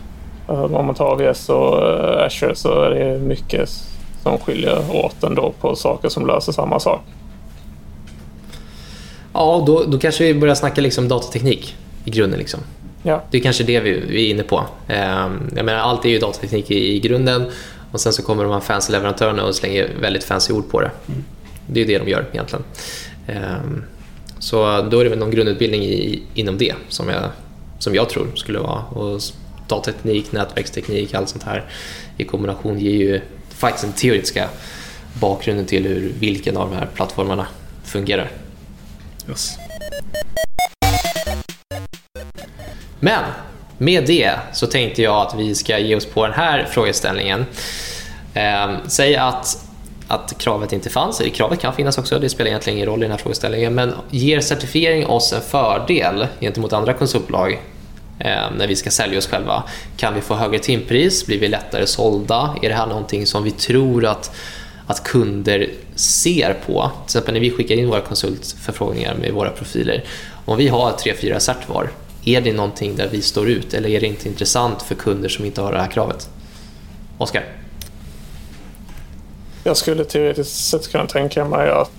Alltså, 0.46 0.76
om 0.76 0.86
man 0.86 0.94
tar 0.94 1.12
AVS 1.12 1.48
och 1.48 1.88
eh, 1.88 2.26
Azure 2.26 2.54
så 2.54 2.82
är 2.82 2.90
det 2.90 3.18
mycket 3.18 3.91
som 4.22 4.38
skiljer 4.38 4.96
åt 4.96 5.22
ändå 5.22 5.52
på 5.60 5.76
saker 5.76 6.08
som 6.08 6.26
löser 6.26 6.52
samma 6.52 6.80
sak. 6.80 7.00
Ja, 9.32 9.64
då, 9.66 9.84
då 9.84 9.98
kanske 9.98 10.24
vi 10.24 10.34
börjar 10.34 10.54
snacka 10.54 10.80
liksom 10.80 11.08
datateknik 11.08 11.76
i 12.04 12.10
grunden. 12.10 12.38
Liksom. 12.38 12.60
Ja. 13.02 13.22
Det 13.30 13.38
är 13.38 13.42
kanske 13.42 13.64
det 13.64 13.80
vi, 13.80 14.00
vi 14.08 14.26
är 14.26 14.30
inne 14.30 14.42
på. 14.42 14.58
Um, 14.58 15.50
jag 15.56 15.64
menar, 15.64 15.74
allt 15.74 16.04
är 16.04 16.08
ju 16.08 16.18
datateknik 16.18 16.70
i, 16.70 16.96
i 16.96 17.00
grunden 17.00 17.50
och 17.92 18.00
sen 18.00 18.12
så 18.12 18.22
kommer 18.22 18.44
de 18.44 18.52
här 18.52 18.60
fancy 18.60 18.92
leverantörerna 18.92 19.44
och 19.44 19.54
slänger 19.54 19.90
väldigt 20.00 20.24
fancy 20.24 20.52
ord 20.52 20.70
på 20.70 20.80
det. 20.80 20.90
Mm. 21.08 21.24
Det 21.66 21.80
är 21.80 21.86
det 21.86 21.98
de 21.98 22.10
gör 22.10 22.26
egentligen. 22.32 22.64
Um, 23.28 23.84
så 24.38 24.82
då 24.90 25.00
är 25.00 25.04
det 25.04 25.10
väl 25.10 25.18
någon 25.18 25.30
grundutbildning 25.30 25.82
i, 25.82 26.22
inom 26.34 26.58
det 26.58 26.74
som 26.88 27.08
jag, 27.08 27.22
som 27.78 27.94
jag 27.94 28.08
tror 28.08 28.26
skulle 28.34 28.58
vara. 28.58 28.82
Och 28.82 29.20
datateknik, 29.68 30.32
nätverksteknik, 30.32 31.14
allt 31.14 31.28
sånt 31.28 31.44
här 31.44 31.64
i 32.16 32.24
kombination 32.24 32.78
ger 32.78 32.90
ju 32.90 33.20
faktiskt 33.62 33.84
den 33.84 33.92
teoretiska 33.92 34.48
bakgrunden 35.20 35.66
till 35.66 35.86
hur 35.86 36.12
vilken 36.18 36.56
av 36.56 36.70
de 36.70 36.76
här 36.76 36.86
plattformarna 36.94 37.46
fungerar. 37.84 38.30
Yes. 39.28 39.58
Men 43.00 43.24
med 43.78 44.06
det 44.06 44.34
så 44.52 44.66
tänkte 44.66 45.02
jag 45.02 45.26
att 45.26 45.34
vi 45.34 45.54
ska 45.54 45.78
ge 45.78 45.96
oss 45.96 46.06
på 46.06 46.26
den 46.26 46.34
här 46.34 46.64
frågeställningen. 46.64 47.46
Eh, 48.34 48.74
säg 48.86 49.16
att, 49.16 49.64
att 50.08 50.38
kravet 50.38 50.72
inte 50.72 50.90
fanns, 50.90 51.22
kravet 51.34 51.60
kan 51.60 51.74
finnas 51.74 51.98
också, 51.98 52.18
det 52.18 52.28
spelar 52.28 52.48
egentligen 52.48 52.76
ingen 52.76 52.88
roll 52.88 52.98
i 52.98 53.02
den 53.02 53.10
här 53.10 53.18
frågeställningen, 53.18 53.74
men 53.74 53.94
ger 54.10 54.40
certifiering 54.40 55.06
oss 55.06 55.32
en 55.32 55.40
fördel 55.40 56.26
gentemot 56.40 56.72
andra 56.72 56.92
konsultbolag 56.92 57.60
Eh, 58.24 58.50
när 58.56 58.66
vi 58.66 58.76
ska 58.76 58.90
sälja 58.90 59.18
oss 59.18 59.26
själva? 59.26 59.62
Kan 59.96 60.14
vi 60.14 60.20
få 60.20 60.34
högre 60.34 60.58
timpris? 60.58 61.26
Blir 61.26 61.40
vi 61.40 61.48
lättare 61.48 61.86
sålda? 61.86 62.56
Är 62.62 62.68
det 62.68 62.74
här 62.74 62.86
någonting 62.86 63.26
som 63.26 63.44
vi 63.44 63.50
tror 63.50 64.04
att, 64.04 64.34
att 64.86 65.04
kunder 65.04 65.70
ser 65.94 66.54
på? 66.66 66.90
Till 66.94 67.04
exempel 67.04 67.34
när 67.34 67.40
vi 67.40 67.50
skickar 67.50 67.74
in 67.74 67.88
våra 67.88 68.00
konsultförfrågningar 68.00 69.14
med 69.14 69.32
våra 69.32 69.50
profiler. 69.50 70.04
Om 70.44 70.58
vi 70.58 70.68
har 70.68 70.92
tre, 70.92 71.14
fyra 71.14 71.40
cert 71.40 71.68
var, 71.68 71.90
är 72.24 72.40
det 72.40 72.52
någonting 72.52 72.96
där 72.96 73.08
vi 73.08 73.22
står 73.22 73.48
ut 73.48 73.74
eller 73.74 73.88
är 73.88 74.00
det 74.00 74.06
inte 74.06 74.28
intressant 74.28 74.82
för 74.82 74.94
kunder 74.94 75.28
som 75.28 75.44
inte 75.44 75.60
har 75.60 75.72
det 75.72 75.78
här 75.78 75.90
kravet? 75.90 76.28
Oskar? 77.18 77.44
Jag 79.64 79.76
skulle 79.76 80.04
teoretiskt 80.04 80.64
sett 80.64 80.90
kunna 80.92 81.06
tänka 81.06 81.44
mig 81.44 81.70
att 81.70 81.90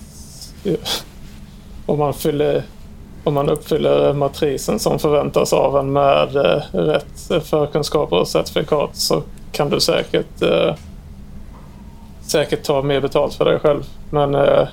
eh, 0.64 0.74
om 1.86 2.00
man 2.00 2.14
fyller 2.14 2.64
om 3.24 3.34
man 3.34 3.50
uppfyller 3.50 4.14
matrisen 4.14 4.80
som 4.80 5.00
förväntas 5.00 5.54
av 5.54 5.78
en 5.78 5.94
med 5.94 6.36
eh, 6.36 6.62
rätt 6.72 7.44
förkunskaper 7.44 8.20
och 8.20 8.28
certifikat 8.28 8.96
så 8.96 9.24
kan 9.52 9.70
du 9.70 9.80
säkert 9.80 10.42
eh, 10.42 10.76
säkert 12.22 12.64
ta 12.64 12.82
mer 12.82 13.02
betalt 13.02 13.34
för 13.34 13.46
dig 13.46 13.60
själv. 13.60 13.84
Men 14.10 14.36
eh, 14.36 14.68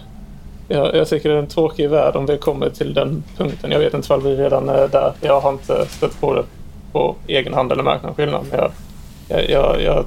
jag, 0.69 0.97
jag 0.97 1.09
tycker 1.09 1.29
det 1.29 1.35
är 1.35 1.39
en 1.39 1.47
tråkig 1.47 1.91
värld 1.91 2.17
om 2.17 2.27
vi 2.27 2.39
kommer 2.39 2.71
till 2.71 2.95
den 2.95 3.23
punkten. 3.37 3.71
Jag 3.71 3.79
vet 3.79 3.95
inte 3.95 4.15
om 4.15 4.23
vi 4.23 4.37
redan 4.37 4.69
är 4.69 4.89
där. 4.89 5.13
Jag 5.21 5.41
har 5.41 5.53
inte 5.53 5.87
stött 5.89 6.21
på 6.21 6.35
det 6.35 6.45
på 6.93 7.17
egen 7.27 7.55
hand 7.55 7.73
eller 7.73 7.83
märkt 7.83 8.03
någon 8.03 8.15
skillnad. 8.15 8.47
Men 8.51 8.59
jag, 8.59 8.71
jag, 9.29 9.51
jag, 9.51 9.83
jag 9.83 10.05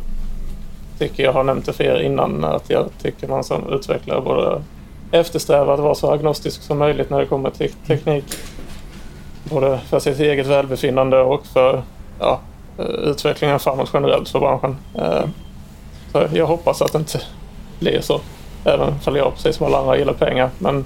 tycker 0.99 1.23
jag 1.23 1.33
har 1.33 1.43
nämnt 1.43 1.65
det 1.65 1.73
för 1.73 1.83
er 1.83 1.99
innan 1.99 2.43
att 2.43 2.69
jag 2.69 2.85
tycker 3.01 3.27
man 3.27 3.43
som 3.43 3.73
utvecklare 3.73 4.21
borde 4.21 4.61
eftersträva 5.13 5.73
att 5.73 5.79
vara 5.79 5.95
så 5.95 6.11
agnostisk 6.11 6.61
som 6.61 6.77
möjligt 6.77 7.09
när 7.09 7.19
det 7.19 7.25
kommer 7.25 7.49
till 7.49 7.71
teknik. 7.87 8.23
Både 9.43 9.79
för 9.89 9.99
sitt 9.99 10.19
eget 10.19 10.47
välbefinnande 10.47 11.19
och 11.19 11.45
för 11.45 11.83
ja, 12.19 12.39
utvecklingen 13.03 13.59
framåt 13.59 13.89
generellt 13.93 14.29
för 14.29 14.39
branschen. 14.39 14.77
Eh, 14.95 15.25
så 16.11 16.27
jag 16.33 16.45
hoppas 16.45 16.81
att 16.81 16.91
det 16.91 16.97
inte 16.97 17.21
blir 17.79 18.01
så. 18.01 18.21
Även 18.65 18.93
om 19.05 19.15
jag 19.15 19.33
precis 19.35 19.55
som 19.55 19.65
alla 19.65 19.79
andra 19.79 19.97
gillar 19.97 20.13
pengar. 20.13 20.49
Men 20.59 20.85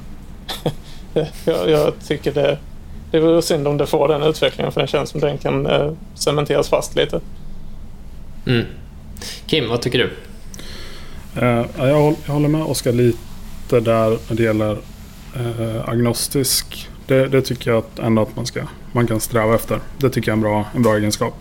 jag, 1.45 1.69
jag, 1.69 1.93
tycker 2.07 2.31
det, 2.31 2.57
det 3.11 3.19
vore 3.19 3.41
synd 3.41 3.67
om 3.67 3.77
det 3.77 3.85
får 3.85 4.07
den 4.07 4.23
utvecklingen 4.23 4.71
för 4.71 4.81
det 4.81 4.87
känns 4.87 5.09
som 5.09 5.19
den 5.19 5.37
kan 5.37 5.65
eh, 5.65 5.91
cementeras 6.15 6.69
fast 6.69 6.95
lite. 6.95 7.19
Mm. 8.45 8.65
Kim, 9.45 9.69
vad 9.69 9.81
tycker 9.81 9.97
du? 9.99 10.11
Jag, 11.41 11.67
jag 11.77 12.15
håller 12.27 12.49
med 12.49 12.63
Oskar 12.63 12.91
lite 12.91 13.26
där 13.69 14.17
när 14.29 14.35
det 14.35 14.43
gäller 14.43 14.77
eh, 15.35 15.89
agnostisk. 15.89 16.89
Det, 17.05 17.27
det, 17.27 17.41
tycker 17.41 17.71
jag 17.71 17.77
att 17.77 17.99
ändå 17.99 18.21
att 18.21 18.35
man, 18.35 18.45
ska, 18.45 18.61
man 18.91 19.07
kan 19.07 19.19
sträva 19.19 19.55
efter. 19.55 19.79
Det 19.97 20.09
tycker 20.09 20.31
jag 20.31 20.33
är 20.33 20.37
en 20.37 20.41
bra, 20.41 20.65
en 20.75 20.81
bra 20.81 20.95
egenskap. 20.95 21.33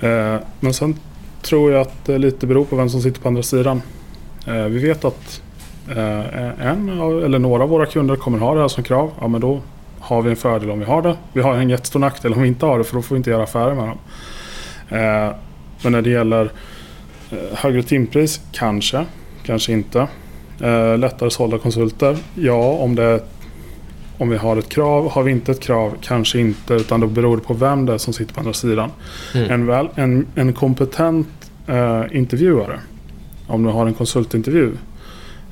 Eh, 0.00 0.36
men 0.60 0.74
sen 0.74 0.98
tror 1.42 1.72
jag 1.72 1.80
att 1.80 2.04
det 2.04 2.18
lite 2.18 2.46
beror 2.46 2.64
på 2.64 2.76
vem 2.76 2.88
som 2.88 3.02
sitter 3.02 3.20
på 3.20 3.28
andra 3.28 3.42
sidan. 3.42 3.82
Eh, 4.46 4.64
vi 4.64 4.78
vet 4.78 5.04
att 5.04 5.42
eh, 5.88 6.66
en 6.66 6.88
eller 7.24 7.38
några 7.38 7.62
av 7.62 7.68
våra 7.68 7.86
kunder 7.86 8.16
kommer 8.16 8.38
ha 8.38 8.54
det 8.54 8.60
här 8.60 8.68
som 8.68 8.84
krav. 8.84 9.10
Ja, 9.20 9.28
men 9.28 9.40
då 9.40 9.60
har 9.98 10.22
vi 10.22 10.30
en 10.30 10.36
fördel 10.36 10.70
om 10.70 10.78
vi 10.78 10.84
har 10.84 11.02
det. 11.02 11.16
Vi 11.32 11.40
har 11.40 11.54
en 11.54 11.70
jättestor 11.70 12.00
nackdel 12.00 12.32
om 12.32 12.42
vi 12.42 12.48
inte 12.48 12.66
har 12.66 12.78
det 12.78 12.84
för 12.84 12.96
då 12.96 13.02
får 13.02 13.14
vi 13.14 13.18
inte 13.18 13.30
göra 13.30 13.42
affärer 13.42 13.74
med 13.74 13.88
dem. 13.88 13.98
Eh, 14.88 15.34
men 15.82 15.92
när 15.92 16.02
det 16.02 16.10
gäller 16.10 16.52
Eh, 17.32 17.58
högre 17.58 17.82
timpris? 17.82 18.40
Kanske. 18.52 19.06
Kanske 19.42 19.72
inte. 19.72 20.08
Eh, 20.62 20.98
lättare 20.98 21.30
sålda 21.30 21.58
konsulter? 21.58 22.18
Ja, 22.34 22.72
om, 22.72 22.94
det, 22.94 23.20
om 24.18 24.28
vi 24.28 24.36
har 24.36 24.56
ett 24.56 24.68
krav. 24.68 25.10
Har 25.10 25.22
vi 25.22 25.30
inte 25.30 25.52
ett 25.52 25.60
krav? 25.60 25.94
Kanske 26.00 26.38
inte. 26.38 26.74
Utan 26.74 27.00
då 27.00 27.06
beror 27.06 27.36
det 27.36 27.42
på 27.42 27.54
vem 27.54 27.86
det 27.86 27.92
är 27.92 27.98
som 27.98 28.12
sitter 28.12 28.34
på 28.34 28.40
andra 28.40 28.52
sidan. 28.52 28.90
Mm. 29.34 29.50
En, 29.50 29.66
väl, 29.66 29.88
en, 29.94 30.26
en 30.34 30.52
kompetent 30.52 31.28
eh, 31.66 32.02
intervjuare. 32.10 32.80
Om 33.46 33.62
du 33.62 33.70
har 33.70 33.86
en 33.86 33.94
konsultintervju 33.94 34.72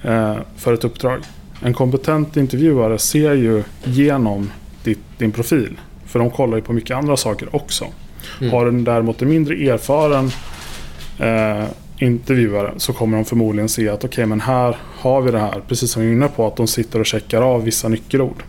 eh, 0.03 0.37
för 0.57 0.73
ett 0.75 0.85
uppdrag. 0.85 1.21
En 1.63 1.75
kompetent 1.75 2.37
intervjuare 2.37 2.99
ser 2.99 3.35
ju 3.35 3.63
genom 3.85 4.51
ditt, 4.85 5.19
din 5.19 5.33
profil. 5.33 5.79
För 6.07 6.19
de 6.19 6.31
kollar 6.31 6.57
ju 6.57 6.63
på 6.63 6.73
mycket 6.73 6.97
andra 6.97 7.17
saker 7.17 7.57
också. 7.57 7.85
Mm. 8.41 8.53
Har 8.53 8.71
du 8.71 8.81
däremot 8.81 9.23
en 9.23 9.29
mindre 9.29 9.55
erfaren 9.55 10.31
eh, 11.19 11.65
intervjuare 12.01 12.75
så 12.77 12.93
kommer 12.93 13.17
de 13.17 13.25
förmodligen 13.25 13.69
se 13.69 13.89
att 13.89 13.99
okej 13.99 14.09
okay, 14.09 14.27
men 14.27 14.41
här 14.41 14.77
har 14.99 15.23
vi 15.23 15.31
det 15.31 15.39
här. 15.39 15.63
Precis 15.69 15.91
som 15.91 16.03
vi 16.03 16.09
är 16.09 16.13
inne 16.13 16.29
på 16.29 16.47
att 16.47 16.57
de 16.57 16.67
sitter 16.67 17.01
och 17.01 17.07
checkar 17.07 17.43
av 17.43 17.65
vissa 17.65 17.89
nyckelord. 17.89 18.43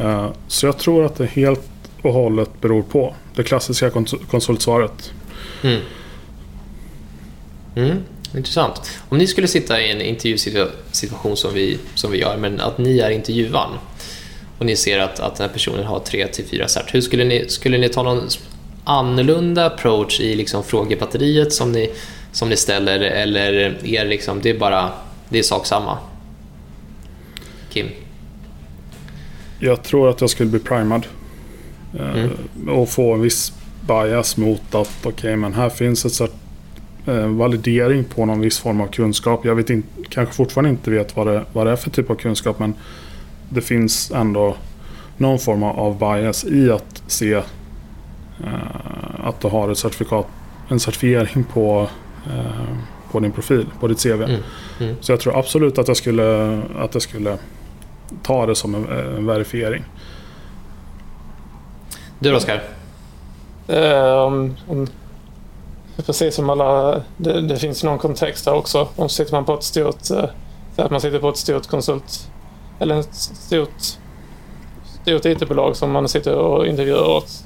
Eh, 0.00 0.28
så 0.48 0.66
jag 0.66 0.78
tror 0.78 1.04
att 1.04 1.16
det 1.16 1.26
helt 1.26 1.60
och 2.02 2.12
hållet 2.12 2.60
beror 2.60 2.82
på 2.82 3.14
det 3.34 3.42
klassiska 3.42 3.90
konsultsvaret. 4.30 5.12
Mm. 5.62 5.80
Mm, 7.76 7.98
intressant. 8.36 8.80
Om 9.08 9.18
ni 9.18 9.26
skulle 9.26 9.48
sitta 9.48 9.80
i 9.80 9.90
en 9.92 10.00
intervjusituation 10.00 11.36
som 11.36 11.54
vi, 11.54 11.78
som 11.94 12.10
vi 12.10 12.18
gör, 12.18 12.36
men 12.36 12.60
att 12.60 12.78
ni 12.78 12.98
är 12.98 13.10
intervjuaren 13.10 13.70
och 14.58 14.66
ni 14.66 14.76
ser 14.76 14.98
att, 14.98 15.20
att 15.20 15.36
den 15.36 15.46
här 15.46 15.54
personen 15.54 15.84
har 15.84 16.00
tre 16.00 16.26
till 16.26 16.44
fyra 16.44 16.68
cert. 16.68 16.94
Hur 16.94 17.00
skulle 17.00 17.24
ni, 17.24 17.48
skulle 17.48 17.78
ni 17.78 17.88
ta 17.88 18.02
någon 18.02 18.28
annorlunda 18.84 19.66
approach 19.66 20.20
i 20.20 20.34
liksom 20.34 20.64
frågebatteriet 20.64 21.52
som 21.52 21.72
ni, 21.72 21.90
som 22.38 22.48
ni 22.48 22.56
ställer 22.56 23.00
eller 23.00 23.52
är 23.52 23.78
det, 23.82 24.04
liksom, 24.04 24.40
det 24.40 24.50
är 24.50 24.58
bara 24.58 24.90
det 25.28 25.38
är 25.38 25.42
sak 25.42 25.66
samma? 25.66 25.98
Kim? 27.70 27.86
Jag 29.58 29.82
tror 29.82 30.10
att 30.10 30.20
jag 30.20 30.30
skulle 30.30 30.50
bli 30.50 30.58
primad. 30.58 31.06
Eh, 31.98 32.24
mm. 32.24 32.68
Och 32.68 32.88
få 32.88 33.14
en 33.14 33.20
viss 33.20 33.52
bias 33.80 34.36
mot 34.36 34.74
att 34.74 34.90
okej 35.00 35.12
okay, 35.12 35.36
men 35.36 35.54
här 35.54 35.68
finns 35.68 36.04
ett 36.04 36.12
sätt 36.12 36.34
eh, 37.06 37.26
validering 37.26 38.04
på 38.04 38.26
någon 38.26 38.40
viss 38.40 38.58
form 38.58 38.80
av 38.80 38.86
kunskap. 38.86 39.44
Jag 39.44 39.54
vet 39.54 39.70
inte, 39.70 39.88
kanske 40.08 40.34
fortfarande 40.34 40.70
inte 40.70 40.90
vet 40.90 41.16
vad 41.16 41.26
det, 41.26 41.44
vad 41.52 41.66
det 41.66 41.72
är 41.72 41.76
för 41.76 41.90
typ 41.90 42.10
av 42.10 42.14
kunskap 42.14 42.58
men 42.58 42.74
det 43.48 43.60
finns 43.60 44.10
ändå 44.10 44.56
någon 45.16 45.38
form 45.38 45.62
av 45.62 45.98
bias 45.98 46.44
i 46.44 46.70
att 46.70 47.02
se 47.06 47.42
Eh, 48.44 49.26
att 49.26 49.40
du 49.40 49.48
har 49.48 49.70
ett 49.70 49.78
certifikat, 49.78 50.26
en 50.68 50.80
certifiering 50.80 51.44
på, 51.44 51.88
på 53.12 53.20
din 53.20 53.32
profil, 53.32 53.66
på 53.80 53.88
ditt 53.88 54.02
CV. 54.02 54.22
Mm. 54.22 54.42
Mm. 54.80 54.96
Så 55.00 55.12
jag 55.12 55.20
tror 55.20 55.38
absolut 55.38 55.78
att 55.78 55.88
jag 55.88 55.96
skulle, 55.96 56.60
att 56.78 56.94
jag 56.94 57.02
skulle 57.02 57.38
ta 58.22 58.46
det 58.46 58.54
som 58.54 58.74
en, 58.74 58.88
en 58.88 59.26
verifiering. 59.26 59.84
Du 62.18 62.34
Oskar? 62.34 62.62
Um, 63.66 64.56
um, 64.70 64.86
precis 66.06 66.34
som 66.34 66.50
alla, 66.50 67.02
det, 67.16 67.40
det, 67.40 67.56
finns 67.56 67.84
någon 67.84 67.98
kontext 67.98 68.46
här 68.46 68.54
också. 68.54 68.88
Om 68.96 69.08
sitter 69.08 69.32
man 69.32 69.44
på 69.44 69.54
ett 69.54 69.62
stort, 69.62 70.10
uh, 70.10 70.24
att 70.76 70.90
man 70.90 71.00
sitter 71.00 71.18
på 71.18 71.28
ett 71.28 71.36
stort 71.36 71.66
konsult 71.66 72.30
eller 72.78 73.00
ett 73.00 73.14
stort, 73.14 73.82
stort 75.02 75.24
IT-bolag 75.24 75.76
som 75.76 75.90
man 75.90 76.08
sitter 76.08 76.34
och 76.34 76.66
intervjuar 76.66 77.08
åt 77.08 77.44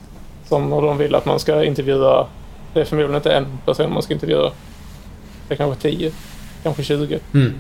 som 0.49 0.71
de 0.71 0.99
vill 0.99 1.15
att 1.15 1.25
man 1.25 1.39
ska 1.39 1.65
intervjua. 1.65 2.27
Det 2.75 2.81
är 2.81 2.85
förmodligen 2.85 3.17
inte 3.17 3.33
en 3.33 3.59
person 3.65 3.93
man 3.93 4.03
ska 4.03 4.15
intervjua. 4.15 4.51
Det 5.49 5.55
är 5.55 5.57
kanske 5.57 5.83
10, 5.83 6.13
kanske 6.63 6.83
20. 6.83 7.19
Mm. 7.35 7.55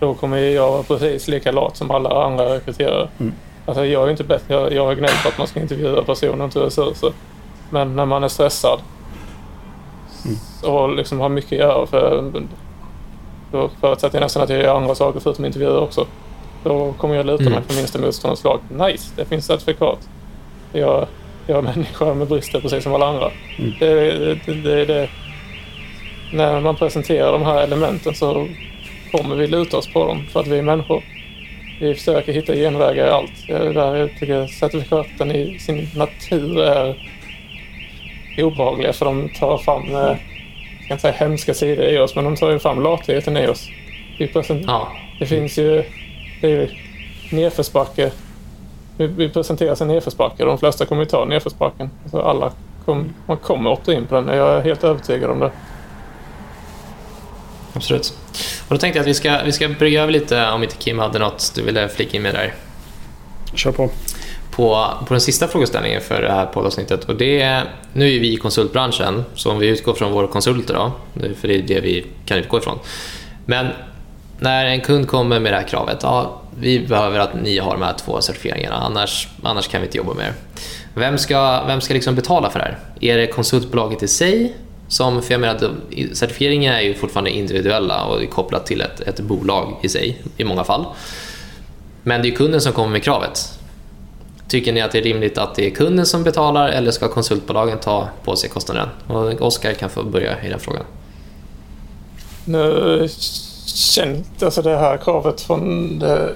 Då 0.00 0.14
kommer 0.14 0.38
jag 0.38 0.70
vara 0.70 0.82
precis 0.82 1.28
lika 1.28 1.52
lat 1.52 1.76
som 1.76 1.90
alla 1.90 2.24
andra 2.24 2.54
rekryterare. 2.54 3.08
Mm. 3.18 3.32
Alltså 3.66 3.84
jag 3.84 4.06
är 4.06 4.10
inte 4.10 4.24
bättre. 4.24 4.54
Jag, 4.54 4.72
jag 4.72 4.86
har 4.86 4.94
gnällt 4.94 5.22
på 5.22 5.28
att 5.28 5.38
man 5.38 5.46
ska 5.46 5.60
intervjua 5.60 6.02
personer, 6.02 6.44
inte 6.44 6.60
resurser. 6.60 7.12
Men 7.70 7.96
när 7.96 8.06
man 8.06 8.24
är 8.24 8.28
stressad 8.28 8.80
mm. 10.24 10.74
och 10.74 10.96
liksom 10.96 11.20
har 11.20 11.28
mycket 11.28 11.52
att 11.52 11.58
göra 11.58 11.86
för 11.86 12.32
då 13.52 13.70
förutsätter 13.80 14.18
jag 14.18 14.22
nästan 14.22 14.42
att 14.42 14.48
jag 14.48 14.62
gör 14.62 14.76
andra 14.76 14.94
saker 14.94 15.20
förutom 15.20 15.44
intervjuer 15.44 15.78
också. 15.78 16.06
Då 16.64 16.92
kommer 16.92 17.14
jag 17.14 17.26
luta 17.26 17.42
mig 17.42 17.52
mm. 17.52 17.64
på 17.64 17.72
minsta 17.72 17.98
motståndets 17.98 18.44
lag. 18.44 18.60
Nice, 18.68 19.12
det 19.16 19.24
finns 19.24 19.46
certifikat. 19.46 20.08
Jag 20.72 21.06
jag 21.46 21.58
är 21.58 21.62
människa 21.62 22.14
med 22.14 22.28
brister 22.28 22.60
precis 22.60 22.82
som 22.82 22.94
alla 22.94 23.06
andra. 23.06 23.30
Mm. 23.58 23.72
Det, 23.80 23.94
det, 24.46 24.54
det, 24.54 24.84
det, 24.84 25.08
när 26.32 26.60
man 26.60 26.76
presenterar 26.76 27.32
de 27.32 27.42
här 27.42 27.62
elementen 27.62 28.14
så 28.14 28.48
kommer 29.12 29.36
vi 29.36 29.46
luta 29.46 29.76
oss 29.76 29.92
på 29.92 30.06
dem 30.06 30.26
för 30.32 30.40
att 30.40 30.46
vi 30.46 30.58
är 30.58 30.62
människor. 30.62 31.02
Vi 31.80 31.94
försöker 31.94 32.32
hitta 32.32 32.54
genvägar 32.54 33.06
i 33.06 33.10
allt. 33.10 33.46
Där 33.48 33.96
jag 33.96 34.10
tycker 34.20 34.46
certifikaten 34.46 35.32
i 35.32 35.58
sin 35.58 35.88
natur 35.94 36.60
är 36.60 36.96
obehagliga 38.38 38.92
för 38.92 39.04
de 39.04 39.28
tar 39.28 39.58
fram, 39.58 39.94
eh, 39.94 39.96
jag 39.98 40.18
ska 40.84 40.92
inte 40.94 41.02
säga 41.02 41.12
hemska 41.12 41.54
sidor 41.54 41.84
i 41.84 41.98
oss, 41.98 42.14
men 42.14 42.24
de 42.24 42.36
tar 42.36 42.50
ju 42.50 42.58
fram 42.58 42.82
latheten 42.82 43.36
i 43.36 43.46
oss. 43.46 43.68
Vi 44.18 44.30
ja. 44.66 44.92
Det 45.18 45.26
finns 45.26 45.58
ju 45.58 45.84
det 46.40 46.52
är 46.52 46.70
nedförsbacke 47.32 48.10
vi, 48.96 49.06
vi 49.06 49.28
presenteras 49.28 49.80
en 49.80 49.88
nedförsbacke 49.88 50.42
och 50.42 50.48
de 50.48 50.58
flesta 50.58 50.86
kommer 50.86 51.02
ju 51.02 51.08
ta 51.08 51.24
nedförsbacken. 51.24 51.90
Alltså 52.02 52.20
alla 52.20 52.52
kom, 52.84 53.14
man 53.26 53.36
kommer 53.36 53.70
opta 53.70 53.92
in 53.92 54.06
på 54.06 54.14
den. 54.14 54.36
Jag 54.36 54.56
är 54.56 54.60
helt 54.60 54.84
övertygad 54.84 55.30
om 55.30 55.38
det. 55.38 55.50
Absolut. 57.72 58.14
Och 58.68 58.74
då 58.74 58.76
tänkte 58.76 58.98
jag 58.98 59.02
att 59.02 59.08
vi 59.08 59.14
ska, 59.14 59.42
vi 59.44 59.52
ska 59.52 59.68
brygga 59.68 60.02
över 60.02 60.12
lite 60.12 60.50
om 60.50 60.62
inte 60.62 60.76
Kim 60.76 60.98
hade 60.98 61.18
något 61.18 61.52
du 61.54 61.62
ville 61.62 61.88
flika 61.88 62.16
in 62.16 62.22
med 62.22 62.34
där. 62.34 62.54
Kör 63.54 63.72
på. 63.72 63.90
På, 64.50 64.88
på 65.06 65.14
den 65.14 65.20
sista 65.20 65.48
frågeställningen 65.48 66.00
för 66.00 66.22
det 66.22 66.32
här 66.32 66.46
poddavsnittet. 66.46 67.04
Och 67.04 67.16
det 67.16 67.40
är, 67.40 67.64
nu 67.92 68.16
är 68.16 68.20
vi 68.20 68.32
i 68.32 68.36
konsultbranschen, 68.36 69.24
så 69.34 69.50
om 69.50 69.58
vi 69.58 69.68
utgår 69.68 69.94
från 69.94 70.12
våra 70.12 70.26
konsulter 70.26 70.74
då, 70.74 70.92
för 71.40 71.48
det 71.48 71.54
är 71.54 71.62
det 71.62 71.80
vi 71.80 72.06
kan 72.26 72.38
utgå 72.38 72.58
ifrån. 72.58 72.78
Men 73.46 73.66
när 74.38 74.66
en 74.66 74.80
kund 74.80 75.08
kommer 75.08 75.40
med 75.40 75.52
det 75.52 75.56
här 75.56 75.68
kravet, 75.68 75.98
ja, 76.02 76.40
vi 76.58 76.80
behöver 76.80 77.18
att 77.18 77.34
ni 77.42 77.58
har 77.58 77.72
de 77.72 77.82
här 77.82 77.94
två 77.98 78.20
certifieringarna, 78.20 78.76
annars, 78.76 79.28
annars 79.42 79.68
kan 79.68 79.80
vi 79.80 79.86
inte 79.86 79.98
jobba 79.98 80.14
med 80.14 80.26
er. 80.26 80.32
Vem 80.94 81.18
ska, 81.18 81.64
vem 81.66 81.80
ska 81.80 81.94
liksom 81.94 82.14
betala 82.14 82.50
för 82.50 82.58
det 82.58 82.64
här? 82.64 82.78
Är 83.00 83.18
det 83.18 83.26
konsultbolaget 83.26 84.02
i 84.02 84.08
sig? 84.08 84.56
Som, 84.88 85.22
för 85.22 85.32
jag 85.32 85.40
menar 85.40 85.54
att 85.54 86.16
certifieringar 86.16 86.74
är 86.74 86.80
ju 86.80 86.94
fortfarande 86.94 87.30
individuella 87.30 88.04
och 88.04 88.22
är 88.22 88.26
kopplat 88.26 88.66
till 88.66 88.80
ett, 88.80 89.00
ett 89.00 89.20
bolag 89.20 89.76
i 89.82 89.88
sig 89.88 90.22
i 90.36 90.44
många 90.44 90.64
fall. 90.64 90.86
Men 92.02 92.22
det 92.22 92.28
är 92.28 92.32
kunden 92.32 92.60
som 92.60 92.72
kommer 92.72 92.88
med 92.88 93.02
kravet. 93.02 93.58
Tycker 94.48 94.72
ni 94.72 94.80
att 94.80 94.92
det 94.92 94.98
är 94.98 95.02
rimligt 95.02 95.38
att 95.38 95.54
det 95.54 95.66
är 95.66 95.70
kunden 95.70 96.06
som 96.06 96.24
betalar 96.24 96.68
eller 96.68 96.90
ska 96.90 97.08
konsultbolagen 97.08 97.78
ta 97.78 98.08
på 98.24 98.36
sig 98.36 98.50
kostnaden? 98.50 98.88
Och 99.06 99.42
Oskar 99.42 99.72
kan 99.72 99.90
få 99.90 100.02
börja 100.02 100.42
i 100.42 100.48
den 100.48 100.60
frågan 100.60 100.84
känt, 103.66 104.42
alltså 104.42 104.62
det 104.62 104.76
här 104.76 104.96
kravet 104.96 105.40
från 105.40 105.98
det, 105.98 106.28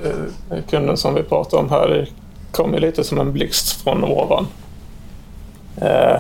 eh, 0.51 0.63
kunden 0.71 0.97
som 0.97 1.15
vi 1.15 1.23
pratar 1.23 1.59
om 1.59 1.71
här, 1.71 1.89
det 1.89 2.07
kom 2.53 2.75
ju 2.75 2.81
lite 2.81 3.05
som 3.05 3.19
en 3.21 3.33
blixt 3.33 3.83
från 3.83 4.05
ovan. 4.05 4.47
Eh, 5.81 6.17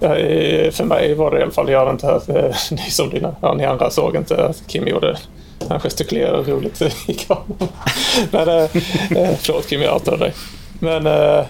eh 0.00 0.70
för 0.70 0.84
mig 0.84 1.14
var 1.14 1.30
det 1.30 1.38
i 1.38 1.42
alla 1.42 1.52
fall, 1.52 1.70
jag 1.70 1.78
hade 1.78 1.90
inte 1.90 2.06
hört, 2.06 2.28
eh, 2.28 2.54
ni 2.70 2.90
som 2.90 3.10
dina, 3.10 3.34
ja, 3.40 3.54
ni 3.54 3.64
andra 3.64 3.90
såg 3.90 4.16
inte 4.16 4.46
att 4.46 4.62
Kim 4.66 4.88
gjorde 4.88 5.16
han 5.68 5.80
gestikulerade 5.80 6.52
roligt 6.52 6.82
i 7.06 7.14
kameran. 7.14 7.68
Men, 8.30 8.48
eh, 8.48 9.34
förlåt 9.38 9.68
Kim, 9.68 9.82
jag 9.82 9.94
outade 9.94 10.16
dig. 10.16 10.32
Men 10.78 11.06
eh, 11.06 11.44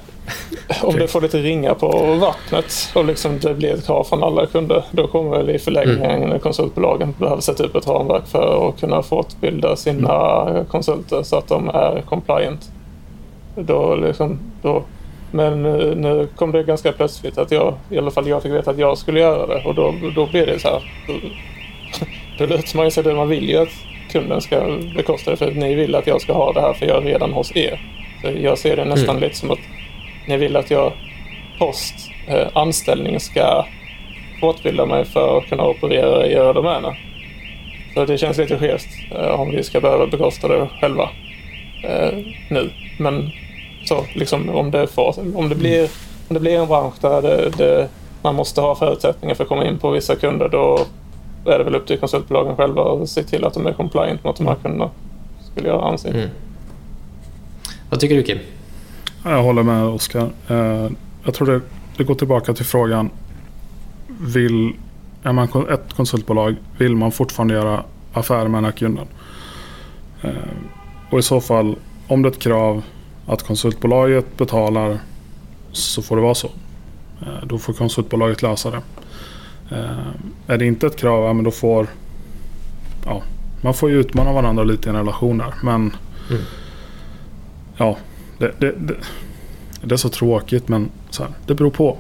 om 0.82 0.98
det 0.98 1.08
får 1.08 1.20
lite 1.20 1.38
ringa 1.38 1.74
på 1.74 2.14
vattnet 2.20 2.92
och 2.94 3.04
liksom 3.04 3.38
det 3.38 3.54
blir 3.54 3.74
ett 3.74 3.86
krav 3.86 4.04
från 4.04 4.22
alla 4.22 4.46
kunder, 4.46 4.84
då 4.90 5.06
kommer 5.06 5.36
väl 5.36 5.50
i 5.50 5.58
förlängningen 5.58 6.22
mm. 6.22 6.38
konsultbolagen 6.38 7.14
behöva 7.18 7.40
sätta 7.40 7.64
upp 7.64 7.74
ett 7.74 7.88
ramverk 7.88 8.26
för 8.26 8.68
att 8.68 8.80
kunna 8.80 9.02
fortbilda 9.02 9.76
sina 9.76 10.46
mm. 10.48 10.64
konsulter 10.64 11.22
så 11.22 11.36
att 11.36 11.48
de 11.48 11.68
är 11.68 12.02
compliant. 12.08 12.70
Då 13.54 13.96
liksom, 13.96 14.38
då, 14.62 14.82
men 15.30 15.62
nu 16.02 16.28
kom 16.36 16.52
det 16.52 16.62
ganska 16.62 16.92
plötsligt 16.92 17.38
att 17.38 17.50
jag, 17.50 17.74
i 17.90 17.98
alla 17.98 18.10
fall 18.10 18.28
jag 18.28 18.42
fick 18.42 18.52
veta 18.52 18.70
att 18.70 18.78
jag 18.78 18.98
skulle 18.98 19.20
göra 19.20 19.46
det 19.46 19.62
och 19.64 19.74
då, 19.74 19.94
då 20.14 20.26
blir 20.26 20.46
det 20.46 20.58
så 20.58 20.68
här. 20.68 20.82
Då, 22.38 22.46
lutar 22.46 22.76
man 22.76 22.90
sig 22.90 23.04
det 23.04 23.14
man 23.14 23.28
vill 23.28 23.48
ju 23.48 23.56
att 23.56 23.68
kunden 24.12 24.40
ska 24.40 24.78
bekosta 24.96 25.30
det 25.30 25.36
för 25.36 25.48
att 25.48 25.56
ni 25.56 25.74
vill 25.74 25.94
att 25.94 26.06
jag 26.06 26.20
ska 26.20 26.32
ha 26.32 26.52
det 26.52 26.60
här 26.60 26.72
för 26.72 26.86
jag 26.86 26.96
är 26.96 27.00
redan 27.00 27.32
hos 27.32 27.56
er. 27.56 27.80
Så 28.22 28.30
jag 28.40 28.58
ser 28.58 28.76
det 28.76 28.84
nästan 28.84 29.16
mm. 29.16 29.22
lite 29.22 29.36
som 29.36 29.50
att 29.50 29.58
ni 30.26 30.36
vill 30.36 30.56
att 30.56 30.70
jag 30.70 30.92
post 31.58 31.94
eh, 32.28 32.48
anställning 32.54 33.20
ska 33.20 33.66
fortbilda 34.40 34.86
mig 34.86 35.04
för 35.04 35.38
att 35.38 35.46
kunna 35.48 35.66
operera 35.66 36.26
i 36.26 36.32
era 36.32 36.52
domäner. 36.52 37.00
Så 37.94 38.04
det 38.04 38.18
känns 38.18 38.38
lite 38.38 38.58
skevt 38.58 38.88
eh, 39.10 39.40
om 39.40 39.50
vi 39.50 39.62
ska 39.62 39.80
behöva 39.80 40.06
bekosta 40.06 40.48
det 40.48 40.68
själva 40.80 41.10
eh, 41.84 42.18
nu. 42.50 42.70
Men 42.98 43.30
så 43.84 44.04
liksom 44.14 44.50
om 44.50 44.70
det, 44.70 44.86
får, 44.86 45.14
om 45.36 45.48
det, 45.48 45.54
blir, 45.54 45.90
om 46.28 46.34
det 46.34 46.40
blir 46.40 46.58
en 46.58 46.68
bransch 46.68 46.94
där 47.00 47.22
det, 47.22 47.50
det, 47.58 47.88
man 48.22 48.34
måste 48.34 48.60
ha 48.60 48.74
förutsättningar 48.74 49.34
för 49.34 49.42
att 49.42 49.48
komma 49.48 49.66
in 49.66 49.78
på 49.78 49.90
vissa 49.90 50.16
kunder 50.16 50.48
då 50.48 50.86
är 51.46 51.58
det 51.58 51.64
väl 51.64 51.74
upp 51.74 51.86
till 51.86 51.98
konsultbolagen 51.98 52.56
själva 52.56 52.82
att 52.82 53.08
se 53.08 53.22
till 53.22 53.44
att 53.44 53.54
de 53.54 53.66
är 53.66 53.72
compliant 53.72 54.24
mot 54.24 54.36
de 54.36 54.46
här 54.46 54.54
kunderna. 54.54 54.90
Skulle 55.52 55.68
jag 55.68 55.84
anse. 55.92 56.08
Mm. 56.08 56.28
Vad 57.90 58.00
tycker 58.00 58.16
du 58.16 58.22
Kim? 58.22 58.38
Jag 59.28 59.42
håller 59.42 59.62
med 59.62 59.84
Oskar. 59.84 60.30
Eh, 60.48 60.90
jag 61.24 61.34
tror 61.34 61.46
det, 61.46 61.60
det 61.96 62.04
går 62.04 62.14
tillbaka 62.14 62.54
till 62.54 62.64
frågan. 62.64 63.10
Vill, 64.20 64.72
är 65.22 65.32
man 65.32 65.48
ett 65.70 65.92
konsultbolag, 65.96 66.56
vill 66.78 66.96
man 66.96 67.12
fortfarande 67.12 67.54
göra 67.54 67.82
affärer 68.12 68.48
med 68.48 68.58
den 68.58 68.64
här 68.64 68.72
kunden? 68.72 69.06
Eh, 70.22 70.30
och 71.10 71.18
i 71.18 71.22
så 71.22 71.40
fall, 71.40 71.76
om 72.06 72.22
det 72.22 72.28
är 72.28 72.30
ett 72.30 72.38
krav 72.38 72.82
att 73.26 73.42
konsultbolaget 73.42 74.36
betalar 74.36 74.98
så 75.72 76.02
får 76.02 76.16
det 76.16 76.22
vara 76.22 76.34
så. 76.34 76.50
Eh, 77.20 77.46
då 77.46 77.58
får 77.58 77.72
konsultbolaget 77.72 78.42
lösa 78.42 78.70
det. 78.70 78.82
Är 80.46 80.58
det 80.58 80.66
inte 80.66 80.86
ett 80.86 80.96
krav, 80.96 81.34
men 81.34 81.44
då 81.44 81.50
får... 81.50 81.86
Ja, 83.04 83.22
man 83.60 83.74
får 83.74 83.90
ju 83.90 84.00
utmana 84.00 84.32
varandra 84.32 84.64
lite 84.64 84.88
i 84.88 84.90
en 84.90 84.96
relation 84.96 85.38
där. 85.38 85.54
Men... 85.62 85.92
Mm. 86.30 86.42
Ja, 87.76 87.96
det, 88.38 88.52
det, 88.58 88.72
det, 88.78 88.94
det, 89.82 89.94
är 89.94 89.96
så 89.96 90.08
tråkigt 90.08 90.68
men 90.68 90.90
så 91.10 91.22
här, 91.22 91.32
det 91.46 91.54
beror 91.54 91.70
på. 91.70 91.98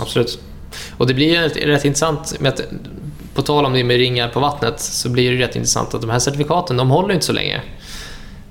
Absolut. 0.00 0.38
Och 0.96 1.06
det 1.06 1.14
blir 1.14 1.28
ju 1.28 1.66
rätt 1.66 1.84
intressant 1.84 2.40
med 2.40 2.52
att 2.52 2.60
på 3.34 3.42
tal 3.42 3.66
om 3.66 3.72
det 3.72 3.84
med 3.84 3.96
ringar 3.96 4.28
på 4.28 4.40
vattnet 4.40 4.80
så 4.80 5.08
blir 5.08 5.32
det 5.32 5.44
rätt 5.44 5.56
intressant 5.56 5.94
att 5.94 6.00
de 6.00 6.10
här 6.10 6.18
certifikaten 6.18 6.76
de 6.76 6.90
håller 6.90 7.14
inte 7.14 7.26
så 7.26 7.32
länge. 7.32 7.62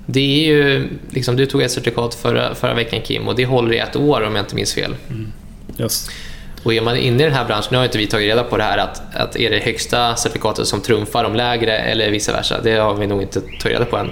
Det 0.06 0.20
är 0.20 0.54
ju, 0.54 0.88
liksom, 1.10 1.36
du 1.36 1.46
tog 1.46 1.62
ett 1.62 1.70
certifikat 1.70 2.14
förra, 2.14 2.54
förra 2.54 2.74
veckan 2.74 3.00
Kim 3.00 3.28
och 3.28 3.36
det 3.36 3.46
håller 3.46 3.72
i 3.72 3.78
ett 3.78 3.96
år 3.96 4.22
om 4.22 4.36
jag 4.36 4.42
inte 4.42 4.54
minns 4.54 4.74
fel. 4.74 4.96
Mm. 5.10 5.32
Yes. 5.78 6.10
Och 6.62 6.74
är 6.74 6.80
man 6.80 6.96
inne 6.96 7.22
i 7.22 7.26
den 7.26 7.34
här 7.34 7.44
branschen, 7.44 7.68
nu 7.70 7.76
har 7.76 7.84
inte 7.84 7.98
vi 7.98 8.06
tagit 8.06 8.28
reda 8.28 8.42
på 8.42 8.56
det 8.56 8.62
här, 8.62 8.78
att, 8.78 9.14
att 9.14 9.36
är 9.36 9.50
det 9.50 9.58
högsta 9.58 10.16
certifikatet 10.16 10.66
som 10.66 10.80
trumfar 10.80 11.22
de 11.22 11.34
lägre 11.34 11.78
eller 11.78 12.10
vice 12.10 12.32
versa? 12.32 12.60
Det 12.62 12.76
har 12.76 12.94
vi 12.94 13.06
nog 13.06 13.22
inte 13.22 13.40
tagit 13.40 13.64
reda 13.64 13.84
på 13.84 13.96
än. 13.96 14.10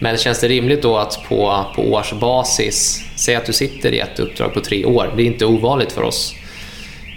Men 0.00 0.16
känns 0.16 0.40
det 0.40 0.48
rimligt 0.48 0.82
då 0.82 0.96
att 0.96 1.24
på, 1.28 1.64
på 1.74 1.92
årsbasis, 1.92 3.04
säg 3.16 3.34
att 3.34 3.46
du 3.46 3.52
sitter 3.52 3.92
i 3.92 3.98
ett 3.98 4.18
uppdrag 4.18 4.54
på 4.54 4.60
tre 4.60 4.84
år, 4.84 5.12
det 5.16 5.22
är 5.22 5.26
inte 5.26 5.46
ovanligt 5.46 5.92
för 5.92 6.02
oss. 6.02 6.34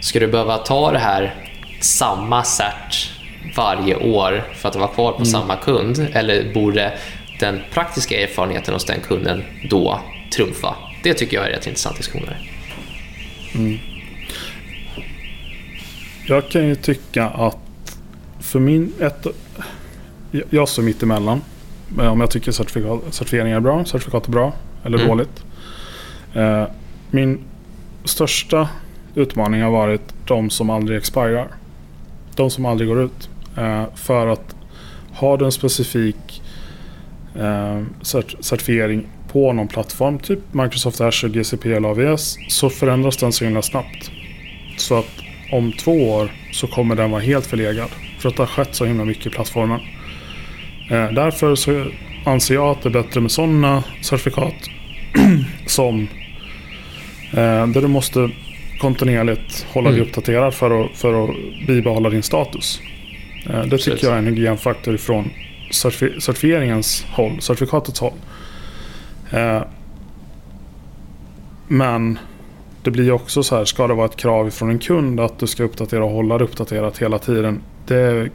Ska 0.01 0.19
du 0.19 0.27
behöva 0.27 0.57
ta 0.57 0.91
det 0.91 0.99
här 0.99 1.35
samma 1.81 2.43
cert 2.43 3.11
varje 3.55 3.95
år 3.95 4.43
för 4.55 4.69
att 4.69 4.75
vara 4.75 4.87
kvar 4.87 5.11
på 5.11 5.17
mm. 5.17 5.25
samma 5.25 5.55
kund? 5.55 6.07
Eller 6.13 6.53
borde 6.53 6.97
den 7.39 7.61
praktiska 7.73 8.21
erfarenheten 8.21 8.73
hos 8.73 8.85
den 8.85 8.99
kunden 8.99 9.43
då 9.69 9.99
trumfa? 10.35 10.75
Det 11.03 11.13
tycker 11.13 11.37
jag 11.37 11.45
är 11.45 11.49
rätt 11.49 11.67
intressant 11.67 11.97
diskussioner. 11.97 12.49
Mm. 13.55 13.77
Jag 16.27 16.49
kan 16.49 16.67
ju 16.67 16.75
tycka 16.75 17.25
att 17.25 17.57
för 18.39 18.59
min... 18.59 18.93
Ett, 18.99 19.27
jag 20.49 20.69
står 20.69 20.83
mitt 20.83 21.03
emellan. 21.03 21.41
Om 21.97 22.21
jag 22.21 22.31
tycker 22.31 22.51
certifikat, 22.51 22.99
certifiering 23.09 23.51
är 23.51 23.59
bra, 23.59 23.85
certifikat 23.85 24.27
är 24.27 24.31
bra 24.31 24.53
eller 24.83 24.97
mm. 24.97 25.09
dåligt. 25.09 25.43
Eh, 26.33 26.63
min 27.11 27.39
största 28.03 28.69
utmaning 29.15 29.61
har 29.61 29.71
varit 29.71 30.13
de 30.25 30.49
som 30.49 30.69
aldrig 30.69 30.97
expirar. 30.97 31.47
De 32.35 32.49
som 32.49 32.65
aldrig 32.65 32.89
går 32.89 33.01
ut. 33.01 33.29
Eh, 33.57 33.83
för 33.95 34.27
att 34.27 34.55
har 35.13 35.37
du 35.37 35.45
en 35.45 35.51
specifik 35.51 36.41
eh, 37.35 37.83
certifiering 38.41 39.07
på 39.31 39.53
någon 39.53 39.67
plattform, 39.67 40.19
typ 40.19 40.39
Microsoft 40.51 41.01
Azure, 41.01 41.31
GCP 41.31 41.73
eller 41.73 41.89
AVS, 41.89 42.37
så 42.49 42.69
förändras 42.69 43.17
den 43.17 43.33
så 43.33 43.45
himla 43.45 43.61
snabbt. 43.61 44.11
Så 44.77 44.99
att 44.99 45.11
om 45.51 45.71
två 45.71 45.91
år 45.91 46.31
så 46.51 46.67
kommer 46.67 46.95
den 46.95 47.11
vara 47.11 47.21
helt 47.21 47.45
förlegad. 47.45 47.89
För 48.19 48.29
att 48.29 48.35
det 48.35 48.41
har 48.41 48.47
skett 48.47 48.75
så 48.75 48.85
himla 48.85 49.05
mycket 49.05 49.25
i 49.25 49.29
plattformen. 49.29 49.79
Eh, 50.89 51.11
därför 51.11 51.55
så 51.55 51.85
anser 52.25 52.55
jag 52.55 52.67
att 52.67 52.81
det 52.81 52.89
är 52.89 53.03
bättre 53.03 53.21
med 53.21 53.31
sådana 53.31 53.83
certifikat 54.01 54.53
som 55.65 56.07
eh, 57.31 57.67
där 57.67 57.81
du 57.81 57.87
måste 57.87 58.29
kontinuerligt 58.81 59.65
hålla 59.73 59.89
dig 59.89 59.99
mm. 59.99 60.09
uppdaterad 60.09 60.53
för 60.53 60.85
att, 60.85 60.97
för 60.97 61.23
att 61.23 61.29
bibehålla 61.67 62.09
din 62.09 62.23
status. 62.23 62.81
Eh, 63.49 63.63
det 63.63 63.77
tycker 63.77 64.07
jag 64.07 64.13
är 64.13 64.17
en 64.17 64.27
hygienfaktor 64.27 64.95
ifrån 64.95 65.29
certifi 65.71 66.21
certifieringens 66.21 67.05
håll, 67.09 67.41
certifikatets 67.41 67.99
håll. 67.99 68.13
Men 71.67 72.19
det 72.83 72.91
blir 72.91 73.11
också 73.11 73.43
så 73.43 73.55
här, 73.55 73.65
ska 73.65 73.87
det 73.87 73.93
vara 73.93 74.05
ett 74.05 74.15
krav 74.15 74.49
från 74.49 74.69
en 74.69 74.79
kund 74.79 75.19
att 75.19 75.39
du 75.39 75.47
ska 75.47 75.63
uppdatera 75.63 76.05
och 76.05 76.11
hålla 76.11 76.37
det 76.37 76.43
uppdaterat 76.43 76.97
hela 76.97 77.19
tiden? 77.19 77.61
Det 77.87 78.29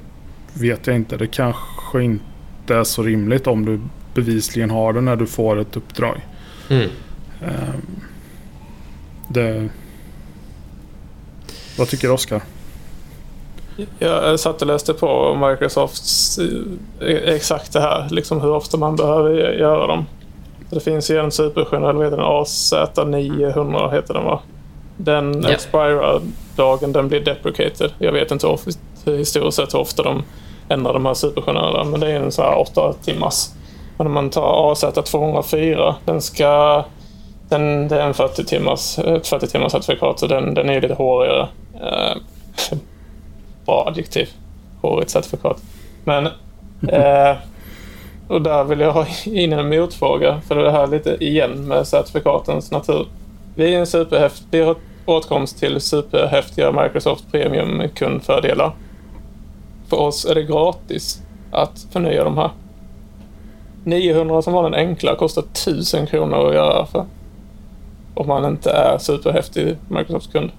vet 0.55 0.87
jag 0.87 0.97
inte. 0.97 1.17
Det 1.17 1.27
kanske 1.27 2.03
inte 2.03 2.25
är 2.71 2.85
så 2.85 3.03
rimligt 3.03 3.47
om 3.47 3.65
du 3.65 3.81
bevisligen 4.15 4.71
har 4.71 4.93
det 4.93 5.01
när 5.01 5.17
du 5.17 5.27
får 5.27 5.61
ett 5.61 5.77
uppdrag. 5.77 6.21
Mm. 6.71 6.91
Ehm, 7.43 8.01
det... 9.29 9.69
Vad 11.79 11.89
tycker 11.89 12.11
Oskar? 12.11 12.43
Jag 13.99 14.41
satt 14.41 14.63
och 14.63 14.69
läste 14.69 14.95
på 14.95 15.35
Microsofts 15.35 16.39
eh, 17.01 17.35
exakt 17.35 17.73
det 17.73 17.81
här, 17.81 18.09
liksom 18.11 18.41
hur 18.41 18.51
ofta 18.51 18.77
man 18.77 18.97
behöver 18.97 19.53
göra 19.53 19.87
dem. 19.87 20.07
Det 20.71 20.81
finns 20.81 21.11
ju 21.11 21.19
en 21.19 21.31
supergenerell, 21.31 21.97
vad 21.97 22.05
heter 22.05 22.17
den? 22.17 22.27
AZ900 22.27 23.93
heter 23.93 24.15
den 24.15 24.25
va? 24.25 24.41
Den 24.97 25.35
yeah. 25.35 25.55
expirar 25.55 26.21
dagen 26.57 26.93
den 26.93 27.09
blir 27.09 27.21
deprecated. 27.21 27.91
Jag 27.99 28.13
vet 28.13 28.31
inte 28.31 28.57
historiskt 29.05 29.57
sett 29.57 29.75
hur 29.75 29.79
ofta 29.79 30.03
de 30.03 30.23
ändrar 30.69 30.93
de 30.93 31.07
här 31.07 31.15
supergenerella, 31.15 31.85
men 31.85 32.01
det 32.01 32.11
är 32.11 32.17
en 32.17 32.33
så 32.33 32.43
här 32.43 32.59
8 32.59 32.93
timmars. 32.93 33.49
Men 33.97 34.07
om 34.07 34.13
man 34.13 34.31
tar 34.31 34.75
AZ204, 34.75 35.95
den 36.05 36.21
ska... 36.21 36.85
Den, 37.49 37.89
det 37.89 38.01
är 38.01 38.07
en 38.07 38.15
40 38.15 38.45
timmars, 38.45 38.95
40 38.95 39.47
timmars 39.47 39.73
certifikat, 39.73 40.19
så 40.19 40.27
den, 40.27 40.55
den 40.55 40.71
är 40.71 40.81
lite 40.81 40.95
hårigare. 40.95 41.49
Eh, 41.75 42.17
bra 43.67 43.85
adjektiv. 43.89 44.29
Hårigt 44.83 45.11
certifikat. 45.11 45.63
Men... 46.05 46.27
Eh, 46.89 47.37
och 48.29 48.43
där 48.43 48.65
vill 48.65 48.81
jag 48.81 48.93
ha 48.93 49.07
in 49.25 49.53
en 49.53 49.69
motfråga, 49.69 50.41
för 50.49 50.55
det 50.55 50.71
här 50.71 50.87
lite 50.87 51.25
igen 51.25 51.69
med 51.69 51.87
certifikatens 51.87 52.71
natur. 52.71 53.07
Vi 53.55 53.75
är 53.75 53.79
en 53.79 53.87
superhäftig, 53.87 54.47
vi 54.51 54.61
har 54.61 54.77
åtkomst 55.05 55.59
till 55.59 55.81
superhäftiga 55.81 56.73
Microsoft 56.73 57.25
Premium-kundfördelar. 57.33 58.73
För 59.89 59.97
oss 59.97 60.25
är 60.25 60.35
det 60.35 60.43
gratis 60.43 61.23
att 61.51 61.87
förnya 61.93 62.25
de 62.25 62.39
här. 62.39 62.51
900 63.85 64.43
som 64.43 64.53
var 64.53 64.63
den 64.63 64.75
enkla 64.75 65.17
kostar 65.17 65.43
1000 65.43 66.07
kronor 66.07 66.49
att 66.49 66.55
göra 66.55 66.87
för. 66.87 67.05
Om 68.15 68.27
man 68.27 68.45
inte 68.45 68.71
är 68.71 68.99
superhäftig 68.99 69.77
Microsoft-kund. 69.89 70.51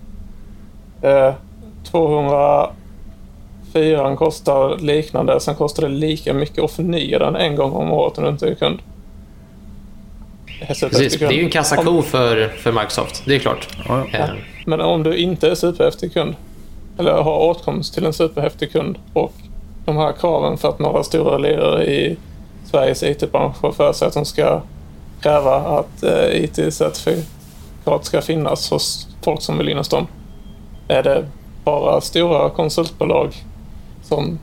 Eh, 1.01 1.33
204 1.83 4.15
kostar 4.15 4.77
liknande. 4.77 5.39
Sen 5.39 5.55
kostar 5.55 5.83
det 5.83 5.89
lika 5.89 6.33
mycket 6.33 6.63
att 6.63 6.71
förnya 6.71 7.19
den 7.19 7.35
en 7.35 7.55
gång 7.55 7.71
om 7.71 7.91
året 7.91 8.17
om 8.17 8.23
du 8.23 8.29
inte 8.29 8.49
är 8.49 8.55
kund. 8.55 8.79
Precis, 10.67 11.19
det 11.19 11.25
är 11.25 11.31
ju 11.31 11.43
en 11.43 11.49
kassako 11.49 12.01
för, 12.01 12.47
för 12.47 12.71
Microsoft. 12.71 13.23
Det 13.25 13.35
är 13.35 13.39
klart. 13.39 13.67
Ja, 13.87 14.05
Eh, 14.13 14.29
Men 14.65 14.81
om 14.81 15.03
du 15.03 15.17
inte 15.17 15.49
är 15.49 15.55
superhäftig 15.55 16.13
kund 16.13 16.35
eller 16.99 17.11
har 17.11 17.39
åtkomst 17.39 17.93
till 17.93 18.05
en 18.05 18.13
superhäftig 18.13 18.71
kund 18.71 18.97
och 19.13 19.33
de 19.85 19.97
här 19.97 20.11
kraven 20.11 20.57
för 20.57 20.69
att 20.69 20.79
några 20.79 21.03
stora 21.03 21.37
ledare 21.37 21.85
i 21.85 22.17
Sveriges 22.65 23.03
IT-bransch 23.03 23.55
har 23.61 23.71
för 23.71 23.93
sig 23.93 24.07
att 24.07 24.13
de 24.13 24.25
ska 24.25 24.61
kräva 25.21 25.55
att 25.55 26.03
eh, 26.03 26.43
IT-certifikat 26.43 28.05
ska 28.05 28.21
finnas 28.21 28.71
hos 28.71 29.07
folk 29.21 29.41
som 29.41 29.57
vill 29.57 29.69
in 29.69 29.77
hos 29.77 29.89
dem. 29.89 30.07
Är 30.87 31.03
det 31.03 31.25
bara 31.63 32.01
stora 32.01 32.49
konsultbolag 32.49 33.35
som 34.03 34.39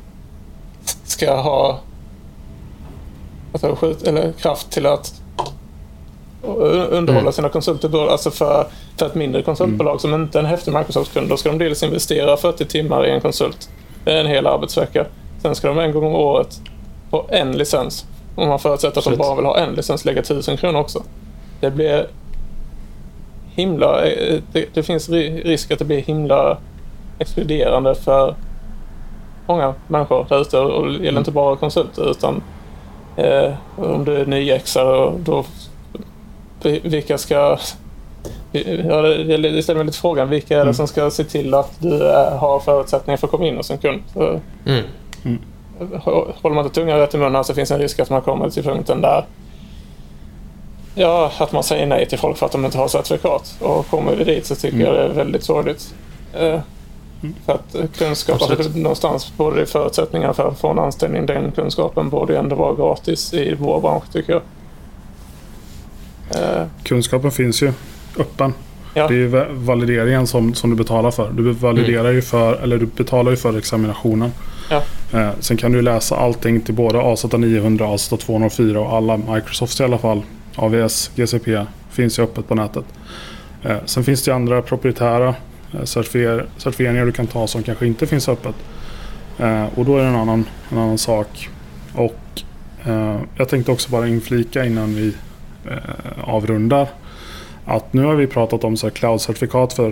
ska 1.05 1.37
ha 1.37 1.79
alltså, 3.53 3.77
skjut, 3.77 4.03
eller 4.03 4.33
kraft 4.33 4.71
till 4.71 4.87
att 4.87 5.22
underhålla 6.43 7.21
Mm. 7.21 7.33
sina 7.33 7.49
konsulter. 7.49 8.09
Alltså 8.11 8.31
för, 8.31 8.67
för 8.99 9.07
ett 9.07 9.15
mindre 9.15 9.43
konsultbolag 9.43 10.01
som 10.01 10.15
inte 10.15 10.39
är 10.39 10.41
en 10.43 10.49
häftig 10.49 10.73
Microsoft-kund, 10.75 11.29
då 11.29 11.37
ska 11.37 11.49
de 11.49 11.59
dels 11.59 11.83
investera 11.83 12.37
40 12.37 12.65
timmar 12.65 13.07
i 13.07 13.11
en 13.11 13.21
konsult. 13.21 13.71
En 14.05 14.27
hel 14.27 14.47
arbetsvecka. 14.47 15.07
Sen 15.43 15.55
ska 15.55 15.69
de 15.69 15.79
en 15.79 15.93
gång 15.93 16.05
om 16.05 16.15
året 16.15 16.61
på 17.11 17.27
en 17.29 17.53
licens. 17.53 18.07
Om 18.37 18.49
man 18.49 18.59
förutsätter 18.59 18.99
att 18.99 19.05
de 19.05 19.17
bara 19.17 19.35
vill 19.37 19.45
ha 19.45 19.59
en 19.59 19.75
licens, 19.75 20.05
lägga 20.05 20.21
1000 20.21 20.57
kronor 20.57 20.81
också. 20.81 21.03
Det 21.61 21.71
blir 21.71 22.07
himla... 23.55 24.05
eh, 24.07 24.41
Det, 24.53 24.67
det 24.75 24.83
finns 24.83 25.09
ri- 25.09 25.43
risk 25.45 25.71
att 25.71 25.79
det 25.79 25.85
blir 25.85 26.03
himla 26.03 26.59
exkluderande 27.19 27.95
för 27.95 28.35
många 29.47 29.75
människor 29.89 30.27
där 30.29 30.41
ute. 30.41 30.59
Och 30.59 30.87
det 30.89 31.05
gäller 31.05 31.19
inte 31.19 31.31
bara 31.31 31.57
konsulter 31.57 32.11
utan 32.11 32.43
eh, 33.17 33.51
om 33.77 34.05
du 34.05 34.17
är 34.17 34.27
nyexare 34.27 34.97
och 34.97 35.21
då 35.21 35.45
vilka 36.65 37.19
ska... 37.19 37.59
Ja, 38.53 39.03
det, 39.03 39.25
det 39.25 39.37
det 39.37 39.63
ställer 39.63 39.79
mig 39.79 39.87
lite 39.87 39.99
frågan. 39.99 40.29
Vilka 40.29 40.55
är 40.55 40.59
det 40.59 40.63
Mm. 40.63 40.75
som 40.75 40.87
ska 40.89 41.11
se 41.11 41.25
till 41.25 41.55
att 41.55 41.73
du 41.79 41.99
har 42.39 42.61
förutsättningar 42.65 43.17
för 43.17 43.27
att 43.27 43.31
komma 43.31 43.47
in 43.47 43.57
hos 43.57 43.71
en 43.71 43.79
kund? 43.79 44.03
Så, 44.13 44.41
mm. 44.67 44.85
Håller 46.43 46.55
man 46.55 46.65
inte 46.65 46.75
tungan 46.75 46.99
rätt 46.99 47.15
i 47.15 47.19
munnen 47.19 47.45
så 47.45 47.55
finns 47.55 47.69
det 47.69 47.75
en 47.75 47.81
risk 47.81 48.01
att 48.01 48.11
man 48.11 48.23
kommer 48.23 48.51
till 48.51 48.63
punkten 48.63 49.01
där 49.01 49.25
Ja, 50.95 51.31
att 51.39 51.53
man 51.53 51.63
säger 51.63 51.87
nej 51.87 52.07
till 52.07 52.19
folk 52.19 52.37
för 52.37 52.47
att 52.47 52.53
de 52.53 52.65
inte 52.65 52.79
har 52.79 52.89
certifikat. 52.89 53.55
Och 53.61 53.87
kommer 53.91 54.15
vi 54.17 54.25
dit 54.25 54.47
så 54.47 54.55
tycker 54.55 54.77
Mm. 54.77 54.87
jag 54.87 54.95
det 54.95 55.01
är 55.03 55.09
väldigt 55.09 55.45
sorgligt. 55.45 55.95
Eh, 56.35 56.59
För 57.47 57.53
att 57.53 57.77
kunskap, 57.99 58.43
alltså, 58.43 58.79
någonstans 58.79 59.33
borde 59.37 59.61
det 59.61 59.67
förutsättningar 59.67 60.33
för 60.33 60.49
att 60.49 60.59
få 60.61 60.69
en 60.69 60.79
anställning. 60.79 61.27
Den 61.27 61.51
kunskapen 61.53 62.09
borde 62.11 62.33
ju 62.33 62.39
ändå 62.39 62.57
vara 62.57 62.75
gratis 62.75 63.35
i 63.35 63.55
vår 63.61 63.81
bransch 63.81 64.13
tycker 64.13 64.33
jag. 64.33 64.43
Eh, 66.35 66.67
Kunskapen 66.85 67.31
finns 67.31 67.63
ju 67.63 67.73
öppen. 68.19 68.55
Ja. 68.95 69.09
Det 69.09 69.15
är 69.15 69.19
ju 69.19 69.27
va- 69.27 69.47
valideringen 69.51 70.27
som, 70.27 70.55
som 70.55 70.71
du 70.71 70.77
betalar 70.77 71.11
för. 71.11 71.31
Du 71.33 71.53
validerar 71.53 72.11
ju 72.11 72.23
för, 72.23 72.55
eller 72.63 72.79
du 72.79 72.87
betalar 72.87 73.31
ju 73.31 73.37
för 73.37 73.59
examinationen. 73.59 74.31
Ja. 74.71 74.83
Eh, 75.13 75.31
sen 75.41 75.57
kan 75.57 75.73
du 75.73 75.83
läsa 75.83 76.17
allting 76.17 76.61
till 76.61 76.75
både 76.75 77.01
AZ 77.03 77.25
900, 77.33 77.87
AZ 77.95 78.09
204 78.09 78.81
och 78.81 78.97
alla 78.97 79.17
Microsofts 79.17 79.81
i 79.81 79.85
alla 79.85 79.99
fall. 79.99 80.23
AVS, 80.57 81.11
GCP 81.17 81.65
finns 81.91 82.19
ju 82.19 82.23
öppet 82.23 82.49
på 82.49 82.55
nätet. 82.55 82.85
Eh, 83.63 83.77
sen 83.85 84.05
finns 84.05 84.23
det 84.23 84.31
ju 84.31 84.35
andra 84.35 84.63
proprietära 84.63 85.29
eh, 85.73 85.81
certifier- 85.83 86.45
certifieringar 86.57 87.07
du 87.07 87.13
kan 87.13 87.27
ta 87.27 87.47
som 87.47 87.63
kanske 87.63 87.87
inte 87.87 88.07
finns 88.07 88.29
öppet. 88.29 88.55
Eh, 89.39 89.65
och 89.75 89.85
då 89.85 89.97
är 89.97 90.03
det 90.03 90.09
en 90.09 90.15
annan, 90.17 90.45
en 90.71 90.79
annan 90.79 90.99
sak. 90.99 91.49
Och 91.95 92.15
jag 93.37 93.49
tänkte 93.49 93.73
också 93.73 93.91
bara 93.91 94.09
inflika 94.09 94.65
innan 94.65 94.95
vi 94.95 95.15
avrundar. 96.25 96.89
Att 97.65 97.93
nu 97.93 98.03
har 98.05 98.15
vi 98.15 98.27
pratat 98.27 98.65
om 98.65 98.77
så 98.77 98.87
här 98.87 98.95
cloud-certifikat 98.95 99.73
för 99.73 99.91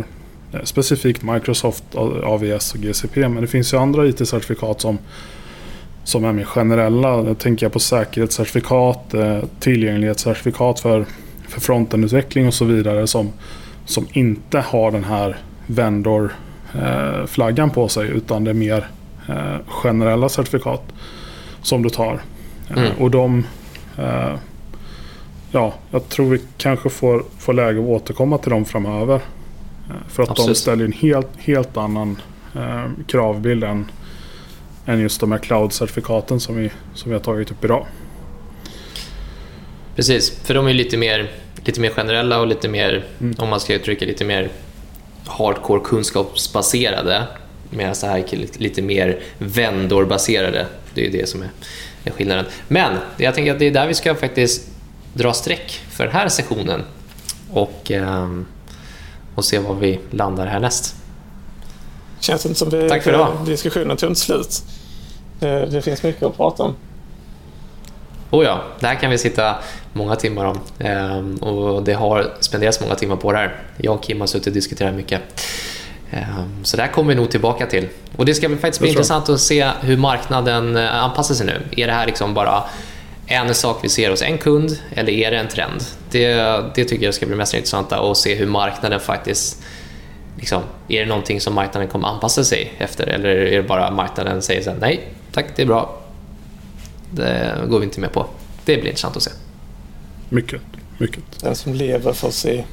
eh, 0.53 0.61
specifikt 0.65 1.23
Microsoft, 1.23 1.85
A- 1.95 2.21
AVS 2.25 2.75
och 2.75 2.81
GCP. 2.81 3.29
Men 3.29 3.41
det 3.43 3.47
finns 3.47 3.73
ju 3.73 3.77
andra 3.79 4.07
IT-certifikat 4.07 4.81
som, 4.81 4.99
som 6.05 6.25
är 6.25 6.33
mer 6.33 6.45
generella. 6.45 7.09
Jag 7.09 7.39
tänker 7.39 7.69
på 7.69 7.79
säkerhetscertifikat, 7.79 9.15
eh, 9.15 9.39
tillgänglighetscertifikat 9.61 10.81
för, 10.81 11.05
för 11.49 11.61
frontend-utveckling 11.61 12.47
och 12.47 12.55
så 12.55 12.65
vidare. 12.65 13.07
Som, 13.07 13.33
som 13.85 14.07
inte 14.13 14.61
har 14.61 14.91
den 14.91 15.05
här 15.05 15.37
vendor-flaggan 15.67 17.71
på 17.71 17.89
sig. 17.89 18.09
Utan 18.09 18.45
det 18.45 18.51
är 18.51 18.55
mer 18.55 18.89
eh, 19.29 19.57
generella 19.67 20.29
certifikat 20.29 20.83
som 21.63 21.83
du 21.83 21.91
tar. 21.91 22.13
Eh, 22.13 22.19
Mm. 22.77 22.93
Och 22.99 23.11
de 23.11 23.45
eh, 23.99 24.35
ja, 25.53 25.75
jag 25.91 26.09
tror 26.09 26.27
vi 26.31 26.41
kanske 26.57 26.91
får, 26.91 27.25
får 27.39 27.53
läge 27.53 27.79
att 27.81 27.87
återkomma 27.87 28.39
till 28.39 28.51
dem 28.51 28.65
framöver. 28.65 29.15
Eh, 29.15 29.95
För 30.09 30.23
att 30.23 30.29
de 30.29 30.33
Absolut. 30.33 30.57
ställer 30.59 30.85
en 30.85 30.93
helt, 30.93 31.29
helt 31.39 31.77
annan 31.77 32.21
eh, 32.57 32.85
kravbild 33.07 33.65
än, 33.65 33.91
än 34.87 35.01
just 35.01 35.21
de 35.21 35.33
här 35.33 35.39
cloud-certifikaten 35.39 36.39
som 36.39 36.57
vi, 36.57 36.71
som 36.95 37.11
vi 37.11 37.17
har 37.17 37.23
tagit 37.25 37.51
upp 37.51 37.65
idag. 37.65 37.87
Precis, 39.97 40.31
för 40.45 40.55
de 40.55 40.67
är 40.67 40.75
lite 40.75 40.97
mer, 40.97 41.31
lite 41.65 41.81
mer 41.81 41.91
generella 41.91 42.41
och 42.41 42.47
lite 42.47 42.69
mer, 42.69 43.05
Mm. 43.21 43.35
om 43.39 43.49
man 43.49 43.61
ska 43.61 43.75
uttrycka 43.75 44.05
lite 44.05 44.25
mer 44.25 44.49
hardcore 45.27 45.81
kunskapsbaserade. 45.85 47.23
Medan 47.71 47.95
det 48.01 48.07
här 48.07 48.19
är 48.19 48.37
lite, 48.37 48.59
lite 48.59 48.83
mer 48.83 49.19
vendorbaserade. 49.39 50.67
Det 50.95 51.01
är 51.01 51.05
ju 51.05 51.11
det 51.11 51.29
som 51.29 51.43
är, 51.43 51.49
är 52.05 52.11
skillnaden. 52.11 52.45
Men 52.69 52.97
jag 53.17 53.35
tänker 53.35 53.53
att 53.53 53.59
det 53.59 53.67
är 53.67 53.71
där 53.71 53.87
vi 53.87 53.95
ska 53.95 54.15
faktiskt 54.15 54.70
dra 55.15 55.33
streck 55.33 55.81
för 55.91 56.05
den 56.05 56.13
här 56.13 56.29
sessionen 56.29 56.83
och, 57.53 57.91
ehm, 57.91 58.47
och 59.35 59.45
se 59.45 59.59
var 59.59 59.75
vi 59.75 60.01
landar 60.11 60.47
härnäst. 60.47 60.95
Känns 62.21 62.47
inte 62.47 62.59
som 62.59 62.71
vi, 62.71 62.89
Tack 62.89 63.03
för 63.03 63.11
idag. 63.11 63.33
diskussionen 63.47 63.97
tog 63.97 64.11
inte 64.11 64.21
slut. 64.21 64.63
Eh, 65.41 65.61
Det 65.61 65.83
finns 65.83 66.03
mycket 66.03 66.23
att 66.23 66.37
prata 66.37 66.63
om. 66.63 66.75
Oh 68.31 68.45
ja, 68.45 68.63
det 68.81 68.87
här 68.87 68.95
kan 68.95 69.11
vi 69.11 69.19
sitta 69.19 69.57
många 69.93 70.17
timmar 70.17 70.45
om. 70.45 70.59
Ehm, 70.79 71.35
och 71.37 71.83
det 71.83 71.93
har 71.93 72.33
spenderats 72.41 72.81
många 72.81 72.95
timmar 72.95 73.17
på 73.17 73.33
det 73.33 73.39
här. 73.39 73.57
Jag 73.77 73.95
och 73.95 74.03
Kim 74.03 74.21
har 74.21 74.27
suttit 74.27 74.47
och 74.47 74.53
diskuterat 74.53 74.95
mycket. 74.95 75.21
Ehm, 76.11 76.65
så 76.65 76.77
det 76.77 76.83
här 76.83 76.91
kommer 76.93 77.09
vi 77.09 77.15
nog 77.15 77.31
tillbaka 77.31 77.67
till. 77.67 77.89
Och 78.17 78.25
det 78.25 78.35
ska 78.35 78.49
faktiskt 78.49 78.81
bli 78.81 78.89
intressant 78.89 79.29
att 79.29 79.41
se 79.41 79.71
hur 79.81 79.97
marknaden 79.97 80.77
eh, 80.77 80.95
anpassar 81.05 81.35
sig 81.35 81.47
nu. 81.47 81.63
Är 81.77 81.87
det 81.87 81.93
här 81.93 82.07
liksom 82.07 82.35
bara 82.35 82.65
en 83.31 83.55
sak 83.55 83.79
vi 83.83 83.89
ser 83.89 84.11
hos 84.11 84.23
en 84.23 84.39
kund 84.39 84.79
eller 84.95 85.13
är 85.13 85.31
det 85.31 85.37
en 85.37 85.49
trend? 85.49 85.83
Det, 86.11 86.35
det 86.75 86.85
tycker 86.85 87.05
jag 87.05 87.15
ska 87.15 87.27
bli 87.27 87.37
mest 87.37 87.55
intressanta 87.55 88.11
att 88.11 88.17
se 88.17 88.35
hur 88.35 88.47
marknaden 88.47 89.01
faktiskt 89.01 89.63
Liksom, 90.39 90.63
är 90.89 91.01
det 91.01 91.07
någonting 91.07 91.41
som 91.41 91.55
marknaden 91.55 91.89
kommer 91.89 92.09
anpassa 92.09 92.45
sig 92.45 92.73
efter 92.79 93.07
eller 93.07 93.29
är 93.29 93.57
det 93.57 93.63
bara 93.63 93.91
marknaden 93.91 94.43
säger 94.43 94.63
så 94.63 94.71
här, 94.71 94.77
nej 94.81 95.01
tack 95.33 95.47
det 95.57 95.63
är 95.63 95.67
bra 95.67 96.01
det 97.11 97.55
går 97.69 97.79
vi 97.79 97.85
inte 97.85 98.01
med 98.01 98.13
på. 98.13 98.27
Det 98.65 98.77
blir 98.77 98.87
intressant 98.87 99.17
att 99.17 99.23
se. 99.23 99.31
Mycket, 100.29 100.61
mycket. 100.99 101.23
Den 101.41 101.57
som 101.57 101.75
lever 101.75 102.13
får 102.13 102.31
se. 102.31 102.65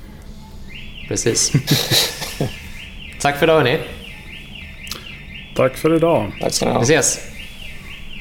Precis. 1.08 1.51
Tack 3.22 3.38
för 3.38 3.45
idag 3.45 3.58
hörni. 3.58 3.80
Tack 5.55 5.78
för 5.78 5.95
idag. 5.95 6.32
Tack 6.41 6.53
ska 6.53 6.66
ni 6.66 6.72
ha. 6.72 6.80
Vi 6.80 6.84
ses. 6.84 7.20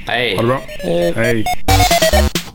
Hej. 0.06 0.36
Ha 0.36 0.42
det 0.42 0.48
bra. 0.48 0.62
Hej. 0.66 1.12
Hej. 1.16 1.65
you 2.12 2.45